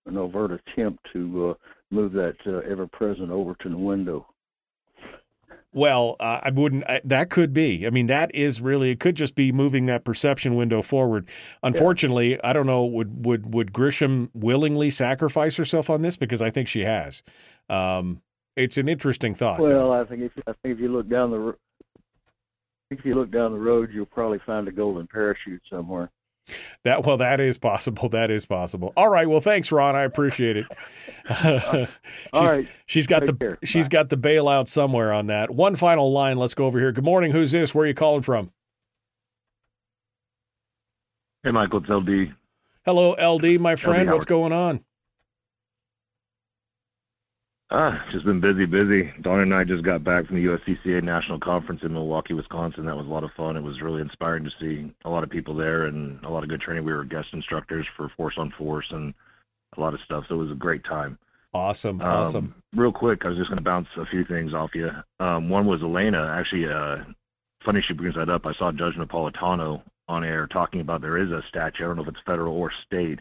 [0.07, 1.55] an overt attempt to uh,
[1.91, 4.27] move that uh, ever-present Overton window.
[5.75, 6.85] Well, uh, I wouldn't.
[6.89, 7.87] I, that could be.
[7.87, 8.91] I mean, that is really.
[8.91, 11.29] It could just be moving that perception window forward.
[11.63, 12.83] Unfortunately, I don't know.
[12.83, 16.17] Would would would Grisham willingly sacrifice herself on this?
[16.17, 17.23] Because I think she has.
[17.69, 18.23] Um,
[18.57, 19.61] it's an interesting thought.
[19.61, 21.57] Well, I think if I think if you look down the
[22.91, 26.11] if you look down the road, you'll probably find a golden parachute somewhere.
[26.85, 28.09] That well, that is possible.
[28.15, 28.93] That is possible.
[28.97, 29.29] All right.
[29.29, 29.97] Well, thanks, Ron.
[29.97, 30.67] I appreciate it.
[31.29, 32.69] she's, All right.
[32.87, 33.59] she's got Take the care.
[33.65, 35.51] she's got the bailout somewhere on that.
[35.51, 36.37] One final line.
[36.37, 36.93] Let's go over here.
[36.93, 37.33] Good morning.
[37.33, 37.75] Who's this?
[37.75, 38.53] Where are you calling from?
[41.43, 42.35] Hey, Michael, it's LD.
[42.85, 44.11] Hello, LD, my friend.
[44.11, 44.85] What's going on?
[47.71, 49.13] Ah, just been busy, busy.
[49.23, 52.85] Don and I just got back from the USCCA National Conference in Milwaukee, Wisconsin.
[52.87, 53.57] That was a lot of fun.
[53.57, 56.49] It was really inspiring to see a lot of people there and a lot of
[56.49, 56.85] good training.
[56.85, 59.15] We were guest instructors for Force on Force and
[59.77, 60.27] a lot of stuff.
[60.29, 61.19] So it was a great time.
[61.55, 62.01] Awesome.
[62.01, 62.55] Um, awesome.
[62.75, 64.91] Real quick, I was just going to bounce a few things off you.
[65.19, 66.35] Um, one was Elena.
[66.39, 66.99] Actually, uh,
[67.65, 68.45] funny she brings that up.
[68.45, 71.85] I saw Judge Napolitano on air talking about there is a statute.
[71.85, 73.21] I don't know if it's federal or state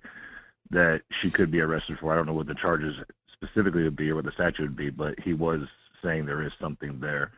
[0.71, 2.11] that she could be arrested for.
[2.11, 2.95] I don't know what the charges
[3.43, 5.61] specifically would be or what the statue would be, but he was
[6.03, 7.31] saying there is something there.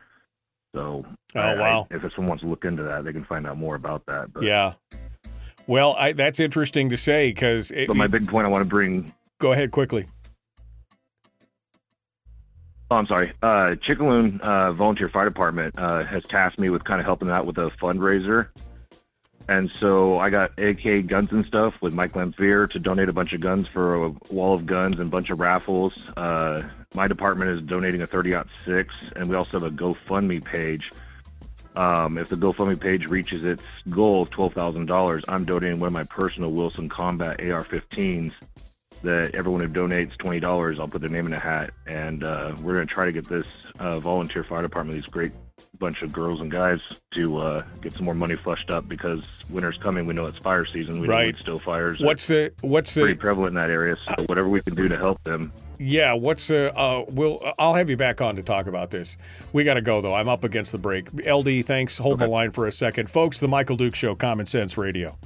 [0.74, 1.04] So,
[1.34, 3.74] Oh, I- I- if someone wants to look into that, they can find out more
[3.74, 4.32] about that.
[4.32, 4.74] But, Yeah.
[5.66, 9.12] Well, I, that's interesting to say because but my big point I want to bring
[9.38, 10.06] Go ahead quickly.
[12.90, 13.32] Oh, I'm sorry.
[13.42, 17.44] Uh, Chickaloon uh, Volunteer Fire Department uh, has tasked me with kind of helping out
[17.44, 18.48] with a fundraiser.
[19.48, 23.32] And so I got AK Guns and Stuff with Mike Lamphere to donate a bunch
[23.32, 25.96] of guns for a wall of guns and a bunch of raffles.
[26.16, 26.62] Uh,
[26.94, 30.92] my department is donating a 30 6, and we also have a GoFundMe page.
[31.76, 36.04] Um, if the GoFundMe page reaches its goal of $12,000, I'm donating one of my
[36.04, 38.32] personal Wilson Combat AR 15s
[39.02, 42.54] that everyone who donates twenty dollars, I'll put their name in a hat, and uh,
[42.62, 43.46] we're going to try to get this
[43.78, 45.32] uh, volunteer fire department, these great
[45.78, 46.80] bunch of girls and guys,
[47.12, 50.06] to uh, get some more money flushed up because winter's coming.
[50.06, 51.00] We know it's fire season.
[51.00, 51.34] We Right.
[51.34, 52.00] know still fires.
[52.00, 53.96] What's the what's the pretty prevalent in that area?
[54.08, 55.52] So whatever we can do to help them.
[55.78, 59.18] Yeah, what's uh, uh we'll I'll have you back on to talk about this.
[59.52, 60.14] We got to go though.
[60.14, 61.08] I'm up against the break.
[61.26, 61.98] LD, thanks.
[61.98, 63.10] Hold the line for a second.
[63.10, 65.16] Folks, the Michael Duke show Common Sense Radio.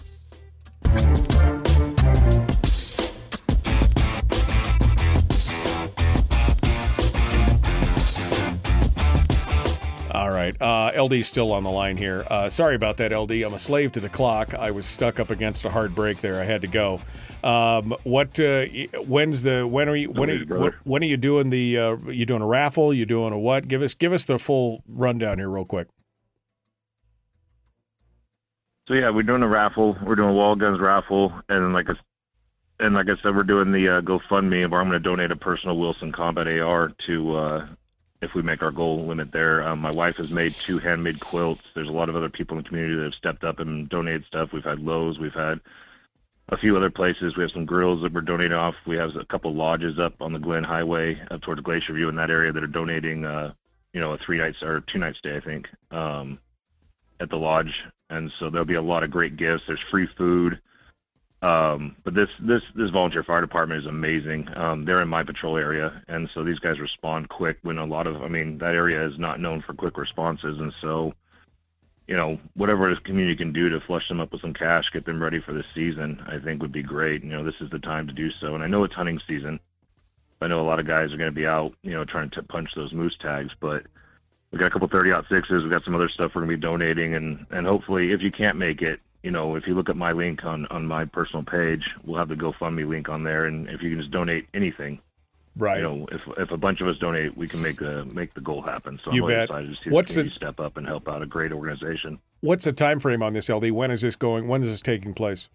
[10.59, 10.63] Right.
[10.97, 12.25] Uh, LD's still on the line here.
[12.29, 13.33] Uh, sorry about that, LD.
[13.43, 14.55] I'm a slave to the clock.
[14.55, 16.41] I was stuck up against a hard break there.
[16.41, 17.01] I had to go.
[17.43, 18.39] Um, what?
[18.39, 18.67] Uh,
[19.07, 19.67] when's the?
[19.67, 20.11] When are you?
[20.11, 21.79] When are you, when, when are you doing the?
[21.79, 22.93] Uh, you doing a raffle?
[22.93, 23.69] You doing a what?
[23.69, 25.89] Give us give us the full rundown here, real quick.
[28.89, 29.97] So yeah, we're doing a raffle.
[30.05, 31.99] We're doing a wall guns raffle, and like I, s-
[32.81, 35.37] and like I said, we're doing the uh, GoFundMe where I'm going to donate a
[35.37, 37.67] personal Wilson Combat AR to uh,
[38.23, 39.63] if we make our goal limit there.
[39.67, 41.63] Um, my wife has made two handmade quilts.
[41.75, 44.25] There's a lot of other people in the community that have stepped up and donated
[44.27, 44.53] stuff.
[44.53, 45.61] We've had Lowe's, we've had
[46.51, 47.37] a few other places.
[47.37, 48.75] We have some grills that we're donating off.
[48.87, 52.17] We have a couple lodges up on the Glen Highway up towards Glacier View in
[52.17, 53.53] that area that are donating, uh,
[53.93, 56.39] you know, a three nights or two nights stay, I think, um,
[57.21, 57.85] at the lodge.
[58.11, 59.65] And so there'll be a lot of great gifts.
[59.67, 60.61] There's free food.
[61.43, 64.49] Um, but this this this volunteer fire department is amazing.
[64.57, 67.59] Um, they're in my patrol area, and so these guys respond quick.
[67.63, 70.73] When a lot of, I mean, that area is not known for quick responses, and
[70.83, 71.15] so,
[72.07, 75.07] you know, whatever this community can do to flush them up with some cash, get
[75.07, 77.25] them ready for the season, I think would be great.
[77.25, 78.55] You know, this is the time to do so.
[78.55, 79.61] And I know it's hunting season.
[80.43, 82.43] I know a lot of guys are going to be out, you know, trying to
[82.43, 83.85] punch those moose tags, but
[84.51, 85.65] we got a couple 30 out sixes.
[85.65, 88.31] We got some other stuff we're going to be donating, and and hopefully, if you
[88.31, 91.45] can't make it, you know, if you look at my link on on my personal
[91.45, 94.99] page, we'll have the GoFundMe link on there, and if you can just donate anything,
[95.57, 95.79] right?
[95.79, 98.41] You know, if if a bunch of us donate, we can make the make the
[98.41, 98.99] goal happen.
[99.05, 99.45] So I'm You bet.
[99.45, 102.19] excited to see What's the- step up and help out a great organization.
[102.41, 103.71] What's the time frame on this, LD?
[103.71, 104.49] When is this going?
[104.49, 105.49] When is this taking place?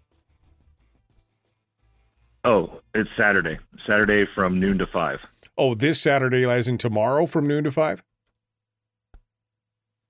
[2.44, 3.58] Oh, it's Saturday.
[3.86, 5.18] Saturday from noon to five.
[5.58, 8.02] Oh, this Saturday, as in tomorrow, from noon to five.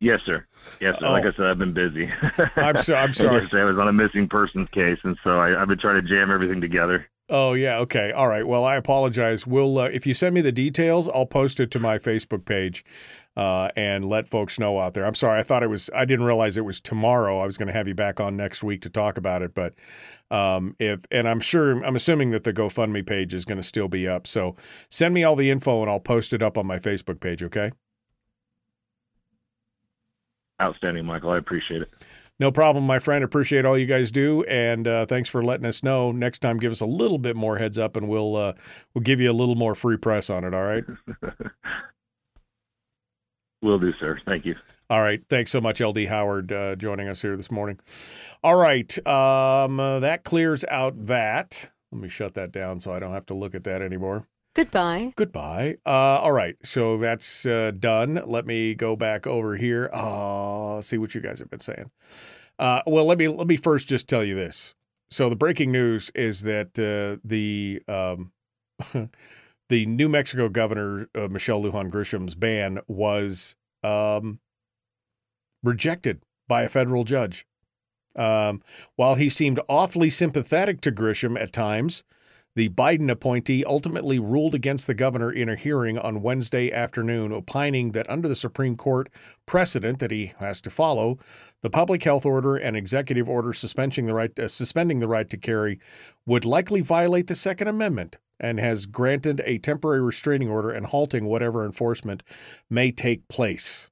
[0.01, 0.45] Yes, sir.
[0.81, 1.07] Yes, sir.
[1.07, 1.13] Oh.
[1.13, 2.11] Like I said, I've been busy.
[2.57, 3.47] I'm so- I'm sorry.
[3.53, 6.31] I was on a missing persons case, and so I, I've been trying to jam
[6.31, 7.07] everything together.
[7.29, 8.47] Oh yeah, okay, all right.
[8.47, 9.49] Well, I apologize.
[9.49, 12.85] We'll uh, if you send me the details, I'll post it to my Facebook page
[13.37, 15.05] uh, and let folks know out there.
[15.05, 15.91] I'm sorry, I thought it was.
[15.93, 17.41] I didn't realize it was tomorrow.
[17.41, 19.75] I was going to have you back on next week to talk about it, but
[20.31, 23.89] um, if and I'm sure I'm assuming that the GoFundMe page is going to still
[23.89, 24.29] be up.
[24.29, 24.55] So
[24.89, 27.43] send me all the info and I'll post it up on my Facebook page.
[27.43, 27.73] Okay.
[30.61, 31.31] Outstanding, Michael.
[31.31, 31.91] I appreciate it.
[32.39, 33.25] No problem, my friend.
[33.25, 36.13] Appreciate all you guys do, and uh, thanks for letting us know.
[36.13, 38.53] Next time, give us a little bit more heads up, and we'll uh,
[38.95, 40.53] we'll give you a little more free press on it.
[40.53, 40.85] All right.
[43.63, 44.21] Will do, sir.
[44.27, 44.55] Thank you.
[44.91, 45.23] All right.
[45.29, 47.81] Thanks so much, LD Howard, uh, joining us here this morning.
[48.45, 48.97] All right.
[49.07, 51.73] Um, uh, that clears out that.
[51.91, 54.27] Let me shut that down so I don't have to look at that anymore.
[54.57, 55.13] Goodbye.
[55.17, 55.77] Goodbye.
[55.85, 56.57] Uh, all right.
[56.63, 58.23] So that's uh, done.
[58.25, 59.91] Let me go back over here.
[59.93, 61.91] Uh, see what you guys have been saying.
[62.59, 64.75] Uh, well, let me let me first just tell you this.
[65.11, 68.33] So the breaking news is that uh, the um,
[69.69, 74.41] the New Mexico governor uh, Michelle Lujan Grisham's ban was um,
[75.63, 77.47] rejected by a federal judge.
[78.15, 78.63] Um,
[78.95, 82.05] while he seemed awfully sympathetic to Grisham at times,
[82.57, 87.93] the Biden appointee ultimately ruled against the governor in a hearing on Wednesday afternoon, opining
[87.93, 89.11] that under the Supreme Court
[89.45, 91.19] precedent that he has to follow,
[91.61, 95.37] the public health order and executive order suspending the right uh, suspending the right to
[95.37, 95.79] carry
[96.25, 101.27] would likely violate the Second Amendment and has granted a temporary restraining order and halting
[101.27, 102.23] whatever enforcement
[102.71, 103.91] may take place.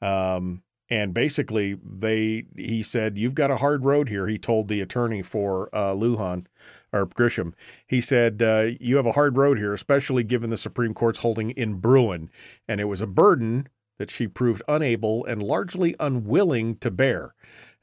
[0.00, 4.82] Um, and basically, they he said, "You've got a hard road here." He told the
[4.82, 6.44] attorney for uh, Lujan
[6.92, 7.54] or Grisham.
[7.86, 11.48] He said, uh, "You have a hard road here, especially given the Supreme Court's holding
[11.52, 12.28] in Bruen,
[12.68, 17.34] and it was a burden." that she proved unable and largely unwilling to bear.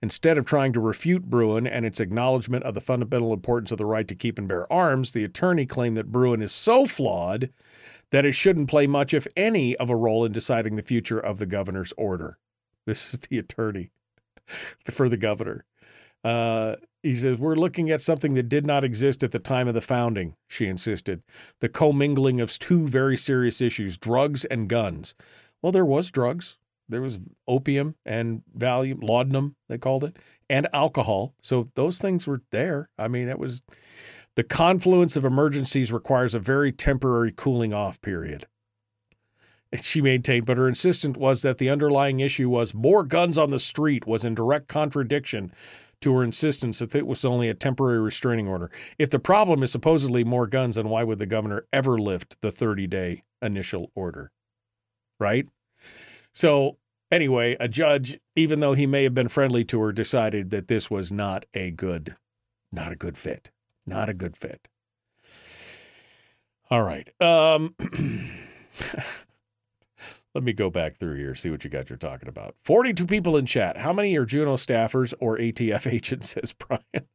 [0.02, 3.86] Instead of trying to refute Bruen and its acknowledgement of the fundamental importance of the
[3.86, 7.52] right to keep and bear arms, the attorney claimed that Bruen is so flawed
[8.10, 11.38] that it shouldn't play much, if any, of a role in deciding the future of
[11.38, 12.38] the governor's order.
[12.90, 13.92] This is the attorney
[14.86, 15.64] for the governor.
[16.24, 19.76] Uh, he says, We're looking at something that did not exist at the time of
[19.76, 21.22] the founding, she insisted.
[21.60, 25.14] The commingling of two very serious issues drugs and guns.
[25.62, 26.58] Well, there was drugs.
[26.88, 30.18] There was opium and Valium, laudanum, they called it,
[30.50, 31.36] and alcohol.
[31.44, 32.90] So those things were there.
[32.98, 33.62] I mean, it was
[34.36, 38.48] the confluence of emergencies requires a very temporary cooling off period.
[39.82, 43.60] She maintained, but her insistence was that the underlying issue was more guns on the
[43.60, 45.52] street was in direct contradiction
[46.02, 48.72] to her insistence that it was only a temporary restraining order.
[48.98, 52.52] If the problem is supposedly more guns, then why would the governor ever lift the
[52.52, 54.32] 30 day initial order?
[55.20, 55.48] Right?
[56.32, 56.78] So,
[57.12, 60.90] anyway, a judge, even though he may have been friendly to her, decided that this
[60.90, 62.16] was not a good,
[62.72, 63.52] not a good fit.
[63.86, 64.68] Not a good fit.
[66.70, 67.10] All right.
[67.20, 67.74] Um,
[70.36, 72.56] let me go back through here, see what you guys are talking about.
[72.64, 73.78] 42 people in chat.
[73.78, 77.08] How many are Juno staffers or ATF agents, says Brian?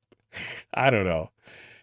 [0.74, 1.30] I don't know.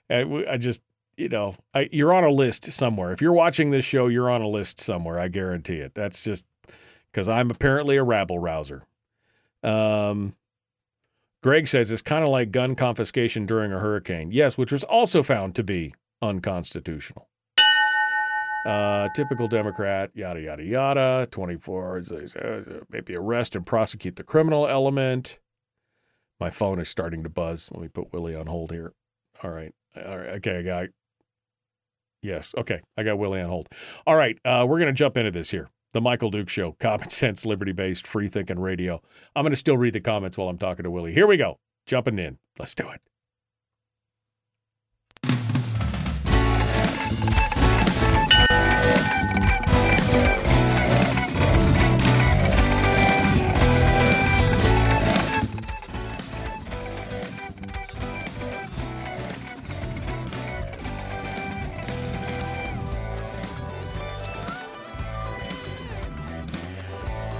[0.10, 0.82] I, I just,
[1.16, 3.14] you know, I, you're on a list somewhere.
[3.14, 5.20] If you're watching this show, you're on a list somewhere.
[5.20, 5.94] I guarantee it.
[5.96, 6.46] That's just
[7.12, 8.86] because I'm apparently a rabble rouser.
[9.64, 10.36] Um,
[11.42, 14.32] Greg says it's kind of like gun confiscation during a hurricane.
[14.32, 17.28] Yes, which was also found to be unconstitutional.
[18.66, 21.28] Uh, typical Democrat, yada, yada, yada.
[21.32, 25.40] 24, uh, maybe arrest and prosecute the criminal element.
[26.40, 27.72] My phone is starting to buzz.
[27.74, 28.94] Let me put Willie on hold here.
[29.44, 29.74] All right.
[29.96, 30.30] All right.
[30.36, 30.88] Okay, I got.
[32.22, 32.54] Yes.
[32.58, 32.82] Okay.
[32.98, 33.68] I got Willie on hold.
[34.08, 34.38] All right.
[34.46, 35.70] Uh, we're going to jump into this here.
[35.92, 39.02] The Michael Duke Show, common sense, liberty based, free thinking radio.
[39.36, 41.14] I'm going to still read the comments while I'm talking to Willie.
[41.14, 41.60] Here we go.
[41.86, 42.40] Jumping in.
[42.58, 43.02] Let's do it.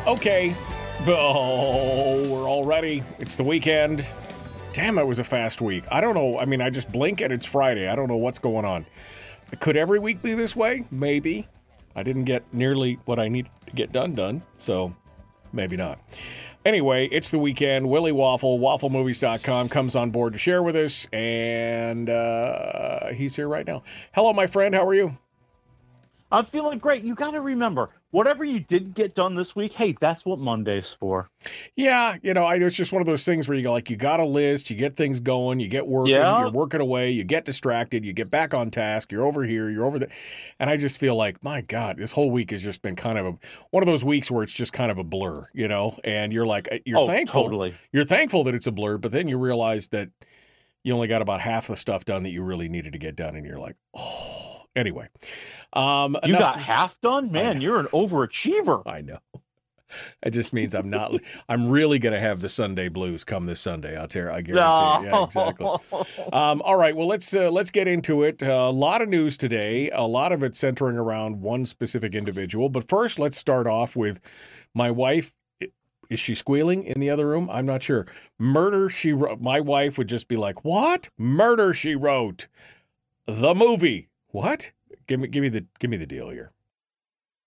[0.06, 0.54] Okay.
[1.08, 3.04] Oh, we're all ready.
[3.20, 4.06] It's the weekend.
[4.74, 5.86] Damn, it was a fast week.
[5.90, 6.38] I don't know.
[6.38, 7.88] I mean, I just blink and it's Friday.
[7.88, 8.86] I don't know what's going on.
[9.62, 10.86] Could every week be this way?
[10.92, 11.48] Maybe.
[11.96, 14.94] I didn't get nearly what I need to get done done, so
[15.54, 16.00] maybe not.
[16.66, 17.88] Anyway, it's the weekend.
[17.88, 23.68] Willie Waffle, wafflemovies.com, comes on board to share with us, and uh, he's here right
[23.68, 23.84] now.
[24.14, 24.74] Hello, my friend.
[24.76, 25.18] How are you?
[26.32, 27.04] I'm feeling great.
[27.04, 30.96] You got to remember, whatever you didn't get done this week, hey, that's what Monday's
[31.00, 31.30] for.
[31.76, 33.98] Yeah, you know, I, it's just one of those things where you go like, you
[33.98, 36.40] got a list, you get things going, you get working, Yeah.
[36.40, 39.84] you're working away, you get distracted, you get back on task, you're over here, you're
[39.84, 40.12] over there,
[40.60, 43.26] and I just feel like, my God, this whole week has just been kind of
[43.26, 43.38] a
[43.72, 46.46] one of those weeks where it's just kind of a blur, you know, and you're
[46.46, 47.74] like, uh, you're Oh, thankful, totally.
[47.92, 50.10] you're thankful that it's a blur, but then you realize that
[50.84, 53.36] you only got about half the stuff done that you really needed to get done,
[53.36, 54.53] and you're like, oh.
[54.76, 55.08] Anyway,
[55.74, 57.32] um, You got half done?
[57.32, 58.82] Man, you're an overachiever.
[58.88, 59.20] I know.
[60.24, 61.14] It just means I'm not.
[61.48, 63.96] I'm really going to have the Sunday blues come this Sunday.
[63.96, 64.30] I'll tell you.
[64.32, 65.06] I guarantee.
[65.06, 65.12] you.
[65.12, 65.68] Yeah, exactly.
[66.34, 66.96] Um, all right.
[66.96, 68.42] Well, let's uh, let's get into it.
[68.42, 69.92] Uh, a lot of news today.
[69.92, 72.70] A lot of it centering around one specific individual.
[72.70, 74.20] But first, let's start off with
[74.74, 75.32] my wife.
[76.10, 77.48] Is she squealing in the other room?
[77.52, 78.08] I'm not sure.
[78.40, 79.42] Murder she wrote.
[79.42, 81.10] My wife would just be like, "What?
[81.20, 82.48] Murder she wrote."
[83.28, 84.10] The movie.
[84.34, 84.72] What?
[85.06, 86.52] Give me give me the give me the deal here.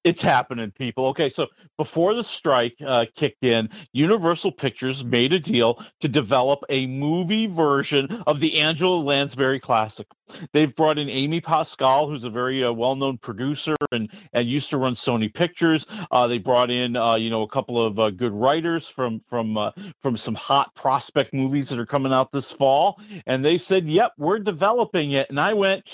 [0.04, 1.06] It's happening, people.
[1.06, 6.62] Okay, so before the strike uh, kicked in, Universal Pictures made a deal to develop
[6.68, 10.06] a movie version of the Angela Lansbury classic.
[10.52, 14.78] They've brought in Amy Pascal, who's a very uh, well-known producer and and used to
[14.78, 15.88] run Sony Pictures.
[16.12, 19.58] Uh, they brought in, uh, you know, a couple of uh, good writers from from
[19.58, 23.88] uh, from some hot prospect movies that are coming out this fall, and they said,
[23.88, 25.84] "Yep, we're developing it." And I went.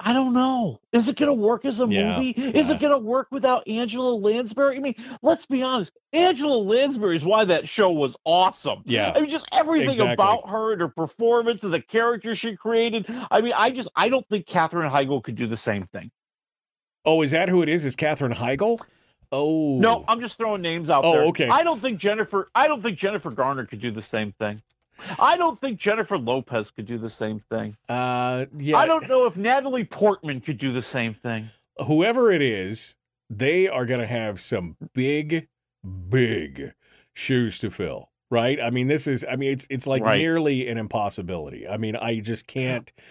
[0.00, 0.80] I don't know.
[0.92, 2.30] Is it going to work as a Yeah, movie?
[2.30, 2.74] Is yeah.
[2.74, 4.76] it going to work without Angela Lansbury?
[4.76, 5.92] I mean, let's be honest.
[6.12, 8.82] Angela Lansbury is why that show was awesome.
[8.84, 10.12] Yeah, I mean, just everything exactly.
[10.14, 13.06] about her and her performance and the character she created.
[13.30, 16.10] I mean, I just I don't think Katherine Heigl could do the same thing.
[17.04, 17.84] Oh, is that who it is?
[17.84, 18.80] Is Katherine Heigl?
[19.30, 21.22] Oh, No, I'm just throwing names out Oh, there.
[21.26, 21.48] okay.
[21.48, 22.50] I don't think Jennifer.
[22.54, 24.60] I don't think Jennifer Garner could do the same thing.
[25.18, 27.76] I don't think Jennifer Lopez could do the same thing.
[27.88, 28.76] Uh, yeah.
[28.76, 31.50] I don't know if Natalie Portman could do the same thing.
[31.86, 32.96] Whoever it is,
[33.28, 35.48] they are going to have some big,
[36.08, 36.72] big
[37.12, 38.10] shoes to fill.
[38.30, 38.58] Right?
[38.60, 39.24] I mean, this is.
[39.30, 40.18] I mean, it's it's like Right.
[40.18, 41.68] nearly an impossibility.
[41.68, 42.92] I mean, I just can't.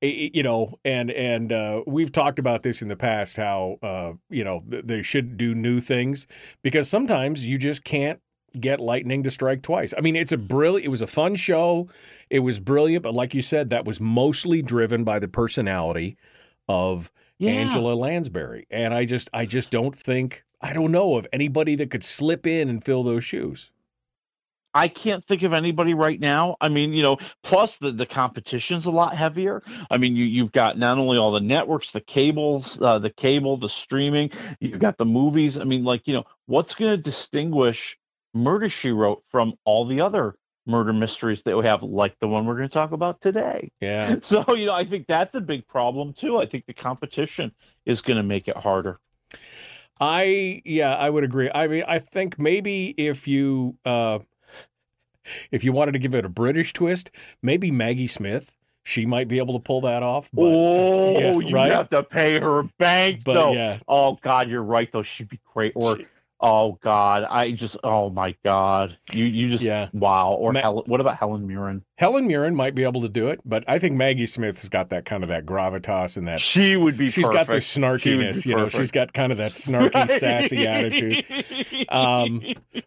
[0.00, 3.34] You know, and and uh, we've talked about this in the past.
[3.34, 6.28] How uh, you know they should do new things
[6.62, 8.20] because sometimes you just can't
[8.60, 9.92] get lightning to strike twice.
[9.96, 10.86] I mean, it's a brilliant.
[10.86, 11.88] It was a fun show.
[12.30, 16.16] It was brilliant, but like you said, that was mostly driven by the personality
[16.68, 17.52] of Yeah.
[17.52, 21.90] Angela Lansbury, and I just, I just don't think, I don't know of anybody that
[21.90, 23.70] could slip in and fill those shoes.
[24.74, 26.56] I can't think of anybody right now.
[26.60, 29.62] I mean, you know, plus the, the competition's a lot heavier.
[29.90, 33.56] I mean, you you've got not only all the networks, the cables, uh, the cable,
[33.56, 34.30] the streaming.
[34.60, 35.58] You've got the movies.
[35.58, 37.96] I mean, like you know, what's going to distinguish
[38.34, 40.36] Murder She Wrote from all the other
[40.66, 43.70] murder mysteries that we have, like the one we're going to talk about today?
[43.80, 44.16] Yeah.
[44.22, 46.38] So you know, I think that's a big problem too.
[46.38, 47.52] I think the competition
[47.86, 49.00] is going to make it harder.
[50.00, 51.50] I yeah, I would agree.
[51.52, 54.20] I mean, I think maybe if you uh
[55.50, 57.10] if you wanted to give it a British twist,
[57.42, 58.52] maybe Maggie Smith,
[58.84, 60.30] she might be able to pull that off.
[60.32, 61.72] But, oh, yeah, you right?
[61.72, 63.52] have to pay her bank But, though.
[63.52, 63.78] yeah.
[63.88, 65.02] Oh God, you're right though.
[65.02, 65.72] She'd be great.
[65.74, 65.98] Or
[66.40, 69.88] oh God, I just oh my God, you you just Yeah.
[69.92, 70.32] wow.
[70.32, 71.84] Or Ma- Helen, what about Helen Mirren?
[71.96, 75.04] Helen Mirren might be able to do it, but I think Maggie Smith's got that
[75.04, 77.66] kind of that gravitas and that She would be She's got the perfect.
[77.66, 78.68] She would snarkiness, you know.
[78.68, 81.24] She's got kind of that snarky, sassy attitude.
[81.88, 82.40] Um,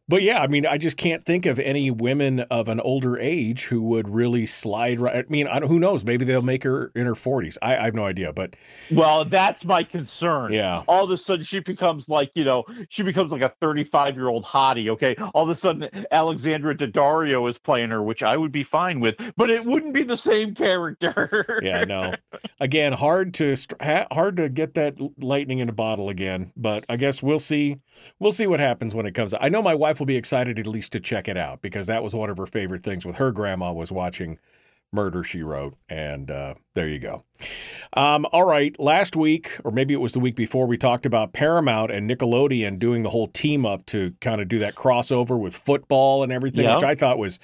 [0.08, 3.66] but yeah, I mean, I just can't think of any women of an older age
[3.66, 5.18] who would really slide right.
[5.18, 6.06] I mean, I don't, who knows?
[6.06, 7.58] Maybe they'll make her in her forties.
[7.62, 8.56] I, I have no idea, but
[8.92, 10.54] Well, that's my concern.
[10.54, 10.84] Yeah.
[10.88, 14.28] All of a sudden, she becomes like, you know, she becomes like a 35 year
[14.28, 14.90] old hottie.
[14.90, 15.16] Okay.
[15.34, 19.16] All of a sudden, Alexandra Daddario is playing her, which I would be fine with,
[19.38, 21.60] but it wouldn't be the same character.
[21.64, 22.14] yeah, no.
[22.60, 23.56] Again, hard to
[24.12, 26.52] hard to get that lightning in a bottle again.
[26.56, 27.78] But I guess we'll see.
[28.20, 29.34] We'll see what happens when it comes.
[29.40, 32.04] I know my wife will be excited at least to check it out because that
[32.04, 34.38] was one of her favorite things with her grandma was watching
[34.94, 37.24] Murder She Wrote, and uh, there you go.
[37.94, 41.34] Um, all right, last week or maybe it was the week before, we talked about
[41.34, 45.56] Paramount and Nickelodeon doing the whole team up to kind of do that crossover with
[45.56, 46.76] football and everything, Yeah.
[46.76, 47.40] which I thought was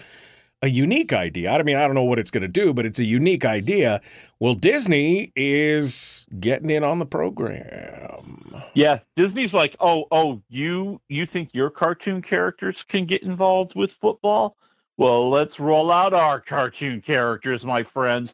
[0.61, 1.51] a unique idea.
[1.51, 4.01] I mean, I don't know what it's going to do, but it's a unique idea.
[4.39, 8.55] Well, Disney is getting in on the program.
[8.73, 13.91] Yeah, Disney's like, oh, oh, you you think your cartoon characters can get involved with
[13.91, 14.57] football?
[14.97, 18.33] Well, let's roll out our cartoon characters, my friends.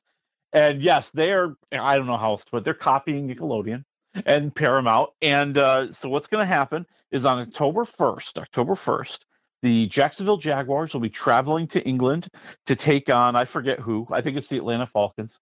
[0.54, 1.56] And yes, they are.
[1.72, 2.58] I don't know how else to put.
[2.60, 3.84] it, They're copying Nickelodeon
[4.26, 5.10] and Paramount.
[5.22, 9.26] And uh, so what's going to happen is on October first, October first,
[9.62, 12.28] the Jacksonville Jaguars will be traveling to England
[12.66, 14.08] to take on I forget who.
[14.12, 15.40] I think it's the Atlanta Falcons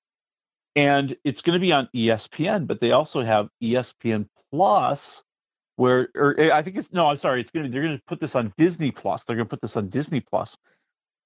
[0.76, 5.24] and it's going to be on ESPN, but they also have ESPN Plus,
[5.76, 8.04] where or eh, I think it's no, I'm sorry, it's going to they're going to
[8.08, 9.24] put this on Disney Plus.
[9.24, 10.58] They're going to put this on Disney Plus.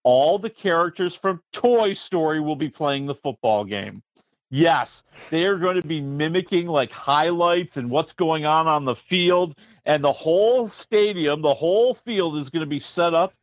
[0.06, 4.04] All the characters from Toy Story will be playing the football game.
[4.52, 8.96] Yes, they are going to be mimicking like highlights and what's going on on the
[8.96, 13.34] field, and the whole stadium, the whole field is going to be set up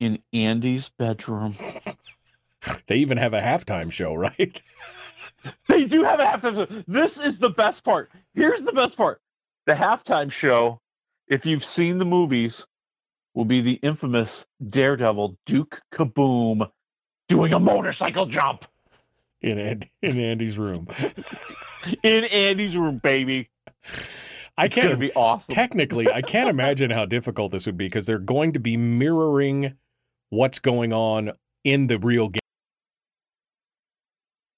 [0.00, 1.54] in Andy's bedroom.
[2.88, 4.60] They even have a halftime show, right?
[5.68, 6.82] They do have a halftime show.
[6.86, 8.10] This is the best part.
[8.34, 9.22] Here's the best part.
[9.64, 10.80] The halftime show,
[11.28, 12.66] if you've seen the movies,
[13.34, 16.68] will be the infamous Daredevil Duke Kaboom
[17.28, 18.64] doing a motorcycle jump
[19.40, 20.88] In Andy, in Andy's room.
[22.02, 23.48] in Andy's room, baby.
[24.58, 25.46] I can't gonna be awesome.
[25.48, 29.74] Technically, I can't imagine how difficult this would be because they're going to be mirroring
[30.28, 31.32] what's going on
[31.64, 32.40] in the real game.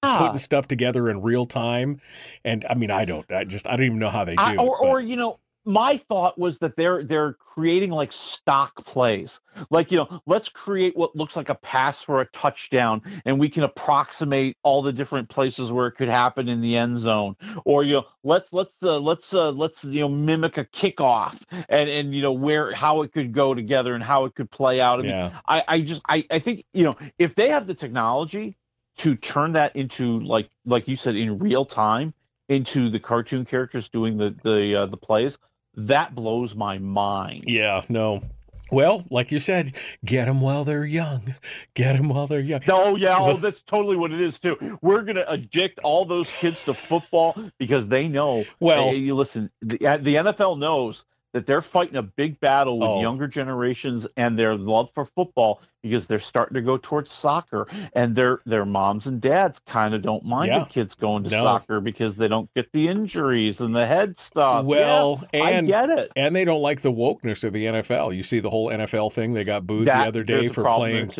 [0.01, 0.17] Ah.
[0.19, 2.01] Putting stuff together in real time,
[2.43, 4.41] and I mean, I don't, I just, I don't even know how they do.
[4.41, 8.11] I, it, or, but- or you know, my thought was that they're they're creating like
[8.11, 9.39] stock plays.
[9.69, 13.49] Like you know, let's create what looks like a pass for a touchdown, and we
[13.49, 17.35] can approximate all the different places where it could happen in the end zone.
[17.65, 21.89] Or you know, let's let's uh, let's uh, let's you know mimic a kickoff and
[21.89, 24.99] and you know where how it could go together and how it could play out.
[24.99, 25.39] I mean, Yeah.
[25.47, 28.57] I I just I I think you know if they have the technology
[28.97, 32.13] to turn that into like like you said in real time
[32.49, 35.37] into the cartoon characters doing the the uh, the plays
[35.75, 38.23] that blows my mind yeah, no.
[38.71, 41.35] Well, like you said, get them while they're young.
[41.75, 42.61] Get them while they're young.
[42.69, 46.63] oh yeah oh that's totally what it is too we're gonna addict all those kids
[46.63, 51.45] to football because they know Well- hey, you listen the, uh, the nfl knows that
[51.47, 53.01] they're fighting a big battle with Oh.
[53.01, 58.15] younger generations and their love for football because they're starting to go towards soccer and
[58.15, 60.59] their their moms and dads kind of don't mind Yeah.
[60.59, 61.43] the kids going to No.
[61.43, 64.63] soccer because they don't get the injuries and the head stuff.
[64.63, 66.11] Well, Yeah, and I get it.
[66.15, 68.13] and they don't like the wokeness of the NFL.
[68.13, 71.11] You see the whole NFL thing; they got booed That- the other day for playing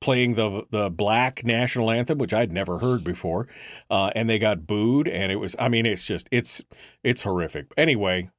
[0.00, 3.48] playing the the black national anthem, which I'd never heard before,
[3.90, 5.08] uh, and they got booed.
[5.08, 6.62] And it was, I mean, it's just it's
[7.02, 7.72] it's horrific.
[7.76, 8.30] Anyway,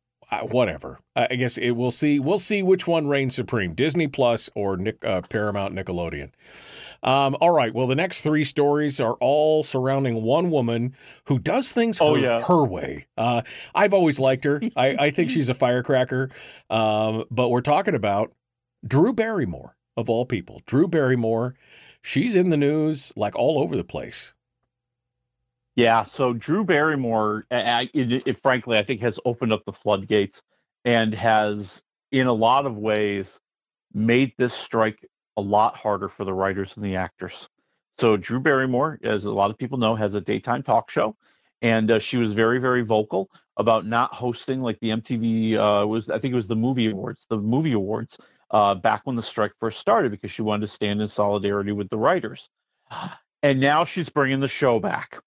[0.44, 1.00] uh, whatever.
[1.16, 1.72] I guess it.
[1.72, 2.20] We'll see.
[2.20, 6.32] We'll see which one reigns supreme: Disney Plus or Nick, uh, Paramount Nickelodeon.
[7.04, 7.74] Um, all right.
[7.74, 10.96] Well, the next three stories are all surrounding one woman
[11.26, 12.42] who does things her, Oh, yeah.
[12.42, 13.08] her way.
[13.18, 13.42] Uh,
[13.76, 14.62] I've always liked her.
[14.76, 16.30] I, I think she's a firecracker.
[16.70, 18.34] Um, but we're talking about
[18.88, 20.62] Drew Barrymore, of all people.
[20.66, 21.56] Drew Barrymore.
[22.02, 24.35] She's in the news like all over the place.
[25.76, 30.42] Yeah, so Drew Barrymore, I- it, frankly, I think has opened up the floodgates
[30.86, 31.82] and has,
[32.12, 33.40] in a lot of ways,
[33.94, 35.06] made this strike
[35.38, 37.50] a lot harder for the writers and the actors.
[37.98, 41.16] So Drew Barrymore, as a lot of people know, has a daytime talk show,
[41.62, 46.10] and uh, she was very, very vocal about not hosting like the MTV uh, was.
[46.10, 48.18] I think it was the movie awards, the movie awards,
[48.52, 51.90] uh, back when the strike first started, because she wanted to stand in solidarity with
[51.90, 52.50] the writers.
[53.44, 55.20] And now she's bringing the show back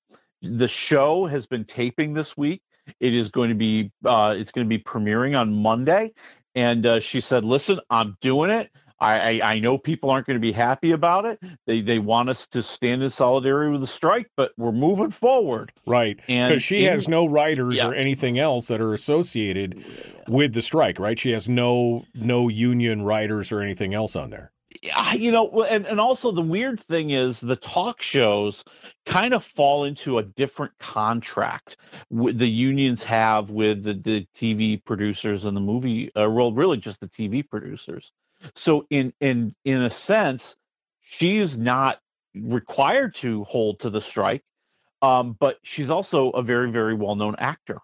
[0.43, 2.63] the show has been taping this week.
[3.01, 6.13] It is going to be uh, it's going to be premiering on Monday,
[6.55, 8.71] and uh, she said, "Listen, I'm doing it.
[9.01, 11.39] I, I I know people aren't going to be happy about it.
[11.67, 15.71] They they want us to stand in solidarity with the strike, but we're moving forward."
[15.87, 16.19] Right.
[16.29, 17.89] And Because she in- has no writers Yeah.
[17.89, 19.85] or anything else that are associated
[20.27, 21.19] with the strike, right?
[21.19, 24.51] She has no no union writers or anything else on there.
[25.15, 28.65] You know, and, and also the weird thing is the talk shows
[29.07, 31.77] kind of fall into a different contract
[32.11, 37.01] the unions have with the, the TV producers and the movie, uh, well, really just
[37.01, 38.13] the TV producers.
[38.55, 40.57] So in in in a sense,
[41.01, 41.99] she's not
[42.35, 44.45] required to hold to the strike,
[45.03, 47.81] um, but she's also a very very well known actor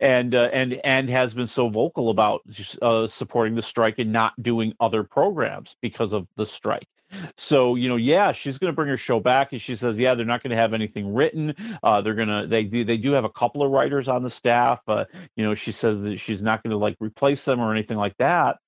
[0.00, 2.42] and uh, and and has been so vocal about
[2.82, 6.88] uh, supporting the strike and not doing other programs because of the strike.
[7.36, 10.14] So you know, yeah, she's going to bring her show back, and she says, yeah,
[10.14, 11.54] they're not going to have anything written.
[11.82, 14.80] Uh, they're gonna they they do have a couple of writers on the staff.
[14.86, 15.04] Uh,
[15.36, 18.16] you know, she says that she's not going to like replace them or anything like
[18.18, 18.58] that.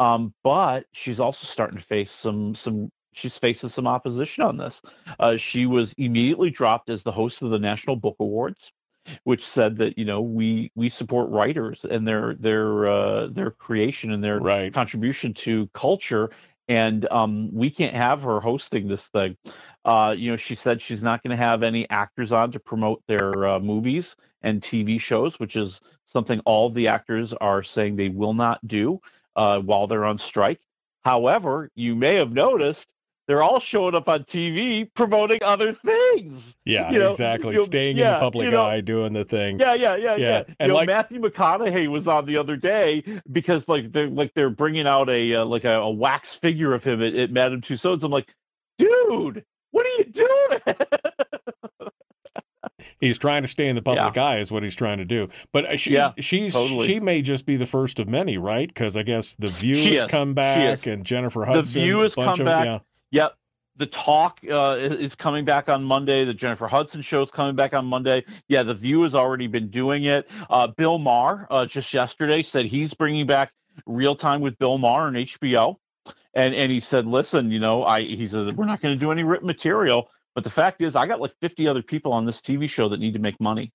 [0.00, 4.82] Um, but she's also starting to face some some she's facing some opposition on this.
[5.20, 8.72] Uh, she was immediately dropped as the host of the National Book Awards
[9.24, 14.12] which said that you know we we support writers and their their uh, their creation
[14.12, 14.40] and their
[14.70, 16.30] contribution to culture.
[16.66, 19.36] And um, we can't have her hosting this thing.
[19.84, 23.02] Uh, you know she said she's not going to have any actors on to promote
[23.06, 28.08] their uh, movies and tv shows which is something all the actors are saying they
[28.08, 29.00] will not do
[29.36, 30.60] uh, while they're on strike.
[31.04, 32.88] However you may have noticed
[33.26, 36.56] they're all showing up on TV promoting other things.
[36.64, 37.54] Yeah, You know, exactly.
[37.56, 39.58] know, Staying in the public you know, eye, doing the thing.
[39.58, 40.42] Yeah, yeah, yeah, yeah.
[40.46, 43.02] And you know, like, Matthew McConaughey was on the other day
[43.32, 46.84] because like they're like they're bringing out a uh, like a, a wax figure of
[46.84, 48.02] him at, at Madame Tussauds.
[48.02, 48.34] I'm like,
[48.78, 50.76] dude, what are you doing?
[53.00, 55.28] he's trying to stay in the public eye, is what he's trying to do.
[55.52, 56.86] But uh, she's Yeah, she's totally.
[56.86, 58.68] she may just be the first of many, right?
[58.68, 60.10] Because I guess the View She has is.
[60.10, 61.86] come back, and Jennifer hudson the.
[61.86, 62.64] View has come of- back.
[62.66, 62.78] Yeah.
[63.14, 63.36] Yep.
[63.76, 66.24] The talk uh, is coming back on Monday.
[66.24, 68.24] The Jennifer Hudson show is coming back on Monday.
[68.48, 70.28] Yeah, The View has already been doing it.
[70.50, 73.52] Uh, Bill Maher uh, just yesterday said he's bringing back
[73.86, 75.76] Real Time with Bill Maher on HBO,
[76.34, 79.12] and and he said, listen, you know, I he said we're not going to do
[79.12, 82.40] any written material, but the fact is, I got like 50 other people on this
[82.40, 83.72] TV show that need to make money.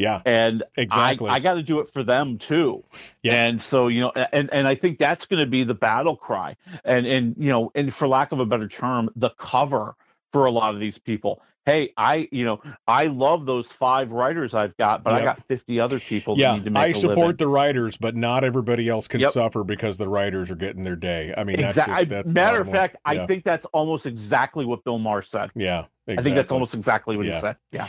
[0.00, 1.28] Yeah, and exactly.
[1.30, 2.82] I, I got to do it for them too.
[3.22, 3.34] Yeah.
[3.44, 6.56] And so you know, and and I think that's going to be the battle cry,
[6.84, 9.94] and and you know, and for lack of a better term, the cover
[10.32, 11.42] for a lot of these people.
[11.66, 15.78] Hey, I you know, I love those five writers I've got, but I got 50
[15.78, 17.36] other people that Yeah, need to make I support living.
[17.36, 19.32] the writers, but not everybody else can Yep.
[19.32, 21.34] suffer because the writers are getting their day.
[21.36, 24.98] I mean, that's just that's matter of fact, I think that's almost exactly what Bill
[24.98, 25.50] Maher said.
[25.54, 27.34] Yeah, I think that's almost exactly what Yeah.
[27.34, 27.56] he said.
[27.72, 27.86] Yeah.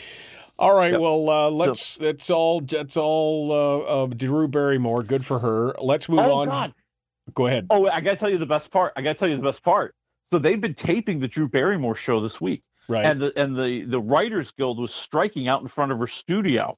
[0.60, 0.92] All right.
[0.92, 1.02] Yep.
[1.02, 1.98] Well, uh, let's.
[1.98, 2.62] That's all.
[2.62, 3.52] That's all.
[3.52, 5.04] Uh, uh, Drew Barrymore.
[5.04, 5.74] Good for her.
[5.82, 6.48] Let's move Oh, on.
[6.48, 6.74] God.
[7.34, 7.68] Go ahead.
[7.70, 8.94] Oh, I got to tell you the best part.
[8.96, 9.96] I got to tell you the best part.
[10.34, 13.06] So they've been taping the Drew Barrymore show this week, Right.
[13.06, 16.78] And the and the the Writers Guild was striking out in front of her studio,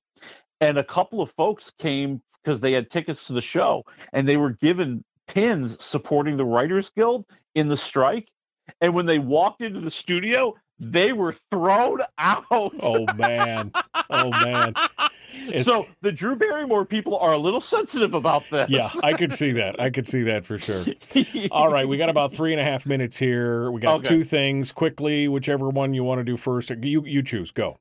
[0.61, 4.37] and a couple of folks came because they had tickets to the show, and they
[4.37, 7.25] were given pins supporting the Writers Guild
[7.55, 8.27] in the strike.
[8.81, 10.55] And when they walked into the studio,
[10.91, 12.45] they were thrown out.
[12.51, 13.71] Oh man.
[14.09, 14.73] Oh man.
[15.47, 18.69] It's- so the Drew Barrymore people are a little sensitive about this.
[18.69, 19.79] Yeah, I could see that.
[19.81, 20.85] I could see that for sure.
[21.51, 23.71] All right, we got about three and a half minutes here.
[23.71, 24.09] We got Okay.
[24.09, 25.27] two things quickly.
[25.27, 27.51] Whichever one you want to do first, you you choose.
[27.51, 27.79] Go.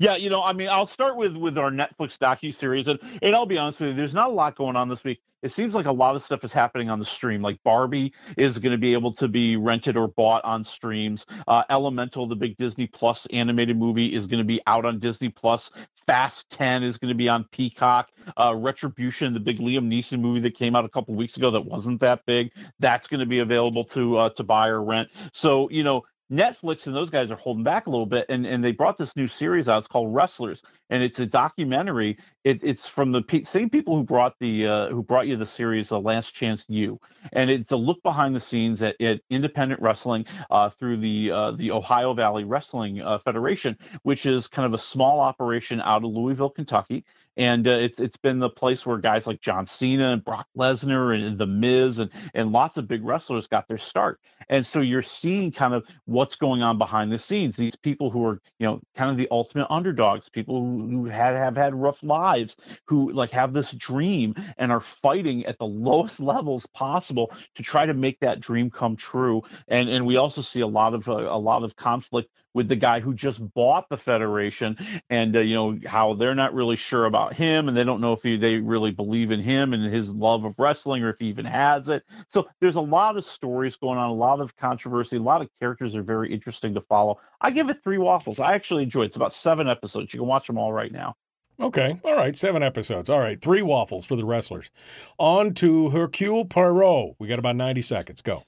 [0.00, 3.34] Yeah, you know, I mean, I'll start with with our Netflix docu series, and and
[3.34, 5.20] I'll be honest with you, there's not a lot going on this week.
[5.42, 7.42] It seems like a lot of stuff is happening on the stream.
[7.42, 11.26] Like Barbie is going to be able to be rented or bought on streams.
[11.46, 15.28] Uh, Elemental, the big Disney Plus animated movie, is going to be out on Disney
[15.28, 15.70] Plus.
[16.06, 18.08] Fast Ten is going to be on Peacock.
[18.36, 21.64] Uh, Retribution, the big Liam Neeson movie that came out a couple weeks ago that
[21.64, 22.50] wasn't that big,
[22.80, 25.08] that's going to be available to uh, to buy or rent.
[25.32, 28.62] So you know, Netflix and those guys are holding back a little bit, and, and
[28.62, 29.78] they brought this new series out.
[29.78, 32.18] It's called Wrestlers, and it's a documentary.
[32.44, 35.46] It, it's from the pe- same people who brought the uh, who brought you the
[35.46, 37.00] series The Last Chance U,
[37.32, 41.50] and it's a look behind the scenes at, at independent wrestling uh, through the uh,
[41.52, 46.10] the Ohio Valley Wrestling uh, Federation, which is kind of a small operation out of
[46.10, 47.04] Louisville, Kentucky.
[47.38, 51.14] And uh, it's it's been the place where guys like John Cena and Brock Lesnar
[51.14, 54.20] and The Miz and and lots of big wrestlers got their start.
[54.50, 57.56] And so you're seeing kind of what's going on behind the scenes.
[57.56, 61.36] These people who are, you know, kind of the ultimate underdogs, people who, who had
[61.36, 62.56] have had rough lives,
[62.86, 67.86] who like have this dream and are fighting at the lowest levels possible to try
[67.86, 69.42] to make that dream come true.
[69.68, 72.74] And and we also see a lot of uh, a lot of conflict with the
[72.74, 74.76] guy who just bought the federation
[75.10, 78.12] and uh, you know how they're not really sure about him and they don't know
[78.12, 81.26] if he, they really believe in him and his love of wrestling or if he
[81.26, 85.18] even has it so there's a lot of stories going on a lot of controversy
[85.18, 88.52] a lot of characters are very interesting to follow i give it three waffles i
[88.54, 91.14] actually enjoy it it's about seven episodes you can watch them all right now
[91.60, 91.98] Okay.
[92.04, 92.36] All right.
[92.36, 93.10] Seven episodes.
[93.10, 93.40] All right.
[93.40, 94.70] Three waffles for the wrestlers.
[95.18, 97.16] On to Hercule Poirot.
[97.18, 98.22] We got about 90 seconds.
[98.22, 98.44] Go.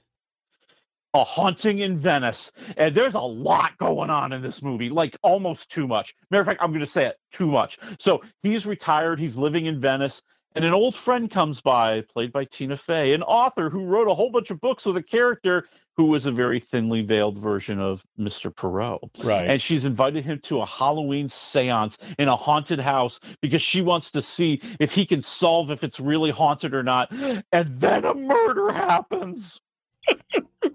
[1.13, 2.51] A haunting in Venice.
[2.77, 6.15] And there's a lot going on in this movie, like almost too much.
[6.29, 7.77] Matter of fact, I'm going to say it too much.
[7.99, 10.21] So he's retired, he's living in Venice,
[10.55, 14.13] and an old friend comes by, played by Tina Fey, an author who wrote a
[14.13, 18.03] whole bunch of books with a character who was a very thinly veiled version of
[18.19, 18.53] Mr.
[18.53, 18.99] Poirot.
[19.23, 19.49] Right.
[19.49, 24.11] And she's invited him to a Halloween seance in a haunted house because she wants
[24.11, 27.11] to see if he can solve if it's really haunted or not.
[27.11, 27.43] And
[27.79, 29.59] then a murder happens.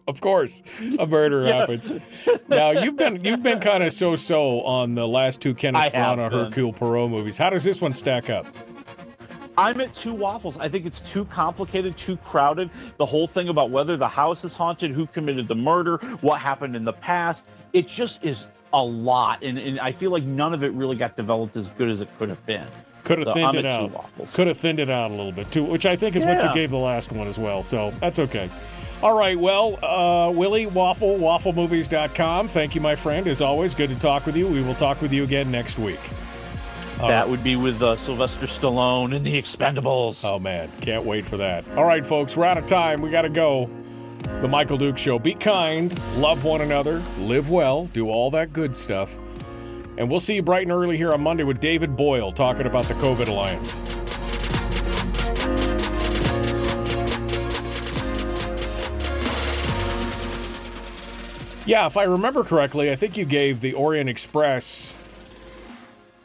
[0.09, 0.62] Of course,
[0.98, 1.61] a murder Yeah.
[1.61, 1.89] happens.
[2.48, 6.31] Now you've been you've been kind of so so on the last two Kenneth Branagh.
[6.31, 7.36] Hercule Poirot movies.
[7.39, 8.47] How does this one stack up?
[9.59, 10.57] I'm at two waffles.
[10.59, 12.69] I think it's too complicated, too crowded.
[12.98, 16.77] The whole thing about whether the house is haunted, who committed the murder, what happened
[16.77, 17.43] in the past,
[17.73, 19.43] it just is a lot.
[19.43, 22.09] And, and I feel like none of it really got developed as good as it
[22.19, 22.66] could have been.
[23.05, 24.11] Could have So thinned I'm it out.
[24.35, 26.53] Could have thinned it out a little bit too, which I think is what you
[26.53, 27.62] gave the last one as well.
[27.62, 28.51] So that's okay.
[29.02, 29.39] All right.
[29.39, 32.48] Well, uh, Willie Waffle, wafflemovies.com.
[32.48, 33.28] Thank you, my friend.
[33.28, 34.47] As always, good to talk with you.
[34.47, 36.01] We will talk with you again next week.
[37.01, 37.28] All that right.
[37.28, 40.24] would be with uh, Sylvester Stallone in The Expendables.
[40.24, 40.73] Oh, man.
[40.81, 41.68] Can't wait for that.
[41.77, 42.36] All right, folks.
[42.36, 43.02] We're out of time.
[43.02, 43.70] We got to go.
[44.40, 45.18] The Michael Duke Show.
[45.18, 49.18] Be kind, love one another, live well, do all that good stuff.
[49.98, 52.86] And we'll see you bright and early here on Monday with David Boyle talking about
[52.86, 53.81] the COVID Alliance.
[61.66, 64.97] Yeah, if I remember correctly, I think you gave the Orient Express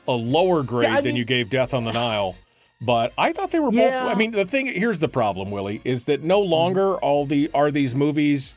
[0.07, 2.35] a lower grade Yeah, I than you gave Death on the Nile.
[2.79, 3.79] But I thought they were both.
[3.81, 4.07] Yeah.
[4.07, 7.05] I mean, the thing here's the problem, Willie, is that no longer mm-hmm.
[7.05, 8.55] all the are these movies.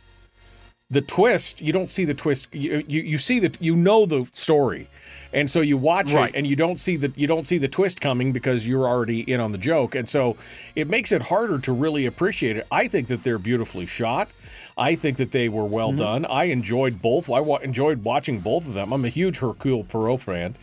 [0.90, 2.48] The twist, you don't see the twist.
[2.52, 4.89] You you, you see that you know the story,
[5.32, 6.35] and so you watch Right.
[6.35, 9.20] it, and you don't see the you don't see the twist coming because you're already
[9.20, 10.36] in on the joke, and so
[10.74, 12.66] it makes it harder to really appreciate it.
[12.70, 14.28] I think that they're beautifully shot.
[14.77, 16.25] I think that they were well done.
[16.25, 17.31] I enjoyed both.
[17.31, 18.93] I wa- enjoyed watching both of them.
[18.93, 20.57] I'm a huge Hercule Poirot fan.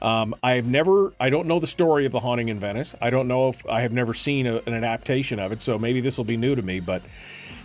[0.00, 2.94] Um, I have never, I don't know the story of The Haunting in Venice.
[3.00, 6.00] I don't know if I have never seen a, an adaptation of it, so maybe
[6.00, 6.80] this will be new to me.
[6.80, 7.02] But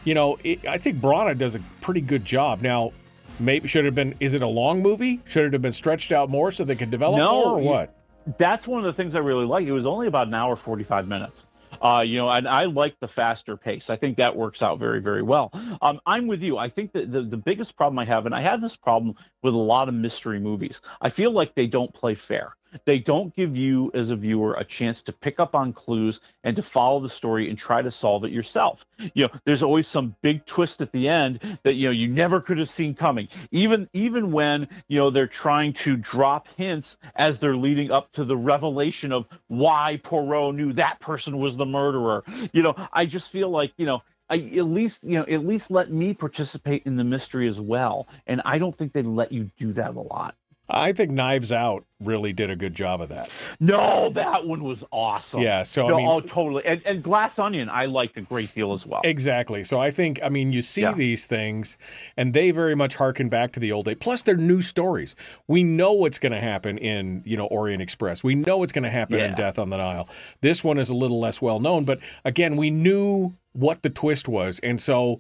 [0.04, 2.62] you know, it, I think Branagh does a pretty good job.
[2.62, 2.94] Now,
[3.40, 4.16] maybe should it have been?
[4.20, 5.20] Is it a long movie?
[5.26, 7.94] Should it have been stretched out more so they could develop No, more, or what?
[8.38, 9.68] That's one of the things I really like.
[9.68, 11.46] It was only about an hour, 45 minutes.
[11.82, 13.90] Uh, you know, and I like the faster pace.
[13.90, 15.52] I think that works out very, very well.
[15.82, 16.58] Um, I'm with you.
[16.58, 19.56] I think that the, the biggest problem I have, and I have this problem with
[19.56, 22.56] a lot of mystery movies, I feel like they don't play fair.
[22.86, 26.56] They don't give you, as a viewer, a chance to pick up on clues and
[26.56, 28.86] to follow the story and try to solve it yourself.
[29.14, 32.40] You know, there's always some big twist at the end that you know you never
[32.40, 33.28] could have seen coming.
[33.52, 38.24] Even even when you know they're trying to drop hints as they're leading up to
[38.24, 42.24] the revelation of why Poirot knew that person was the murderer.
[42.54, 44.02] You know, I just feel like you know.
[44.30, 48.08] I, at least you know at least let me participate in the mystery as well
[48.28, 50.36] and i don't think they let you do that a lot
[50.74, 53.30] I think Knives Out really did a good job of that.
[53.60, 55.42] No, that one was awesome.
[55.42, 56.66] Yeah, so, I mean- oh, totally.
[56.66, 59.02] And, and Glass Onion, I liked a great deal as well.
[59.04, 59.64] Exactly.
[59.64, 60.94] So I think, I mean, you see Yeah.
[60.94, 61.78] these things,
[62.18, 63.96] and they very much harken back to the old day.
[63.96, 65.16] Plus, they're new stories.
[65.48, 68.24] We know what's going to happen in, you know, Orient Express.
[68.24, 70.08] We know what's going to happen in Death on the Nile.
[70.42, 74.30] This one is a little less well known, but again, we knew what the twist
[74.30, 75.20] was, and so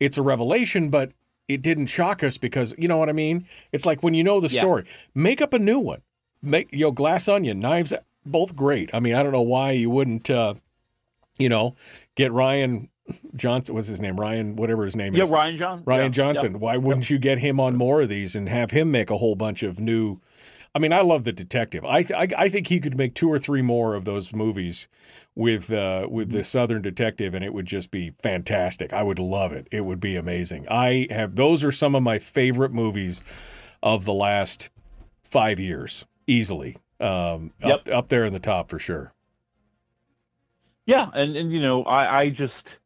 [0.00, 1.12] it's a revelation, but
[1.54, 3.46] it didn't shock us because you know what I mean.
[3.72, 4.60] It's like when you know the Yeah.
[4.60, 6.02] story, make up a new one.
[6.42, 7.92] Make you know, Glass Onion, Knives,
[8.24, 8.90] both great.
[8.94, 10.30] I mean, I don't know why you wouldn't.
[10.30, 10.54] Uh,
[11.38, 11.74] you know,
[12.16, 12.88] get Rian
[13.34, 13.74] Johnson.
[13.74, 14.16] What's his name?
[14.16, 15.18] Rian, whatever his name is.
[15.18, 15.30] Yeah, is.
[15.30, 16.52] Rian John- Rian yeah, Johnson.
[16.52, 16.58] yeah.
[16.58, 19.34] Why wouldn't you get him on more of these and have him make a whole
[19.34, 20.18] bunch of new?
[20.74, 21.84] I mean, I love the detective.
[21.84, 24.88] I th- I, I think he could make two or three more of those movies
[25.34, 28.92] with uh, with the Southern Detective, and it would just be fantastic.
[28.92, 29.66] I would love it.
[29.72, 30.66] It would be amazing.
[30.70, 33.22] I have those are some of my favorite movies
[33.82, 34.70] of the last
[35.22, 36.76] five years, easily.
[37.00, 39.14] Um, up, up there in the top for sure.
[40.84, 42.76] Yeah, and, and you know, I, I just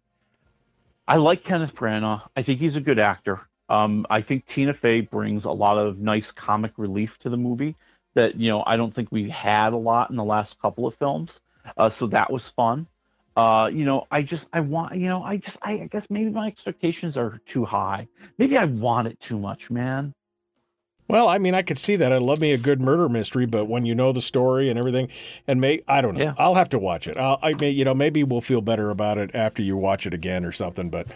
[1.09, 2.23] I like Kenneth Branagh.
[2.37, 3.41] I think he's a good actor.
[3.69, 7.77] Um, I think Tina Fey brings a lot of nice comic relief to the movie
[8.15, 10.95] that you know I don't think we had a lot in the last couple of
[10.95, 11.41] films.
[11.77, 12.87] Uh, so that was fun.
[13.37, 16.31] Uh, you know, I just I want you know I just I, I guess maybe
[16.31, 18.07] my expectations are too high.
[18.39, 20.15] Maybe I want it too much, man.
[21.07, 22.13] Well, I mean, I could see that.
[22.13, 25.09] I love me a good murder mystery, but when you know the story and everything,
[25.47, 27.19] and may I don't know, I'll have to watch it.
[27.19, 30.15] I'll, I may, you know, maybe we'll feel better about it after you watch it
[30.15, 30.89] again or something.
[30.89, 31.09] But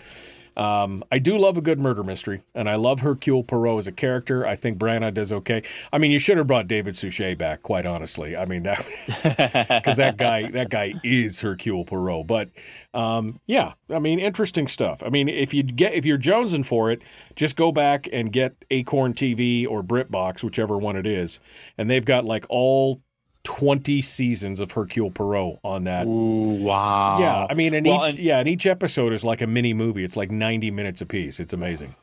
[0.59, 3.93] um, I do love a good murder mystery, and I love Hercule Poirot as a
[3.93, 4.45] character.
[4.45, 5.63] I think Branagh does okay.
[5.93, 8.37] I mean, you should have brought David Suchet back, quite honestly.
[8.37, 12.27] I mean, that because that guy, that guy is Hercule Poirot.
[12.27, 12.51] But
[12.93, 15.01] um, yeah, I mean, interesting stuff.
[15.05, 17.03] I mean, if you get if you're jonesing for it,
[17.37, 21.39] just go back and get Acorn TV or BritBox, whichever one it is,
[21.79, 23.01] and they've got like all.
[23.49, 26.07] 20 seasons of Hercule Poirot on that.
[26.07, 27.19] Ooh, wow.
[27.19, 29.73] Yeah, I mean, and Well, each and- yeah, and each episode is like a mini
[29.73, 30.05] movie.
[30.05, 31.41] It's like 90 minutes apiece.
[31.41, 31.95] It's amazing.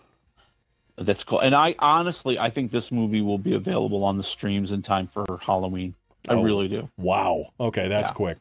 [0.98, 1.42] That's cool.
[1.42, 5.08] And I honestly, I think this movie will be available on the streams in time
[5.08, 5.94] for Halloween.
[6.28, 6.90] I Oh, really do.
[6.98, 7.50] Wow.
[7.60, 8.14] Okay, that's Yeah.
[8.16, 8.38] quick.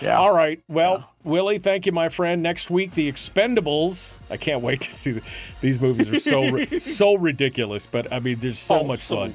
[0.00, 0.16] Yeah.
[0.18, 0.60] All right.
[0.68, 2.40] Well, Willie, thank you, my friend.
[2.40, 4.14] Next week, The Expendables.
[4.30, 5.22] I can't wait to see the,
[5.60, 6.08] these movies.
[6.12, 9.34] Are so so ridiculous, but I mean, there's so Oh, much so- fun.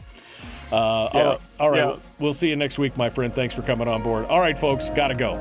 [0.72, 1.24] Uh, Yeah.
[1.30, 1.40] right.
[1.60, 1.78] All right.
[1.80, 1.96] Yeah.
[2.20, 3.34] We'll see you next week, my friend.
[3.34, 4.26] Thanks for coming on board.
[4.26, 5.40] All right, folks, gotta go.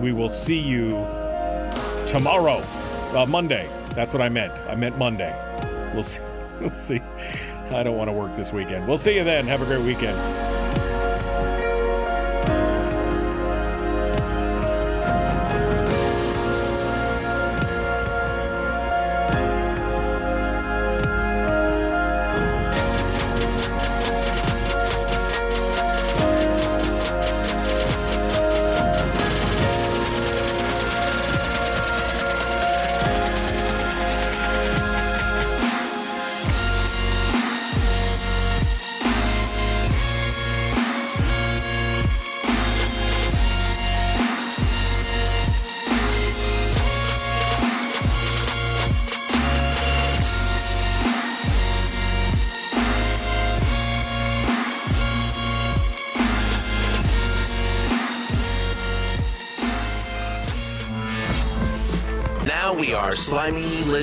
[0.00, 0.90] We will see you
[2.06, 2.58] tomorrow,
[3.14, 3.68] uh, Monday.
[3.94, 4.52] That's what I meant.
[4.68, 5.32] I meant Monday.
[5.94, 6.20] We'll see.
[6.60, 7.00] We'll see.
[7.70, 8.86] I don't want to work this weekend.
[8.86, 9.46] We'll see you then.
[9.46, 10.16] Have a great weekend.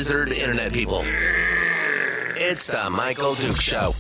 [0.01, 1.03] Lizard internet people.
[2.35, 3.93] It's the Michael Duke Show.